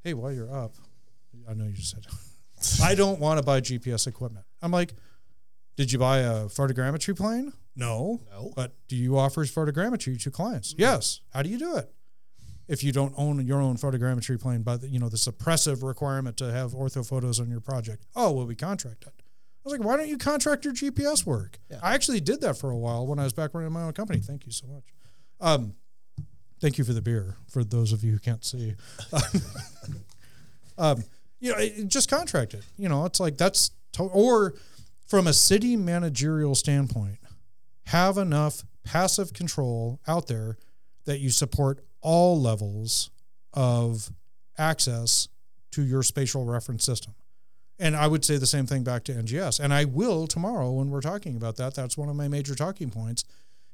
[0.04, 0.76] Hey, while you're up,
[1.50, 2.06] I know you just said,
[2.84, 4.94] "I don't want to buy GPS equipment." I'm like,
[5.78, 8.22] "Did you buy a photogrammetry plane?" No.
[8.32, 8.52] No.
[8.56, 10.74] But do you offer photogrammetry to clients?
[10.78, 11.22] Yes.
[11.34, 11.92] How do you do it?
[12.68, 16.38] If you don't own your own photogrammetry plane, by the you know the suppressive requirement
[16.38, 18.06] to have ortho photos on your project.
[18.16, 19.14] Oh, well, we contract it.
[19.18, 19.22] I
[19.70, 21.60] was like, why don't you contract your GPS work?
[21.70, 21.80] Yeah.
[21.84, 24.20] I actually did that for a while when I was back running my own company.
[24.20, 24.84] Thank you so much.
[25.42, 25.74] Um,
[26.62, 27.36] thank you for the beer.
[27.50, 28.74] For those of you who can't see,
[30.78, 31.04] um,
[31.40, 32.64] you know, it just contract it.
[32.78, 34.54] You know, it's like that's to- or
[35.08, 37.18] from a city managerial standpoint,
[37.88, 40.58] have enough passive control out there
[41.06, 43.10] that you support all levels
[43.54, 44.12] of
[44.58, 45.28] access
[45.72, 47.14] to your spatial reference system.
[47.78, 49.60] And I would say the same thing back to NGS.
[49.60, 51.76] And I will tomorrow when we're talking about that.
[51.76, 53.26] That's one of my major talking points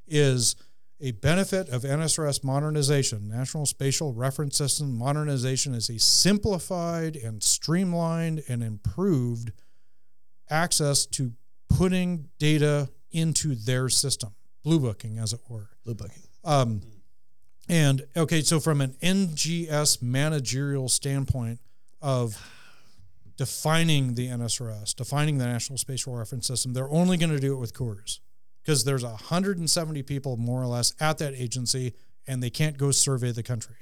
[0.08, 0.56] is
[1.00, 8.44] a benefit of NSRS modernization, National Spatial Reference System modernization is a simplified and streamlined
[8.48, 9.52] and improved
[10.50, 11.32] access to
[11.70, 14.32] putting data into their system,
[14.64, 15.70] blue booking as it were.
[15.84, 16.24] Blue booking.
[16.44, 16.82] Um,
[17.70, 21.60] and okay, so from an NGS managerial standpoint
[22.02, 22.38] of
[23.38, 27.58] defining the NSRS, defining the National Spatial Reference System, they're only going to do it
[27.60, 28.20] with CORS
[28.64, 31.94] because there's 170 people more or less at that agency,
[32.28, 33.78] and they can't go survey the country,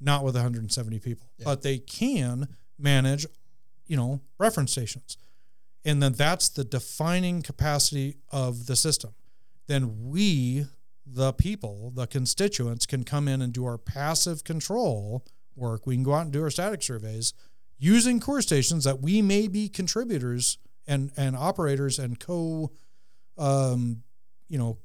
[0.00, 3.26] not with 170 people, but they can manage,
[3.86, 5.16] you know, reference stations,
[5.86, 9.14] and then that's the defining capacity of the system.
[9.68, 10.66] Then we,
[11.06, 15.86] the people, the constituents, can come in and do our passive control work.
[15.86, 17.32] We can go out and do our static surveys
[17.78, 20.58] using CORS stations that we may be contributors
[20.88, 22.72] and and operators and co
[23.38, 24.02] um,
[24.48, 24.78] you know,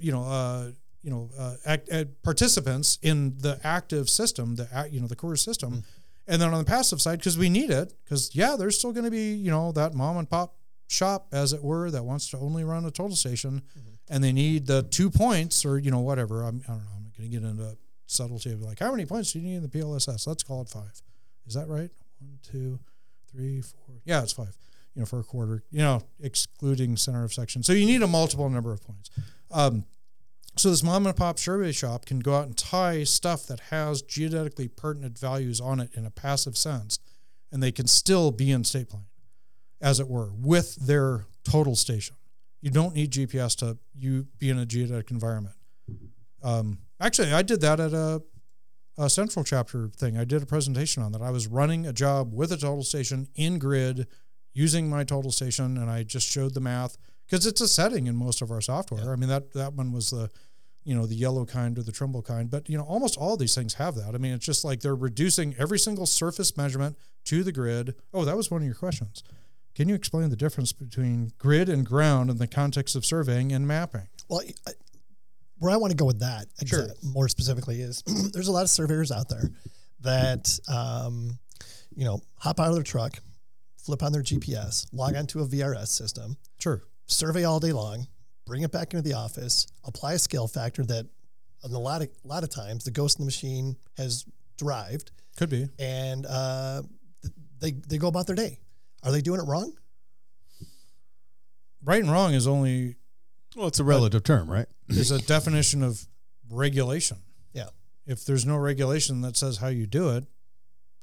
[0.00, 0.70] you know, uh,
[1.02, 5.42] you know, uh, act, uh, participants in the active system, the you know, the CORS
[5.42, 5.84] system,
[6.26, 9.04] and then on the passive side, because we need it, because yeah, there's still going
[9.04, 10.56] to be you know that mom and pop
[10.86, 13.62] shop, as it were, that wants to only run a total station,
[14.08, 16.42] and they need the two points or you know whatever.
[16.42, 16.90] I'm, I don't know.
[16.96, 17.76] I'm going to get into
[18.06, 20.26] subtlety of like how many points do you need in the PLSS?
[20.26, 21.02] Let's call it five.
[21.46, 21.90] Is that right?
[22.20, 22.78] One, two,
[23.30, 23.96] three, four.
[24.04, 24.56] Yeah, it's five.
[24.94, 25.64] You know, for a quarter.
[25.70, 27.62] You know, excluding center of section.
[27.62, 29.10] So you need a multiple number of points.
[29.50, 29.84] Um,
[30.56, 34.02] so this mom and pop survey shop can go out and tie stuff that has
[34.02, 36.98] geodetically pertinent values on it in a passive sense,
[37.50, 39.06] and they can still be in state plane,
[39.80, 42.16] as it were, with their total station.
[42.60, 45.56] You don't need GPS to you be in a geodetic environment.
[46.42, 48.22] Um, actually, I did that at a,
[48.96, 50.16] a central chapter thing.
[50.16, 51.22] I did a presentation on that.
[51.22, 54.06] I was running a job with a total station in grid
[54.52, 58.16] using my total station, and I just showed the math because it's a setting in
[58.16, 59.12] most of our software.
[59.12, 60.30] I mean that that one was the
[60.84, 63.54] you know the yellow kind or the Trimble kind, but you know almost all these
[63.54, 64.14] things have that.
[64.14, 67.94] I mean it's just like they're reducing every single surface measurement to the grid.
[68.12, 69.22] Oh, that was one of your questions.
[69.74, 73.66] Can you explain the difference between grid and ground in the context of surveying and
[73.66, 74.06] mapping?
[74.28, 74.72] Well, I,
[75.58, 76.88] where I want to go with that, Sure.
[77.02, 78.02] more specifically, is
[78.32, 79.50] there's a lot of surveyors out there
[80.02, 81.38] that, um,
[81.96, 83.18] you know, hop out of their truck,
[83.78, 86.82] flip on their GPS, log onto a VRS system, Sure.
[87.06, 88.06] Survey all day long,
[88.46, 91.06] bring it back into the office, apply a scale factor that,
[91.64, 94.24] in a lot of a lot of times, the ghost in the machine has
[94.58, 95.68] derived, Could be.
[95.78, 96.82] and uh,
[97.60, 98.58] they they go about their day.
[99.02, 99.72] Are they doing it wrong?
[101.82, 102.96] Right and wrong is only
[103.56, 104.66] Well, it's a relative term, right?
[104.88, 106.06] There's a definition of
[106.50, 107.18] regulation.
[107.52, 107.68] Yeah.
[108.06, 110.24] If there's no regulation that says how you do it,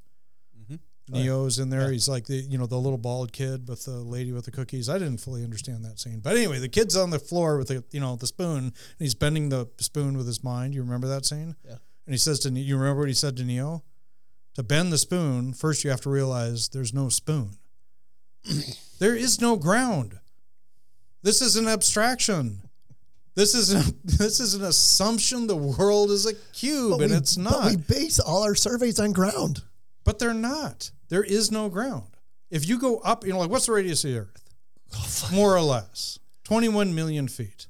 [0.57, 0.75] Mm-hmm.
[1.13, 1.91] Oh, Neo's in there.
[1.91, 4.87] He's like the you know the little bald kid with the lady with the cookies.
[4.87, 7.83] I didn't fully understand that scene, but anyway, the kid's on the floor with the
[7.91, 10.73] you know the spoon, and he's bending the spoon with his mind.
[10.73, 11.57] You remember that scene?
[11.65, 11.79] Yeah.
[12.05, 13.83] And he says to you remember what he said to Neo?
[14.57, 17.57] To bend the spoon, first you have to realize there's no spoon.
[18.99, 20.17] there is no ground.
[21.21, 22.61] This is an abstraction.
[23.35, 25.45] This is an, this is an assumption.
[25.45, 28.99] The world is a cube, and we, it's But not we base all our surveys
[28.99, 29.61] on ground.
[30.03, 30.89] but they're not.
[31.09, 32.17] There is no ground.
[32.49, 34.43] If you go up, you know, like what's the radius of the Earth?
[34.95, 37.67] Oh, More or less, 21 million feet.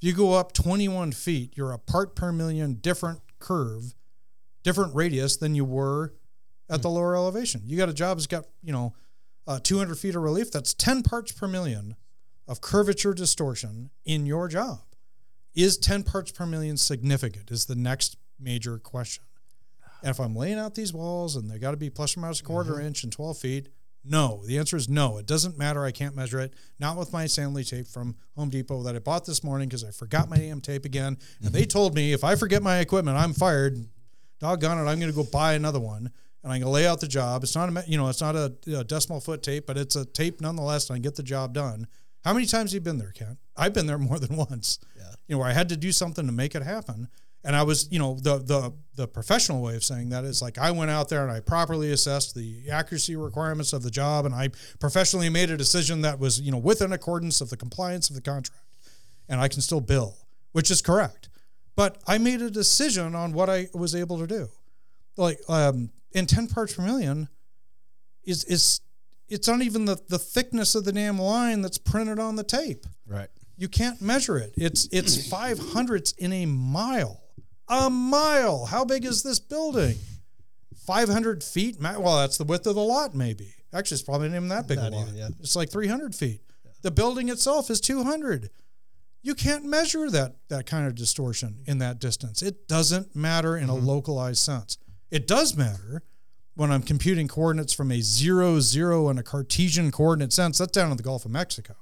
[0.00, 3.94] If you go up 21 feet, you're a part per million different curve,
[4.64, 6.12] different radius than you were
[6.68, 6.96] at the hmm.
[6.96, 7.62] lower elevation.
[7.64, 8.94] You got a job that's got, you know,
[9.46, 10.50] uh, 200 feet of relief.
[10.50, 11.94] That's 10 parts per million
[12.48, 14.80] of curvature distortion in your job.
[15.54, 17.50] Is 10 parts per million significant?
[17.52, 19.24] Is the next major question.
[20.02, 22.40] And if I'm laying out these walls and they got to be plus or minus
[22.40, 22.86] a quarter mm-hmm.
[22.86, 23.68] inch and 12 feet,
[24.04, 24.42] no.
[24.44, 25.16] The answer is no.
[25.16, 25.82] It doesn't matter.
[25.82, 26.52] I can't measure it.
[26.78, 29.92] Not with my Stanley tape from Home Depot that I bought this morning because I
[29.92, 31.16] forgot my AM tape again.
[31.42, 31.68] And they mm-hmm.
[31.68, 33.78] told me if I forget my equipment, I'm fired.
[34.40, 36.10] Doggone it, I'm going to go buy another one
[36.44, 37.42] and I'm going to lay out the job.
[37.42, 40.04] It's not a, you know, it's not a, a decimal foot tape, but it's a
[40.04, 41.86] tape nonetheless, and I get the job done.
[42.22, 43.38] How many times have you been there, Kent?
[43.56, 44.78] I've been there more than once.
[44.96, 45.04] Yeah.
[45.26, 47.08] You know, where I had to do something to make it happen.
[47.46, 50.56] And I was, you know, the the the professional way of saying that is like
[50.56, 54.34] I went out there and I properly assessed the accuracy requirements of the job and
[54.34, 54.48] I
[54.80, 58.22] professionally made a decision that was, you know, within accordance of the compliance of the
[58.22, 58.62] contract.
[59.28, 60.16] And I can still bill,
[60.52, 61.28] which is correct.
[61.76, 64.48] But I made a decision on what I was able to do.
[65.16, 67.28] Like um in 10 parts per million
[68.24, 68.80] is is
[69.28, 72.84] it's not even the, the thickness of the damn line that's printed on the tape.
[73.06, 73.28] Right.
[73.56, 74.54] You can't measure it.
[74.56, 77.20] It's it's five hundredths in a mile.
[77.68, 78.66] A mile.
[78.66, 79.96] How big is this building?
[80.86, 81.76] Five hundred feet.
[81.80, 83.54] Well, that's the width of the lot, maybe.
[83.72, 85.06] Actually, it's probably not even that big Not a lot.
[85.08, 85.28] even, yeah.
[85.40, 86.40] It's like three hundred feet.
[86.82, 88.50] The building itself is two hundred.
[89.24, 92.42] You can't measure that that kind of distortion in that distance.
[92.42, 93.86] It doesn't matter in a mm-hmm.
[93.86, 94.78] localized sense.
[95.10, 96.04] It does matter
[96.54, 100.58] when I'm computing coordinates from a zero zero and a Cartesian coordinate sense.
[100.58, 101.74] That's down in the Gulf of Mexico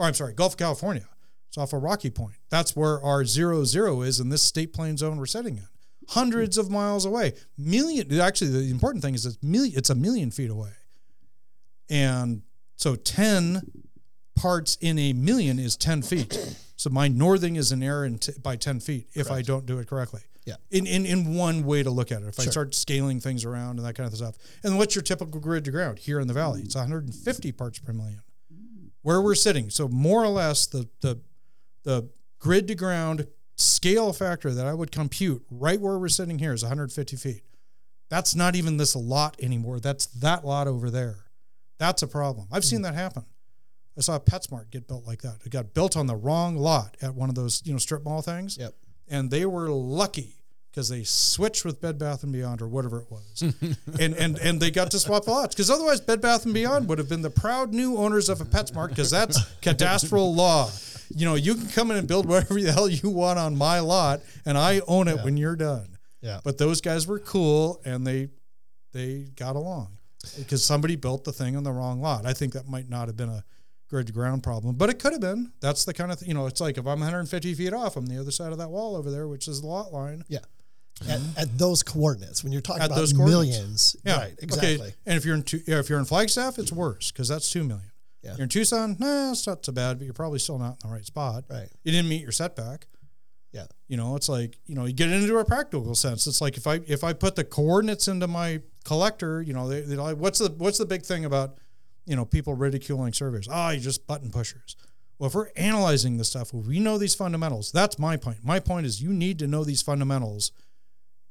[0.00, 1.06] or I'm sorry, Gulf of California.
[1.48, 2.36] It's off of Rocky Point.
[2.48, 5.68] That's where our zero zero is in this state plane zone we're sitting in.
[6.08, 7.34] Hundreds of miles away.
[7.58, 10.70] Million actually the important thing is it's million it's a million feet away.
[11.90, 12.42] And
[12.76, 13.60] so 10
[14.36, 16.56] parts in a million is 10 feet.
[16.80, 19.80] So my northing is an error in t- by 10 feet if I don't do
[19.80, 20.22] it correctly.
[20.46, 20.54] Yeah.
[20.70, 22.28] In, in in one way to look at it.
[22.28, 24.36] If I start scaling things around and that kind of stuff.
[24.64, 26.62] And what's your typical grid to ground here in the valley?
[26.62, 28.22] It's 150 parts per million
[29.02, 29.68] where we're sitting.
[29.68, 31.20] So more or less the the
[31.82, 32.08] the
[32.38, 33.26] grid to ground
[33.56, 37.42] scale factor that I would compute right where we're sitting here is 150 feet.
[38.08, 39.80] That's not even this lot anymore.
[39.80, 41.26] That's that lot over there.
[41.76, 42.48] That's a problem.
[42.50, 42.84] I've seen hmm.
[42.84, 43.26] that happen.
[43.98, 45.38] I saw a PetSmart get built like that.
[45.44, 48.22] It got built on the wrong lot at one of those you know strip mall
[48.22, 48.74] things Yep.
[49.08, 50.36] and they were lucky
[50.70, 53.42] because they switched with Bed Bath and Beyond or whatever it was,
[54.00, 56.88] and and and they got to swap the lots because otherwise Bed Bath and Beyond
[56.88, 60.70] would have been the proud new owners of a PetSmart because that's cadastral law.
[61.12, 63.80] You know, you can come in and build whatever the hell you want on my
[63.80, 65.98] lot, and I own it when you're done.
[66.20, 66.38] Yeah.
[66.44, 68.28] But those guys were cool and they
[68.92, 69.98] they got along
[70.38, 72.26] because somebody built the thing on the wrong lot.
[72.26, 73.42] I think that might not have been a
[73.90, 75.52] grid to ground problem, but it could have been.
[75.60, 78.06] That's the kind of thing, you know, it's like if I'm 150 feet off, I'm
[78.06, 80.24] the other side of that wall over there, which is the lot line.
[80.28, 80.38] Yeah.
[81.08, 84.18] At, at those coordinates, when you're talking At about those millions, Yeah.
[84.18, 84.34] right?
[84.40, 84.74] Exactly.
[84.74, 84.94] Okay.
[85.06, 87.64] And if you're in two, yeah, if you're in Flagstaff, it's worse because that's 2
[87.64, 87.90] million.
[88.22, 88.32] Yeah.
[88.36, 90.94] You're in Tucson, nah, it's not so bad, but you're probably still not in the
[90.94, 91.44] right spot.
[91.50, 91.68] Right.
[91.84, 92.86] You didn't meet your setback.
[93.52, 93.64] Yeah.
[93.88, 96.26] You know, it's like, you know, you get into a practical sense.
[96.26, 99.80] It's like if I if I put the coordinates into my collector, you know, they,
[99.80, 101.58] they're like, what's the what's the big thing about,
[102.10, 103.46] you know, people ridiculing surveys?
[103.48, 104.76] Ah, you're just button pushers.
[105.18, 107.70] Well, if we're analyzing this stuff, well, we know these fundamentals.
[107.70, 108.38] That's my point.
[108.42, 110.50] My point is you need to know these fundamentals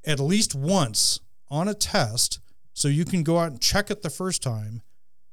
[0.06, 1.19] at least once
[1.49, 2.39] on a test
[2.73, 4.81] so you can go out and check it the first time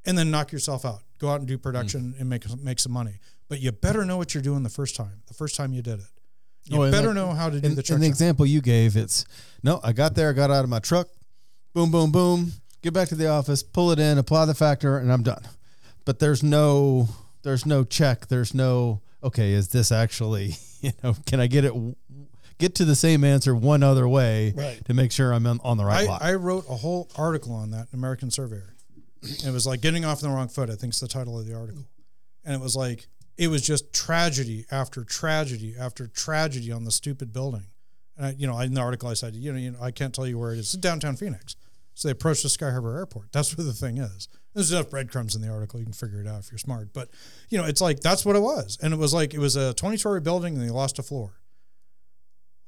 [0.05, 1.03] and then knock yourself out.
[1.19, 3.21] Go out and do production and make make some money.
[3.49, 5.23] But you better know what you're doing the first time.
[5.29, 6.07] The first time you did it.
[6.65, 8.01] You Oh, better like- know how to do In, the in check.
[8.01, 9.25] the example you gave, it's
[9.63, 11.07] no, I got there, I got out of my truck,
[11.73, 12.53] boom, boom, boom.
[12.83, 15.43] Get back to the office, pull it in, apply the factor, and I'm done.
[16.05, 17.09] But there's no
[17.43, 18.27] there's no check.
[18.29, 19.53] There's no okay.
[19.53, 21.15] Is this actually you know?
[21.27, 21.73] Can I get it?
[22.59, 24.83] Get to the same answer one other way Right.
[24.87, 26.31] to make sure I'm on, the right I.
[26.31, 28.75] I wrote a whole article on that American Surveyor.
[29.23, 30.71] it was like getting off on the wrong foot.
[30.71, 31.85] I think it's the title of the article,
[32.45, 37.31] and it was like it was just tragedy after tragedy after tragedy on the stupid
[37.33, 37.67] building.
[38.17, 40.15] And I, you know, in the article I said, you know, you know, I can't
[40.15, 40.73] tell you where it is.
[40.73, 41.57] It's downtown Phoenix.
[41.97, 43.33] So they approached the Sky Harbor Airport.
[43.33, 44.29] That's where the thing is.
[44.55, 45.81] There's enough breadcrumbs in the article.
[45.81, 46.93] You can figure it out if you're smart.
[46.93, 47.09] But
[47.49, 48.79] you know, it's like that's what it was.
[48.83, 51.33] And it was like it was a 20 story building and they lost a floor.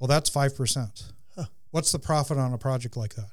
[0.01, 1.13] Well, that's five percent.
[1.71, 3.31] What's the profit on a project like that?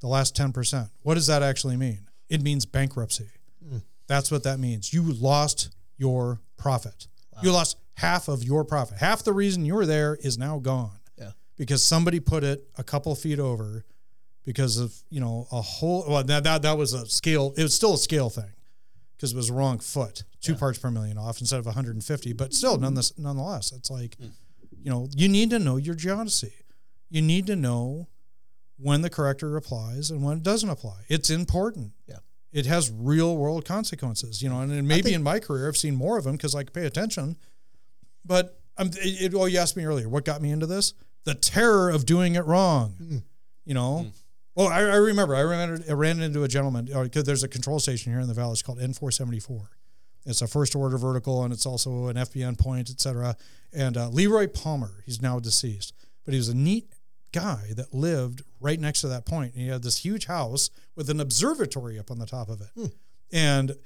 [0.00, 0.90] The last 10%.
[1.02, 2.08] What does that actually mean?
[2.28, 3.28] It means bankruptcy.
[3.66, 3.78] Hmm.
[4.08, 4.92] That's what that means.
[4.92, 7.06] You lost your profit.
[7.42, 8.98] You lost half of your profit.
[8.98, 10.98] Half the reason you were there is now gone.
[11.16, 11.30] Yeah.
[11.56, 13.84] Because somebody put it a couple feet over
[14.44, 17.74] because of, you know, a whole well that that, that was a scale it was
[17.74, 18.52] still a scale thing
[19.16, 20.24] because it was wrong foot.
[20.42, 22.82] 2 parts per million off instead of 150, but still mm-hmm.
[22.82, 24.30] nonetheless nonetheless it's like mm.
[24.82, 26.52] you know, you need to know your geodesy.
[27.10, 28.08] You need to know
[28.78, 31.02] when the corrector applies and when it doesn't apply.
[31.08, 31.92] It's important.
[32.06, 32.16] Yeah.
[32.52, 35.76] It has real world consequences, you know, and, and maybe think- in my career I've
[35.76, 37.36] seen more of them because I pay attention.
[38.24, 40.94] But um, it, it, well, you asked me earlier, what got me into this?
[41.24, 42.94] The terror of doing it wrong.
[43.00, 43.18] Mm-hmm.
[43.66, 44.12] You know, mm.
[44.60, 45.82] Well, I, I remember I remember.
[45.88, 48.52] I ran into a gentleman because there's a control station here in the valley.
[48.52, 49.68] It's called N474.
[50.26, 53.36] It's a first order vertical and it's also an FBN point, etc.
[53.72, 55.94] And uh, Leroy Palmer, he's now deceased,
[56.26, 56.92] but he was a neat
[57.32, 59.54] guy that lived right next to that point.
[59.54, 62.92] And he had this huge house with an observatory up on the top of it.
[63.32, 63.76] And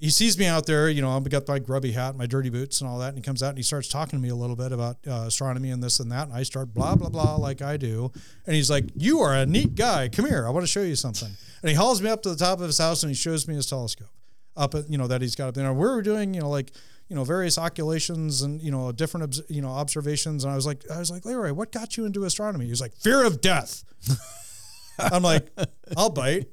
[0.00, 2.80] he sees me out there, you know, I've got my grubby hat, my dirty boots,
[2.80, 3.08] and all that.
[3.08, 5.24] And he comes out and he starts talking to me a little bit about uh,
[5.26, 6.28] astronomy and this and that.
[6.28, 8.10] And I start blah, blah, blah, like I do.
[8.46, 10.08] And he's like, You are a neat guy.
[10.08, 10.46] Come here.
[10.46, 11.28] I want to show you something.
[11.62, 13.54] And he hauls me up to the top of his house and he shows me
[13.54, 14.08] his telescope
[14.56, 15.66] up at, you know, that he's got up there.
[15.66, 16.72] And we were doing, you know, like,
[17.08, 20.44] you know, various occultations and, you know, different, you know, observations.
[20.44, 22.64] And I was like, I was like, Leroy, what got you into astronomy?
[22.64, 23.84] He was like, fear of death.
[24.98, 25.46] I'm like,
[25.94, 26.46] I'll bite.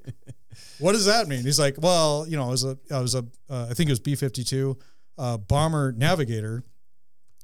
[0.79, 1.43] What does that mean?
[1.43, 3.91] He's like, well, you know, I was a, I was a, uh, I think it
[3.91, 4.77] was B 52
[5.17, 6.63] uh, bomber navigator.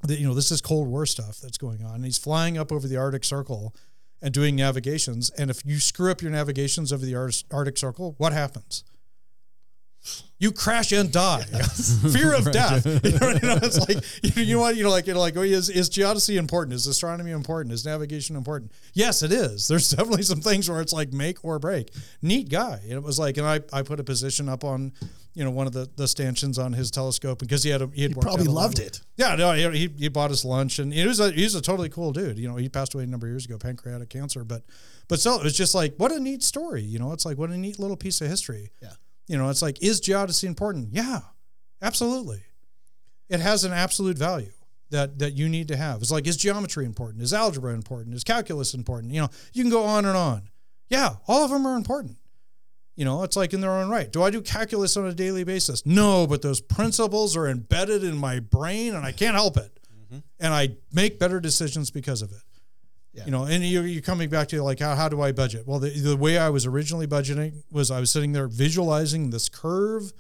[0.03, 1.95] That you know, this is Cold War stuff that's going on.
[1.95, 3.73] And he's flying up over the Arctic Circle
[4.21, 5.29] and doing navigations.
[5.31, 8.83] And if you screw up your navigations over the Ar- Arctic Circle, what happens?
[10.39, 11.41] You crash and die.
[12.11, 12.85] Fear of death.
[13.05, 14.03] You know, you know, it's like
[14.35, 16.73] you, you know what you know, like you know, like is is geodesy important?
[16.73, 17.71] Is astronomy important?
[17.73, 18.71] Is navigation important?
[18.93, 19.67] Yes, it is.
[19.69, 21.91] There's definitely some things where it's like make or break.
[22.21, 22.79] Neat guy.
[22.83, 24.91] And it was like, and I, I put a position up on,
[25.33, 28.01] you know, one of the, the stanchions on his telescope because he had a he
[28.01, 28.99] had He worked probably out a lot loved it.
[29.15, 31.89] yeah, no, he, he, he bought us lunch, and he was a he's a totally
[31.89, 32.37] cool dude.
[32.37, 34.63] You know, he passed away a number of years ago, pancreatic cancer, but
[35.07, 36.81] but still, it was just like what a neat story.
[36.81, 38.71] You know, it's like what a neat little piece of history.
[38.81, 38.89] Yeah.
[39.27, 40.89] You know, it's like is geodesy important?
[40.91, 41.19] Yeah,
[41.81, 42.43] absolutely.
[43.29, 44.51] It has an absolute value
[44.89, 46.01] that that you need to have.
[46.01, 47.23] It's like is geometry important?
[47.23, 48.15] Is algebra important?
[48.15, 49.13] Is calculus important?
[49.13, 50.49] You know, you can go on and on.
[50.89, 52.17] Yeah, all of them are important.
[52.95, 54.11] You know, it's like in their own right.
[54.11, 55.85] Do I do calculus on a daily basis?
[55.85, 59.79] No, but those principles are embedded in my brain and I can't help it.
[59.91, 60.19] Mm-hmm.
[60.39, 62.43] And I make better decisions because of it.
[63.13, 63.25] Yeah.
[63.25, 65.67] You know, and you're, you're coming back to like, how, how do I budget?
[65.67, 69.49] Well, the, the way I was originally budgeting was I was sitting there visualizing this
[69.49, 70.11] curve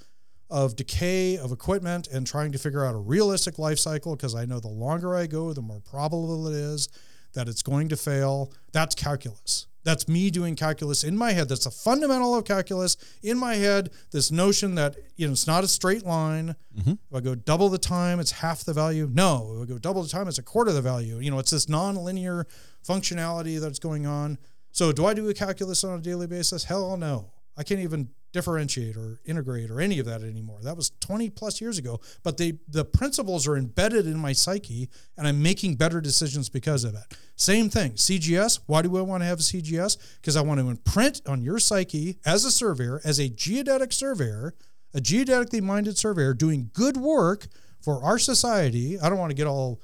[0.49, 4.45] of decay of equipment and trying to figure out a realistic life cycle because I
[4.45, 6.89] know the longer I go, the more probable it is
[7.33, 8.53] that it's going to fail.
[8.71, 9.65] That's calculus.
[9.83, 11.49] That's me doing calculus in my head.
[11.49, 13.89] That's a fundamental of calculus in my head.
[14.11, 16.55] This notion that you know it's not a straight line.
[16.77, 16.91] Mm-hmm.
[16.91, 19.09] If I go double the time, it's half the value.
[19.11, 21.19] No, if I go double the time, it's a quarter the value.
[21.19, 22.47] You know, it's this non-linear
[22.87, 24.37] functionality that's going on.
[24.71, 26.63] So, do I do a calculus on a daily basis?
[26.63, 27.31] Hell no.
[27.55, 30.59] I can't even differentiate or integrate or any of that anymore.
[30.63, 32.01] That was 20 plus years ago.
[32.23, 36.83] But they the principles are embedded in my psyche and I'm making better decisions because
[36.83, 37.17] of it.
[37.37, 37.93] Same thing.
[37.93, 38.59] CGS.
[38.65, 39.97] Why do I want to have a CGS?
[40.19, 44.55] Because I want to imprint on your psyche as a surveyor, as a geodetic surveyor,
[44.93, 47.47] a geodetically minded surveyor doing good work
[47.81, 48.99] for our society.
[48.99, 49.81] I don't want to get all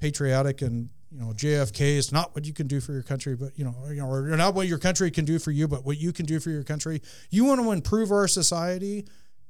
[0.00, 3.58] patriotic and you know JFK is not what you can do for your country, but
[3.58, 5.98] you know, you know, or not what your country can do for you, but what
[5.98, 7.00] you can do for your country.
[7.30, 9.06] You want to improve our society,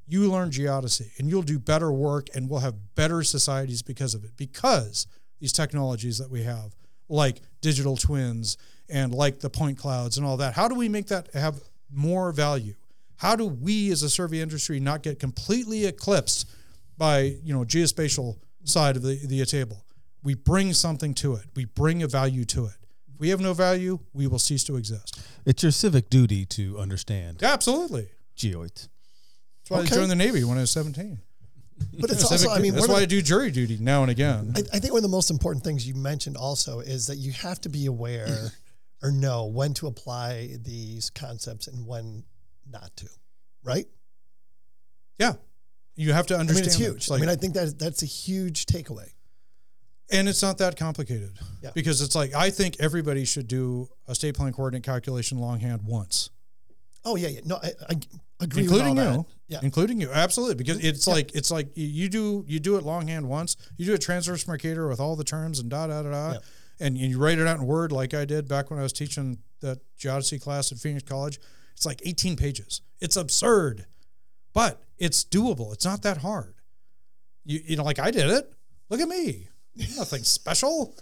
[0.07, 4.25] you learn geodesy, and you'll do better work, and we'll have better societies because of
[4.25, 4.37] it.
[4.37, 5.07] Because
[5.41, 6.75] these technologies that we have,
[7.09, 8.57] like digital twins
[8.89, 11.61] and like the point clouds and all that, how do we make that have
[11.93, 12.75] more value?
[13.17, 16.49] How do we, as a survey industry, not get completely eclipsed
[16.97, 19.85] by you know geospatial side of the the table?
[20.23, 21.45] We bring something to it.
[21.55, 22.75] We bring a value to it.
[23.13, 25.21] If we have no value, we will cease to exist.
[25.45, 28.09] It's your civic duty to understand Absolutely.
[28.37, 28.89] geoids.
[29.59, 29.95] That's why Okay.
[29.95, 31.19] I joined the Navy when I was 17.
[32.01, 34.53] But it's also, I mean, that's why of I do jury duty now and again.
[34.57, 37.31] I, I think one of the most important things you mentioned also is that you
[37.33, 38.51] have to be aware
[39.03, 42.25] or know when to apply these concepts and when
[42.69, 43.07] not to,
[43.65, 43.87] right?
[45.19, 45.35] yeah.
[45.95, 46.67] You have to I mean, understand.
[46.69, 46.97] it's huge.
[46.97, 49.09] It's I mean, I think that that's a huge takeaway.
[50.11, 51.33] And it's not that complicated
[51.63, 51.71] Yeah.
[51.75, 56.31] because it's like I think everybody should do a state plane coordinate calculation longhand once,
[57.05, 57.41] Oh yeah, yeah.
[57.45, 57.95] No, I, I
[58.41, 58.63] agree.
[58.65, 59.27] including you.
[59.49, 59.61] Yeah.
[59.63, 60.57] including you, absolutely.
[60.57, 63.95] Because it's like it's like you- you do you do it longhand once, you do
[63.95, 66.39] a transverse Mercator with all the terms and da da da da, Yeah.
[66.81, 68.93] and, and you write it out in Word like I did back when I was
[68.93, 71.39] teaching that geodesy class at Phoenix College.
[71.75, 72.81] It's like 18 pages.
[73.01, 73.87] It's absurd,
[74.53, 75.73] but it's doable.
[75.73, 76.55] It's not that hard.
[77.45, 78.53] You you know, like I did it.
[78.91, 79.49] Look at me.
[79.97, 80.95] Nothing special.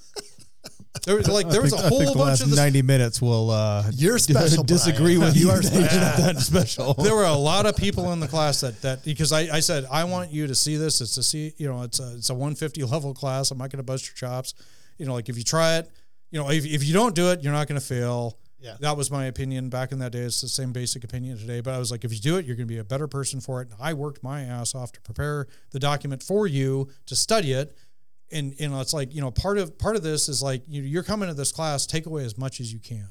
[1.04, 2.56] There was like there was a whole bunch of this.
[2.58, 5.20] ninety minutes will uh, You're special, disagree Brian.
[5.32, 5.50] with You you.
[5.52, 6.94] are that that special.
[6.94, 9.84] there were a lot of people in the class that that because I, I said
[9.90, 11.00] I want you to see this.
[11.02, 13.50] It's a see you know it's a it's a 150 level class.
[13.50, 14.54] I'm not going to bust your chops.
[14.98, 15.90] You know, like if you try it,
[16.30, 18.38] you know, if, if you don't do it, you're not going to fail.
[18.58, 18.76] Yeah.
[18.80, 20.20] That was my opinion back in that day.
[20.20, 21.60] It's the same basic opinion today.
[21.60, 23.38] But I was like, if you do it, you're going to be a better person
[23.40, 23.68] for it.
[23.70, 27.76] And I worked my ass off to prepare the document for you to study it.
[28.32, 30.82] And you know, it's like you know, part of part of this is like you,
[30.82, 33.08] you're coming to this class, take away as much as you can.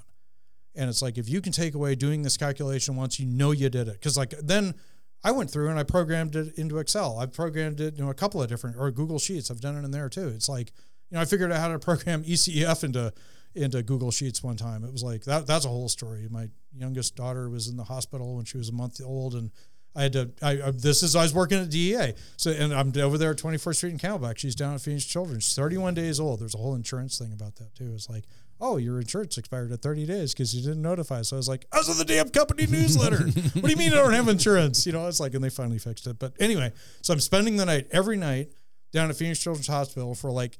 [0.76, 3.70] And it's like if you can take away doing this calculation once, you know you
[3.70, 3.94] did it.
[3.94, 4.76] Because like then
[5.24, 7.18] I went through and I programmed it into Excel.
[7.18, 9.50] I've programmed it in a couple of different or Google Sheets.
[9.50, 10.28] I've done it in there too.
[10.28, 10.72] It's like
[11.10, 13.14] you know I figured out how to program E ECEF into
[13.56, 14.84] into Google Sheets one time.
[14.84, 15.48] It was like that.
[15.48, 16.28] That's a whole story.
[16.30, 19.50] My youngest daughter was in the hospital when she was a month old, and
[19.95, 20.31] I had to.
[20.41, 22.13] I, I this is I was working at DEA.
[22.38, 24.38] So and I'm over there at 24th Street in Camelback.
[24.38, 25.45] She's down at Phoenix Children's.
[25.45, 26.41] She's 31 days old.
[26.41, 27.91] There's a whole insurance thing about that too.
[27.93, 28.26] It's like.
[28.61, 31.23] Oh, your insurance expired at 30 days because you didn't notify.
[31.23, 33.17] So I was like, I was in the damn company newsletter.
[33.53, 34.85] what do you mean I don't have insurance?
[34.85, 36.19] You know, it's like, and they finally fixed it.
[36.19, 38.53] But anyway, so I'm spending the night every night
[38.93, 40.57] down at Phoenix Children's Hospital for like,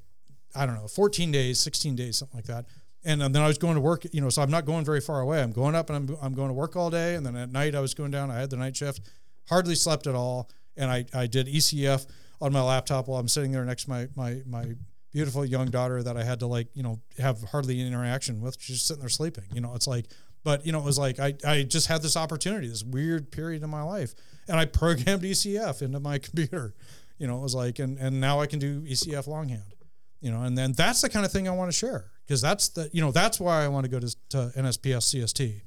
[0.54, 2.66] I don't know, 14 days, 16 days, something like that.
[3.04, 5.00] And, and then I was going to work, you know, so I'm not going very
[5.00, 5.40] far away.
[5.40, 7.14] I'm going up and I'm, I'm going to work all day.
[7.14, 8.30] And then at night I was going down.
[8.30, 9.00] I had the night shift,
[9.48, 10.50] hardly slept at all.
[10.76, 12.06] And I, I did ECEF
[12.40, 14.74] on my laptop while I'm sitting there next to my, my, my
[15.12, 18.56] beautiful young daughter that I had to like, you know, have hardly any interaction with.
[18.60, 20.06] She's sitting there sleeping, you know, it's like,
[20.44, 23.62] but you know, it was like, I, I just had this opportunity, this weird period
[23.62, 24.14] in my life.
[24.46, 26.74] And I programmed ECEF into my computer,
[27.18, 29.76] you know, it was like, and, and now I can do ECEF longhand
[30.20, 32.70] you know, and then that's the kind of thing I want to share because that's
[32.70, 35.60] the, you know, that's why I want to go to, to NSPS CST.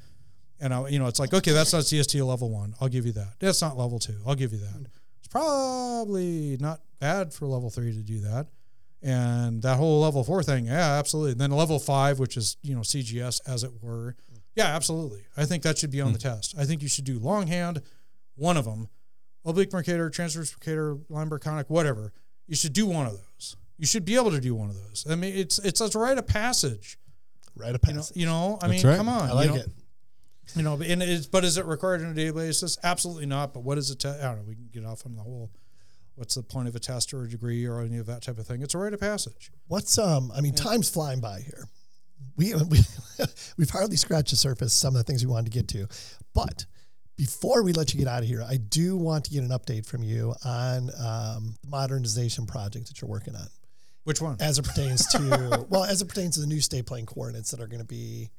[0.61, 2.75] And I, you know, it's like, okay, that's not CST level one.
[2.81, 3.33] I'll give you that.
[3.39, 4.17] That's not level two.
[4.27, 4.87] I'll give you that.
[5.19, 8.47] It's probably not bad for level three to do that.
[9.01, 11.31] And that whole level four thing, yeah, absolutely.
[11.31, 14.15] And then level five, which is, you know, CGS as it were.
[14.55, 15.25] Yeah, absolutely.
[15.37, 16.35] I think that should be on the hmm.
[16.35, 16.55] test.
[16.57, 17.81] I think you should do longhand,
[18.35, 18.89] one of them,
[19.45, 22.11] oblique Mercator, transverse Mercator, Lambert conic, whatever.
[22.47, 23.55] You should do one of those.
[23.77, 25.05] You should be able to do one of those.
[25.09, 26.97] I mean, it's it's a rite of passage.
[27.55, 28.59] Right a You know, you know.
[28.61, 28.97] I mean, right.
[28.97, 29.29] come on.
[29.29, 29.69] I like you know, it.
[30.55, 32.77] You know, and it's but is it required on a daily basis?
[32.83, 33.53] Absolutely not.
[33.53, 33.99] But what is it?
[33.99, 34.43] Te- I don't know.
[34.47, 35.51] We can get off on the whole.
[36.15, 38.45] What's the point of a test or a degree or any of that type of
[38.45, 38.61] thing?
[38.61, 39.51] It's a rite of passage.
[39.67, 40.31] What's um?
[40.35, 41.65] I mean, time's flying by here.
[42.35, 42.79] We we
[43.57, 44.73] we've hardly scratched the surface.
[44.73, 45.87] Some of the things we wanted to get to,
[46.33, 46.65] but
[47.15, 49.85] before we let you get out of here, I do want to get an update
[49.85, 53.47] from you on um, the modernization project that you're working on,
[54.05, 54.37] Which one?
[54.39, 57.59] as it pertains to well, as it pertains to the new state plane coordinates that
[57.61, 58.29] are going to be.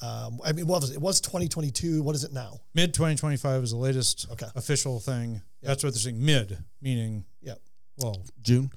[0.00, 0.94] Um, I mean, what was it?
[0.94, 2.02] It was 2022.
[2.02, 2.60] What is it now?
[2.74, 4.46] Mid 2025 is the latest Okay.
[4.54, 5.40] official thing.
[5.62, 6.22] That's what they're saying.
[6.24, 7.60] Mid, meaning Yep.
[7.98, 8.70] well, June.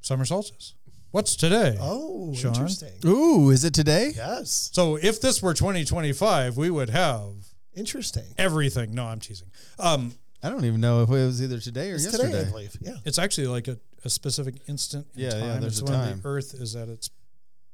[0.00, 0.74] summer solstice.
[1.10, 1.76] What's today?
[1.80, 2.52] Oh, Sean?
[2.54, 2.92] interesting.
[3.04, 4.12] Ooh, is it today?
[4.16, 7.34] Yes, So if this were 2025, we would have
[7.74, 8.34] interesting.
[8.38, 8.94] everything.
[8.94, 9.50] No, I'm teasing.
[9.78, 12.32] Um, I don't even know if it was either today or It's yesterday.
[12.32, 12.76] today, I believe.
[12.80, 12.96] Yeah.
[13.04, 15.40] it's actually like a, a specific instant in Yeah, time.
[15.42, 16.20] yeah, there's it's a when time.
[16.20, 17.10] the Earth is at its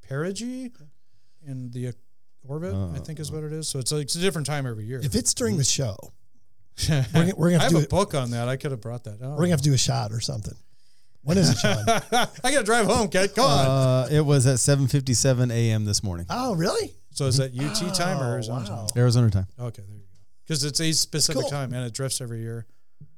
[0.09, 0.73] perigee
[1.47, 1.93] and the
[2.49, 3.69] orbit, I think is what it is.
[3.69, 5.01] So it's, like, it's a different time every year.
[5.03, 5.97] If it's during the show,
[6.89, 8.49] we're gonna- we're gonna I have have to a do it- book on that.
[8.49, 9.19] I could have brought that.
[9.23, 9.31] Oh.
[9.31, 10.55] we're gonna have to do a shot or something.
[11.23, 11.85] When is it, Sean?
[12.45, 13.35] I got to drive home, Kate.
[13.35, 13.67] Come on.
[13.67, 15.85] Uh, it was at 7:57 a.m.
[15.85, 16.95] this morning, oh, really?
[17.11, 18.65] So is that UT time or Oh, Arizona wow.
[18.87, 18.87] time?
[18.97, 19.47] Arizona time.
[19.59, 20.07] Okay, there you go.
[20.47, 21.51] Because it's a specific cool.
[21.51, 22.65] time and it drifts every year.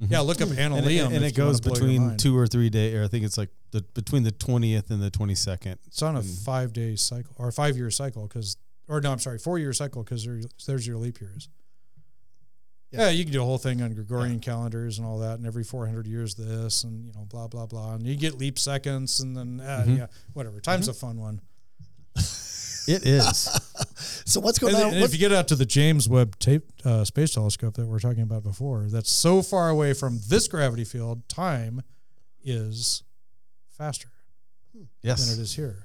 [0.00, 3.04] Yeah, look up Anna And, it, and it goes between two or three days, or
[3.04, 5.76] I think it's like the, between the 20th and the 22nd.
[5.86, 8.56] It's on a five day cycle or a five year cycle because,
[8.90, 11.48] or no, I'm sorry, four year cycle because there, there's your leap years.
[12.90, 13.08] Yeah.
[13.10, 16.08] you can do a whole thing on Gregorian calendars and all that, and every 400
[16.08, 19.60] years this, and you know, blah blah blah, and you get leap seconds, and then
[19.60, 19.96] uh, Mhm.
[19.98, 20.60] yeah, whatever.
[20.60, 21.40] Time's a fun one.
[22.88, 23.48] It is.
[24.24, 24.94] So what's going And, on?
[24.94, 27.94] and if you get out to the James Webb tape uh, Space Telescope that we
[27.94, 31.82] are talking about before, that's so far away from this gravity field, time
[32.42, 33.02] is
[33.68, 34.08] faster
[34.72, 35.84] than it is here.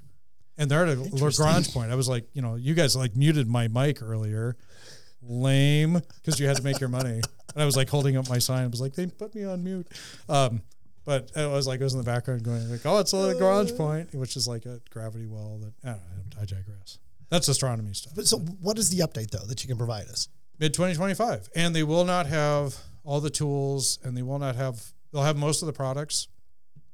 [0.58, 1.92] And they're at a Lagrange point.
[1.92, 4.56] I was like, you know, you guys like muted my mic earlier.
[5.22, 7.22] Lame, because you had to make your money.
[7.54, 8.64] And I was like holding up my sign.
[8.64, 9.88] I was like, they put me on mute.
[10.30, 10.62] Um,
[11.04, 13.76] but I was like, it was in the background going like, oh, it's a Lagrange
[13.76, 15.60] point, which is like a gravity well.
[15.60, 15.98] That I don't
[16.36, 16.42] know.
[16.42, 17.00] I digress.
[17.30, 18.14] That's astronomy stuff.
[18.16, 20.30] but so what is the update though that you can provide us?
[20.60, 24.94] mid 2025 and they will not have all the tools and they will not have
[25.12, 26.30] they'll have most of the products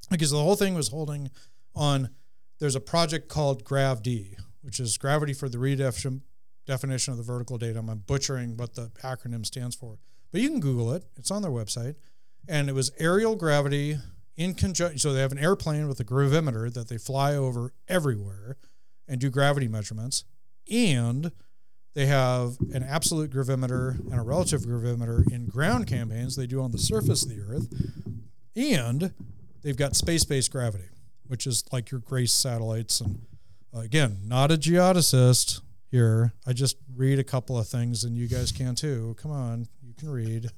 [0.10, 1.30] because the whole thing was holding
[1.76, 2.10] on
[2.62, 6.22] there's a project called GravD which is gravity for the redefinition
[6.66, 9.98] definition of the vertical datum i'm butchering what the acronym stands for
[10.32, 11.04] but you can google it.
[11.18, 11.96] It's on their website.
[12.48, 13.98] And it was aerial gravity
[14.38, 18.58] in conjunction so they have an airplane with a gravimeter that they fly over everywhere
[19.08, 20.24] and do gravity measurements.
[20.72, 21.32] And
[21.94, 26.72] they have an absolute gravimeter and a relative gravimeter in ground campaigns they do on
[26.72, 27.68] the surface of the earth.
[28.56, 29.14] And
[29.62, 30.86] they've got space-based gravity
[31.32, 32.99] which is like your grace satellites.
[32.99, 33.22] And
[33.74, 36.34] uh, again not a geodesist here.
[36.45, 39.16] I just read a couple of things and you guys can too.
[39.18, 40.49] Come on you can read.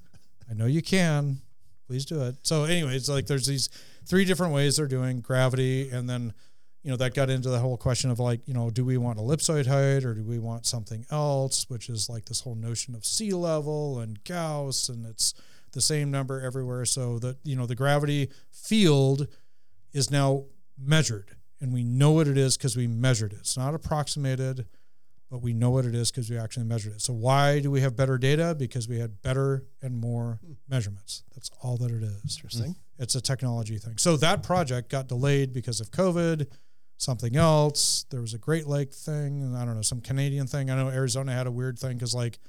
[0.50, 1.42] I know you can.
[1.86, 2.38] Please do it.
[2.42, 3.70] So anyways like there's these
[4.08, 5.92] three different ways they're doing gravity.
[5.92, 6.34] And then
[6.82, 9.20] you know that got into the whole question of like you know do we want
[9.20, 13.06] ellipsoid height or do we want something else which is like this whole notion of
[13.06, 15.36] sea level and gauss and it's
[15.74, 16.86] the same number everywhere.
[16.86, 19.28] So that you know the gravity field
[19.92, 20.46] is now
[20.78, 24.66] measured and we know what it is because we measured it it's not approximated
[25.30, 27.82] but we know what it is because we actually measured it so why do we
[27.82, 30.54] have better data because we had better and more hmm.
[30.68, 32.72] measurements that's all that it is Interesting.
[32.74, 33.04] Hmm.
[33.04, 33.98] it's a technology thing.
[33.98, 36.48] So that project got delayed because of COVID,
[36.98, 38.06] something else.
[38.10, 40.70] There was a Great Lake thing, and I don't know, some Canadian thing.
[40.70, 42.40] I know Arizona had a weird thing because, like,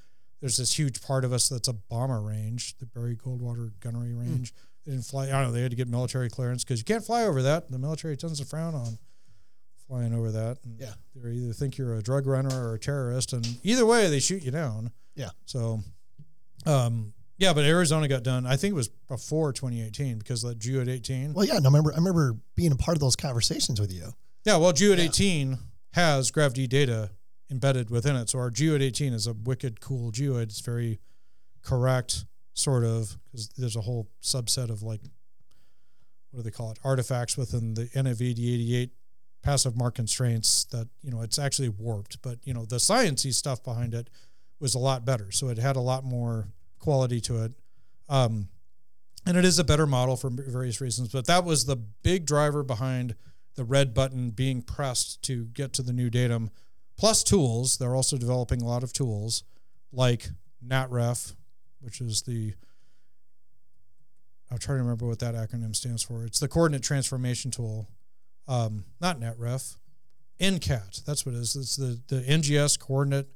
[0.41, 4.21] there's this huge part of us that's a bomber range, the Barry Goldwater gunnery hmm.
[4.21, 4.55] range.
[4.55, 7.05] They didn't fly, I don't know, they had to get military clearance because you can't
[7.05, 7.70] fly over that.
[7.70, 8.98] The military tends to frown on
[9.86, 10.59] flying over that.
[10.65, 10.93] And Yeah.
[11.15, 14.43] They either think you're a drug runner or a terrorist, and either way, they shoot
[14.43, 14.90] you down.
[15.15, 15.31] Yeah.
[15.47, 15.81] So,
[16.66, 18.47] um, yeah, but Arizona got done.
[18.47, 21.35] I think it was before 2018 because that the Geoid 18.
[21.35, 24.12] Well, yeah, no, I remember I remember being a part of those conversations with you.
[24.44, 25.59] Yeah, well, Geoid 18
[25.93, 27.11] has GravD data
[27.51, 28.28] embedded within it.
[28.31, 30.44] So our Geoid 18 is a wicked cool geoid.
[30.44, 31.01] It's very
[31.62, 32.24] correct,
[32.55, 35.01] sort of, because there's a whole subset of like,
[36.31, 36.79] what do they call it?
[36.83, 38.91] Artifacts within the NAVD88
[39.43, 42.23] passive mark constraints that, you know, it's actually warped.
[42.23, 44.09] But, you know, the sciencey stuff behind it
[44.59, 45.31] was a lot better.
[45.31, 46.49] So it had a lot more
[46.79, 47.53] quality to it.
[48.09, 48.49] Um,
[49.27, 51.09] and it is a better model for various reasons.
[51.09, 53.15] But that was the big driver behind
[53.55, 56.51] the red button being pressed to get to the new datum,
[56.97, 57.79] plus tools.
[57.79, 59.45] They're also developing a lot of tools
[59.93, 60.31] like
[60.67, 61.35] NatRef,
[61.85, 62.55] which is the
[64.51, 66.24] I'm trying to remember what that acronym stands for.
[66.24, 67.89] It's the coordinate transformation tool,
[68.47, 69.77] um, not NetRef,
[70.40, 71.05] NCAT.
[71.05, 71.56] That's what it is.
[71.56, 73.28] It's the the NGS coordinate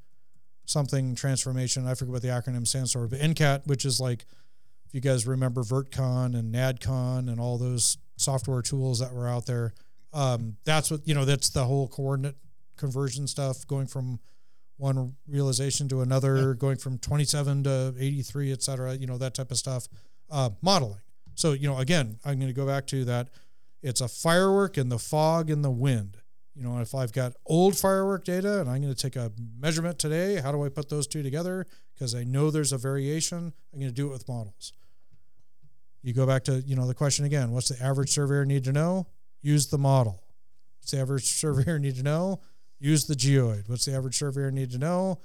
[0.65, 1.87] something transformation.
[1.87, 4.27] I forget what the acronym stands for, but NCAT, which is like
[4.87, 9.47] if you guys remember VertCon and NADCon and all those software tools that were out
[9.47, 9.73] there.
[10.13, 11.25] Um, that's what you know.
[11.25, 12.37] That's the whole coordinate
[12.77, 14.21] conversion stuff, going from
[14.79, 18.95] one realization to another, going from 27 to 83, et cetera.
[18.95, 19.89] You know that type of stuff.
[20.31, 21.01] Uh, modeling.
[21.35, 23.29] So you know, again, I'm going to go back to that.
[23.83, 26.17] It's a firework in the fog and the wind.
[26.55, 29.31] You know, if I've got old firework data and I'm going to take a
[29.61, 31.67] measurement today, how do I put those two together?
[31.95, 33.53] Because I know there's a variation.
[33.73, 34.73] I'm going to do it with models.
[36.03, 38.73] You go back to, you know, the question again, what's the average surveyor need to
[38.73, 39.07] know?
[39.41, 40.25] Use the model.
[40.81, 42.41] What's the average surveyor need to know?
[42.81, 43.69] Use the geoid.
[43.69, 45.21] What's the average surveyor need to know?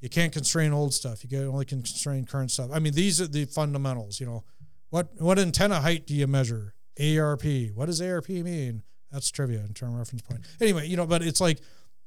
[0.00, 1.22] You can't constrain old stuff.
[1.22, 2.70] You can only constrain current stuff.
[2.72, 4.20] I mean, these are the fundamentals.
[4.20, 4.44] You know,
[4.90, 6.74] what what antenna height do you measure?
[7.00, 7.44] ARP.
[7.74, 8.82] What does ARP mean?
[9.10, 10.40] That's trivia in term reference point.
[10.60, 11.60] Anyway, you know, but it's like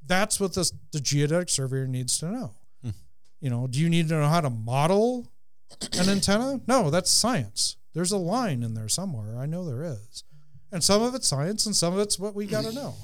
[0.05, 2.51] that's what this the geodetic surveyor needs to know.
[2.83, 2.89] Hmm.
[3.39, 5.31] You know, do you need to know how to model
[5.97, 6.61] an antenna?
[6.67, 7.77] No, that's science.
[7.93, 9.37] There's a line in there somewhere.
[9.37, 10.23] I know there is.
[10.71, 12.95] And some of it's science and some of it's what we got to know.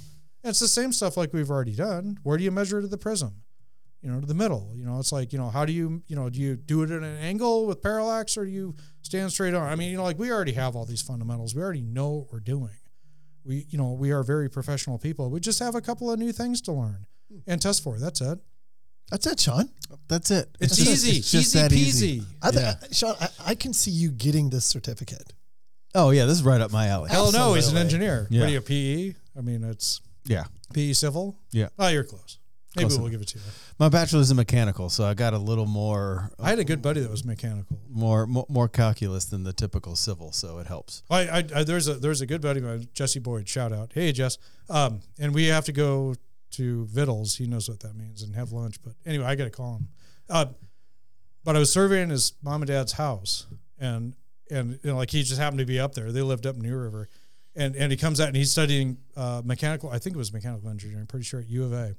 [0.44, 2.18] And it's the same stuff like we've already done.
[2.24, 3.36] Where do you measure to the prism?
[4.02, 4.72] You know, to the middle.
[4.76, 6.90] You know, it's like, you know, how do you, you know, do you do it
[6.90, 9.62] at an angle with parallax or do you stand straight on?
[9.72, 11.54] I mean, you know, like we already have all these fundamentals.
[11.54, 12.74] We already know what we're doing.
[13.46, 15.30] We, you know, we are very professional people.
[15.30, 17.06] We just have a couple of new things to learn
[17.46, 18.00] and test for.
[18.00, 18.40] That's it.
[19.12, 19.70] That's it, Sean.
[20.08, 20.50] That's it.
[20.60, 21.18] It's, just- easy.
[21.20, 21.76] It's just easy that peasy.
[21.76, 22.24] easy.
[22.42, 22.74] I th- Yeah.
[22.92, 25.34] Sean, I, I can see you getting this certificate.
[25.94, 27.10] Oh yeah, this is right up my alley.
[27.10, 28.26] Hell no, he's an engineer.
[28.30, 28.40] Yeah.
[28.42, 29.14] What are you, PE?
[29.38, 30.46] I mean, it's Yeah.
[30.74, 31.38] PE civil.
[31.52, 31.70] Yeah.
[31.80, 32.38] Oh, you're close.
[32.76, 33.12] Maybe Close we'll enough.
[33.12, 33.44] give it to you.
[33.80, 37.02] My bachelor's in mechanical, so I got a little more I had a good buddy
[37.02, 37.78] that was mechanical.
[37.90, 41.04] more more, more calculus than the typical civil, so it helps.
[41.10, 42.62] I, I, I there's a there's a good buddy
[42.94, 43.50] Jesse Boyd.
[43.50, 44.38] Shout out, hey Jess.
[44.70, 46.16] Um, and we have to go
[46.52, 47.36] to Vittles.
[47.36, 48.82] He knows what that means, and have lunch.
[48.82, 49.88] But anyway, I got to call him.
[50.30, 50.46] Uh,
[51.44, 53.48] but I was surveying his mom and dad's house,
[53.80, 54.16] and
[54.50, 56.14] and you know, like he just happened to be up there.
[56.14, 57.10] They lived up New River,
[57.56, 59.90] and and he comes out and he's studying uh, mechanical.
[59.90, 61.06] I think it was mechanical engineering.
[61.08, 61.96] Pretty sure at U of A.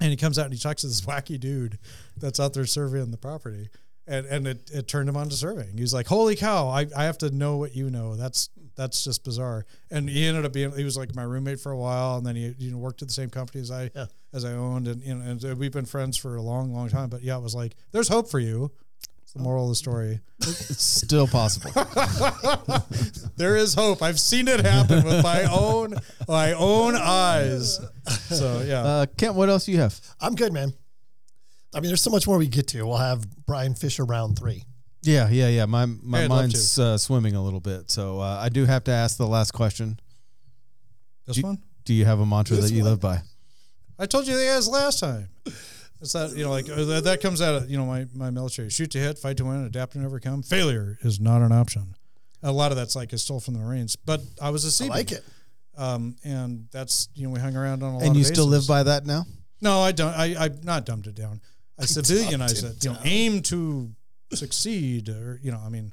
[0.00, 1.78] And he comes out and he talks to this wacky dude
[2.16, 3.68] that's out there surveying the property.
[4.06, 5.76] And and it, it turned him on to surveying.
[5.76, 8.16] He's like, Holy cow, I, I have to know what you know.
[8.16, 9.66] That's that's just bizarre.
[9.90, 12.36] And he ended up being he was like my roommate for a while and then
[12.36, 14.06] he you know worked at the same company as I Yeah.
[14.32, 17.08] as I owned and you know and we've been friends for a long, long time.
[17.10, 18.70] But yeah, it was like, there's hope for you.
[19.28, 20.20] It's the moral of the story.
[20.38, 21.70] It's still possible.
[23.36, 24.02] There is hope.
[24.02, 25.94] I've seen it happen with my own
[26.26, 27.78] my own eyes.
[28.06, 28.80] So yeah.
[28.82, 30.00] Uh, Kent, what else do you have?
[30.18, 30.72] I'm good, man.
[31.74, 32.86] I mean, there's so much more we get to.
[32.86, 34.64] We'll have Brian Fisher round three.
[35.02, 35.66] Yeah, yeah, yeah.
[35.66, 38.64] My my Hey, I'd love mind's uh, swimming a little bit, so uh, I do
[38.64, 40.00] have to ask the last question.
[41.26, 41.58] this do- one?
[41.84, 42.92] Do you have a mantra This that you one.
[42.92, 43.20] live by?
[43.98, 45.28] I told you the guys last time.
[46.00, 48.30] It's that you know, like uh, that, that comes out of you know my my
[48.30, 50.42] military: shoot to hit, fight to win, adapt and overcome.
[50.42, 51.94] Failure is not an option.
[52.42, 54.86] A lot of that's like is stole from the Marines, but I was a I
[54.86, 54.90] Seabeam.
[54.90, 55.24] like it.
[55.76, 58.02] um, and that's you know we hung around on a lot.
[58.02, 59.24] And of you still live by that now?
[59.60, 60.14] No, I don't.
[60.14, 61.40] I I not dumbed it down.
[61.78, 62.84] I civilianized it.
[62.84, 63.90] You know, aim to
[64.32, 65.92] succeed, or you know, I mean,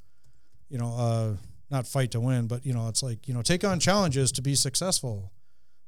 [0.70, 1.34] you know, uh,
[1.72, 4.44] not fight to win, but you know, it's like you know, take on challenges to
[4.44, 5.32] be successful.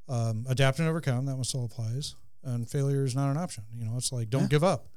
[0.09, 1.25] Um, adapt and overcome.
[1.25, 2.15] That one still applies.
[2.43, 3.63] And failure is not an option.
[3.73, 4.47] You know, it's like don't Yeah.
[4.47, 4.87] give up.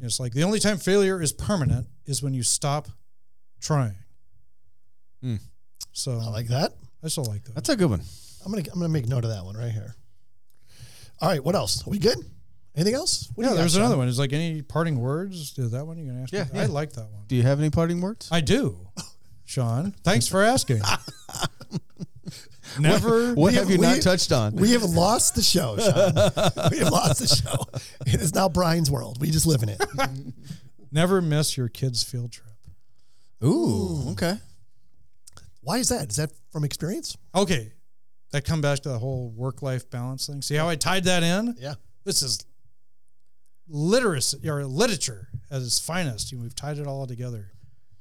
[0.00, 2.88] It's like the only time failure is permanent is when you stop
[3.60, 3.96] trying.
[5.22, 5.36] Hmm.
[5.92, 6.74] So I like that.
[7.02, 7.54] I still like that.
[7.54, 8.02] That's a good one.
[8.44, 9.94] I'm gonna I'm gonna make note of that one right here.
[11.20, 11.86] All right, what else?
[11.86, 12.18] Are we good?
[12.74, 13.30] Anything else?
[13.34, 13.80] What do yeah, you got, there's Sean?
[13.82, 14.08] another one.
[14.08, 15.56] Is like any parting words?
[15.58, 16.32] Is that one you're gonna ask?
[16.32, 16.50] Yeah, me?
[16.54, 16.62] yeah.
[16.62, 17.22] I like that one.
[17.26, 18.28] Do you have any parting words?
[18.30, 18.86] I do,
[19.46, 19.94] Sean.
[20.04, 20.82] Thanks for asking.
[22.78, 23.34] Never.
[23.34, 24.54] What We- have you we- not touched on?
[24.56, 26.14] We have lost the show, Sean.
[26.70, 27.80] we have lost the show.
[28.06, 29.20] It is now Brian's world.
[29.20, 29.80] We just live in it.
[30.92, 32.46] Never miss your kid's field trip.
[33.44, 34.38] Ooh, okay.
[35.60, 36.10] Why is that?
[36.10, 37.16] Is that from experience?
[37.34, 37.72] Okay,
[38.30, 40.40] that come back to the whole work-life balance thing.
[40.42, 41.54] See how I tied that in?
[41.58, 41.74] Yeah.
[42.04, 42.44] This is
[43.68, 46.30] literacy or literature at its finest.
[46.32, 47.52] You know, we've tied it all together.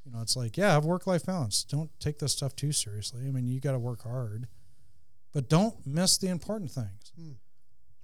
[0.05, 1.63] You know, it's like, yeah, have work-life balance.
[1.63, 3.23] Don't take this stuff too seriously.
[3.27, 4.47] I mean, you got to work hard,
[5.35, 7.11] but don't miss the important things.
[7.19, 7.31] Hmm.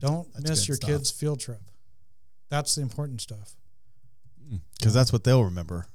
[0.02, 0.90] Don't That's miss your stuff.
[0.90, 1.62] kid's field trip.
[2.50, 3.56] That's the important stuff.
[4.78, 5.86] Because that's what they'll remember.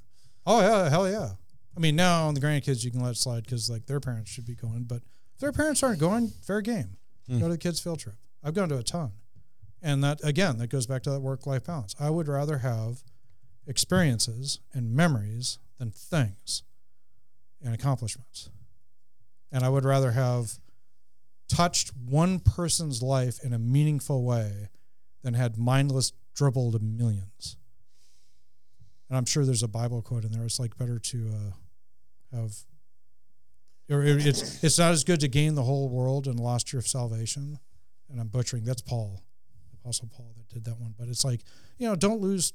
[0.46, 1.32] Oh yeah, hell yeah.
[1.76, 4.30] I mean, now on the grandkids you can let it slide because like their parents
[4.30, 5.02] should be going, but
[5.34, 6.96] if their parents aren't going, fair game.
[7.28, 7.40] Mm.
[7.40, 8.14] Go to the kids' field trip.
[8.42, 9.10] I've gone to a ton,
[9.82, 11.94] and that again, that goes back to that work-life balance.
[12.00, 13.02] I would rather have
[13.66, 16.62] experiences and memories than things
[17.62, 18.48] and accomplishments,
[19.52, 20.60] and I would rather have
[21.48, 24.68] touched one person's life in a meaningful way
[25.22, 27.56] than had mindless dribbled millions
[29.08, 30.44] and I'm sure there's a Bible quote in there.
[30.44, 32.56] It's like better to uh, have,
[33.88, 36.82] or it- it's it's not as good to gain the whole world and lost your
[36.82, 37.58] salvation.
[38.10, 38.64] And I'm butchering.
[38.64, 39.22] That's Paul,
[39.80, 40.92] Apostle Paul, that did that one.
[40.98, 41.42] But it's like
[41.78, 42.52] you know, don't lose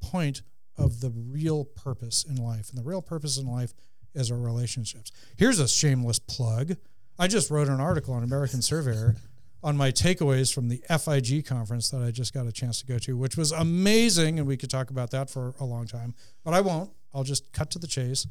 [0.00, 0.40] point
[0.78, 3.74] of the real purpose in life, and the real purpose in life
[4.14, 5.12] is our relationships.
[5.36, 6.76] Here's a shameless plug.
[7.18, 9.16] I just wrote an article on American Surveyor
[9.62, 12.98] on my takeaways from the FIG conference that I just got a chance to go
[12.98, 14.38] to, which was amazing.
[14.38, 16.14] And we could talk about that for a long time,
[16.44, 16.90] but I won't.
[17.14, 18.26] I'll just cut to the chase.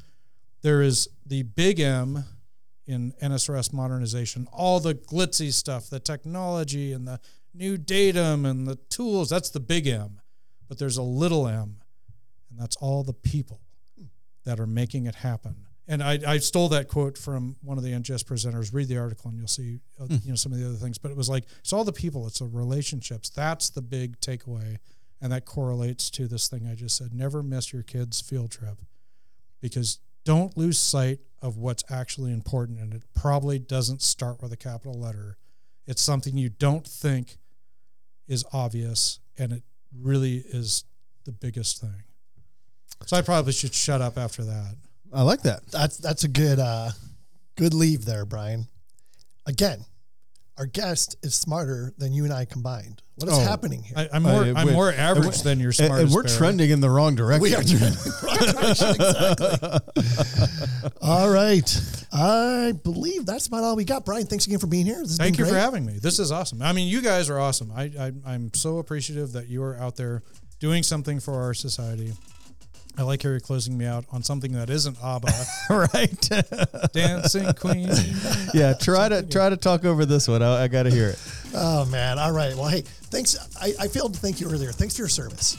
[0.61, 2.25] There is the big M
[2.85, 7.19] in NSRS modernization, all the glitzy stuff, the technology and the
[7.53, 9.29] new datum and the tools.
[9.29, 10.19] That's the big M.
[10.67, 11.77] But there's a little m,
[12.49, 13.61] and that's all the people
[14.43, 15.67] that are making it happen.
[15.87, 18.73] And I, I stole that quote from one of the NGS presenters.
[18.73, 20.97] Read the article, and you'll see uh, you know some of the other things.
[20.97, 23.29] But it was like it's all the people, it's the relationships.
[23.29, 24.77] That's the big takeaway,
[25.21, 27.13] and that correlates to this thing I just said.
[27.13, 28.79] Never miss your kids' field trip,
[29.59, 34.57] because don't lose sight of what's actually important, and it probably doesn't start with a
[34.57, 35.37] capital letter.
[35.85, 37.37] It's something you don't think
[38.27, 40.85] is obvious, and it really is
[41.25, 42.03] the biggest thing.
[43.05, 44.75] So I probably should shut up after that.
[45.13, 45.65] I like that.
[45.71, 46.91] That's that's a good uh
[47.55, 48.67] good leave there, Brian.
[49.45, 49.85] Again,
[50.57, 53.01] our guest is smarter than you and I combined.
[53.15, 53.93] What is Oh, happening here?
[53.97, 56.01] I, I'm more Uh, I'm wait, more average than your And, smartest.
[56.01, 56.35] and we're bear.
[56.37, 57.43] trending in the wrong direction.
[57.43, 60.91] we are doing the right direction, exactly.
[61.01, 61.81] All right.
[62.11, 64.05] I believe that's about all we got.
[64.05, 64.99] Brian, thanks again for being here.
[65.03, 65.99] This Thank been you for having me.
[66.01, 66.61] This is awesome.
[66.61, 67.71] I mean, you guys are awesome.
[67.75, 70.23] I, I I'm so appreciative that you are out there
[70.59, 72.13] doing something for our society.
[72.97, 75.31] I like how you're closing me out on something that isn't ABBA,
[75.69, 76.29] right.
[76.93, 77.89] Dancing Queen.
[78.53, 78.73] yeah.
[78.73, 80.43] Try to try to talk over this one.
[80.43, 81.19] I, I got to hear it.
[81.55, 82.19] Oh man!
[82.19, 82.55] All right.
[82.55, 83.35] Well, hey, thanks.
[83.59, 84.71] I, I failed to thank you earlier.
[84.71, 85.57] Thanks for your service.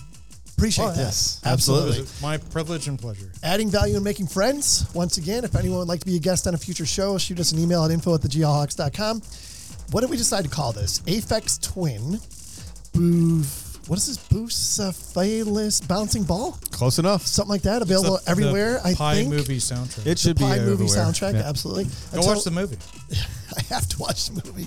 [0.57, 0.97] Appreciate Oh, that.
[0.99, 1.99] yes, absolutely.
[1.99, 3.33] It's my privilege and pleasure.
[3.43, 4.87] Adding value and making friends.
[4.95, 7.41] Once again, if anyone would like to be a guest on a future show, shoot
[7.41, 9.21] us an email at info at thegeoholics.com.
[9.91, 11.01] What did we decide to call this?
[11.01, 12.21] Aphex Twin.
[12.93, 13.64] Booth.
[13.87, 14.19] What is this?
[14.29, 16.59] Bucephalus bouncing ball?
[16.71, 17.27] Close enough.
[17.27, 17.83] Something like that.
[17.83, 19.29] Available The- everywhere, the I Pi think.
[19.31, 20.07] movie soundtrack.
[20.07, 20.97] It should be Pi movie everywhere.
[20.97, 21.35] soundtrack.
[21.35, 21.49] Yeah.
[21.49, 21.85] Absolutely.
[21.85, 22.79] Go Until- watch the movie.
[23.57, 24.67] I have to watch the movie.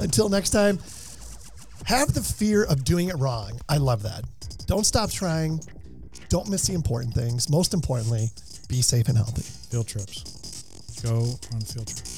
[0.00, 0.78] Until next time,
[1.86, 3.58] have the fear of doing it wrong.
[3.68, 4.24] I love that.
[4.66, 5.60] Don't stop trying.
[6.28, 7.48] Don't miss the important things.
[7.48, 8.28] Most importantly,
[8.68, 9.42] be safe and healthy.
[9.70, 10.24] Field trips.
[11.02, 11.20] Go
[11.54, 12.17] on field trips.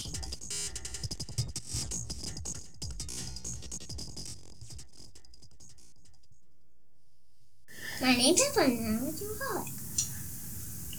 [8.00, 9.28] My name's Evelyn and I'm a Jew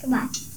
[0.02, 0.42] Goodbye.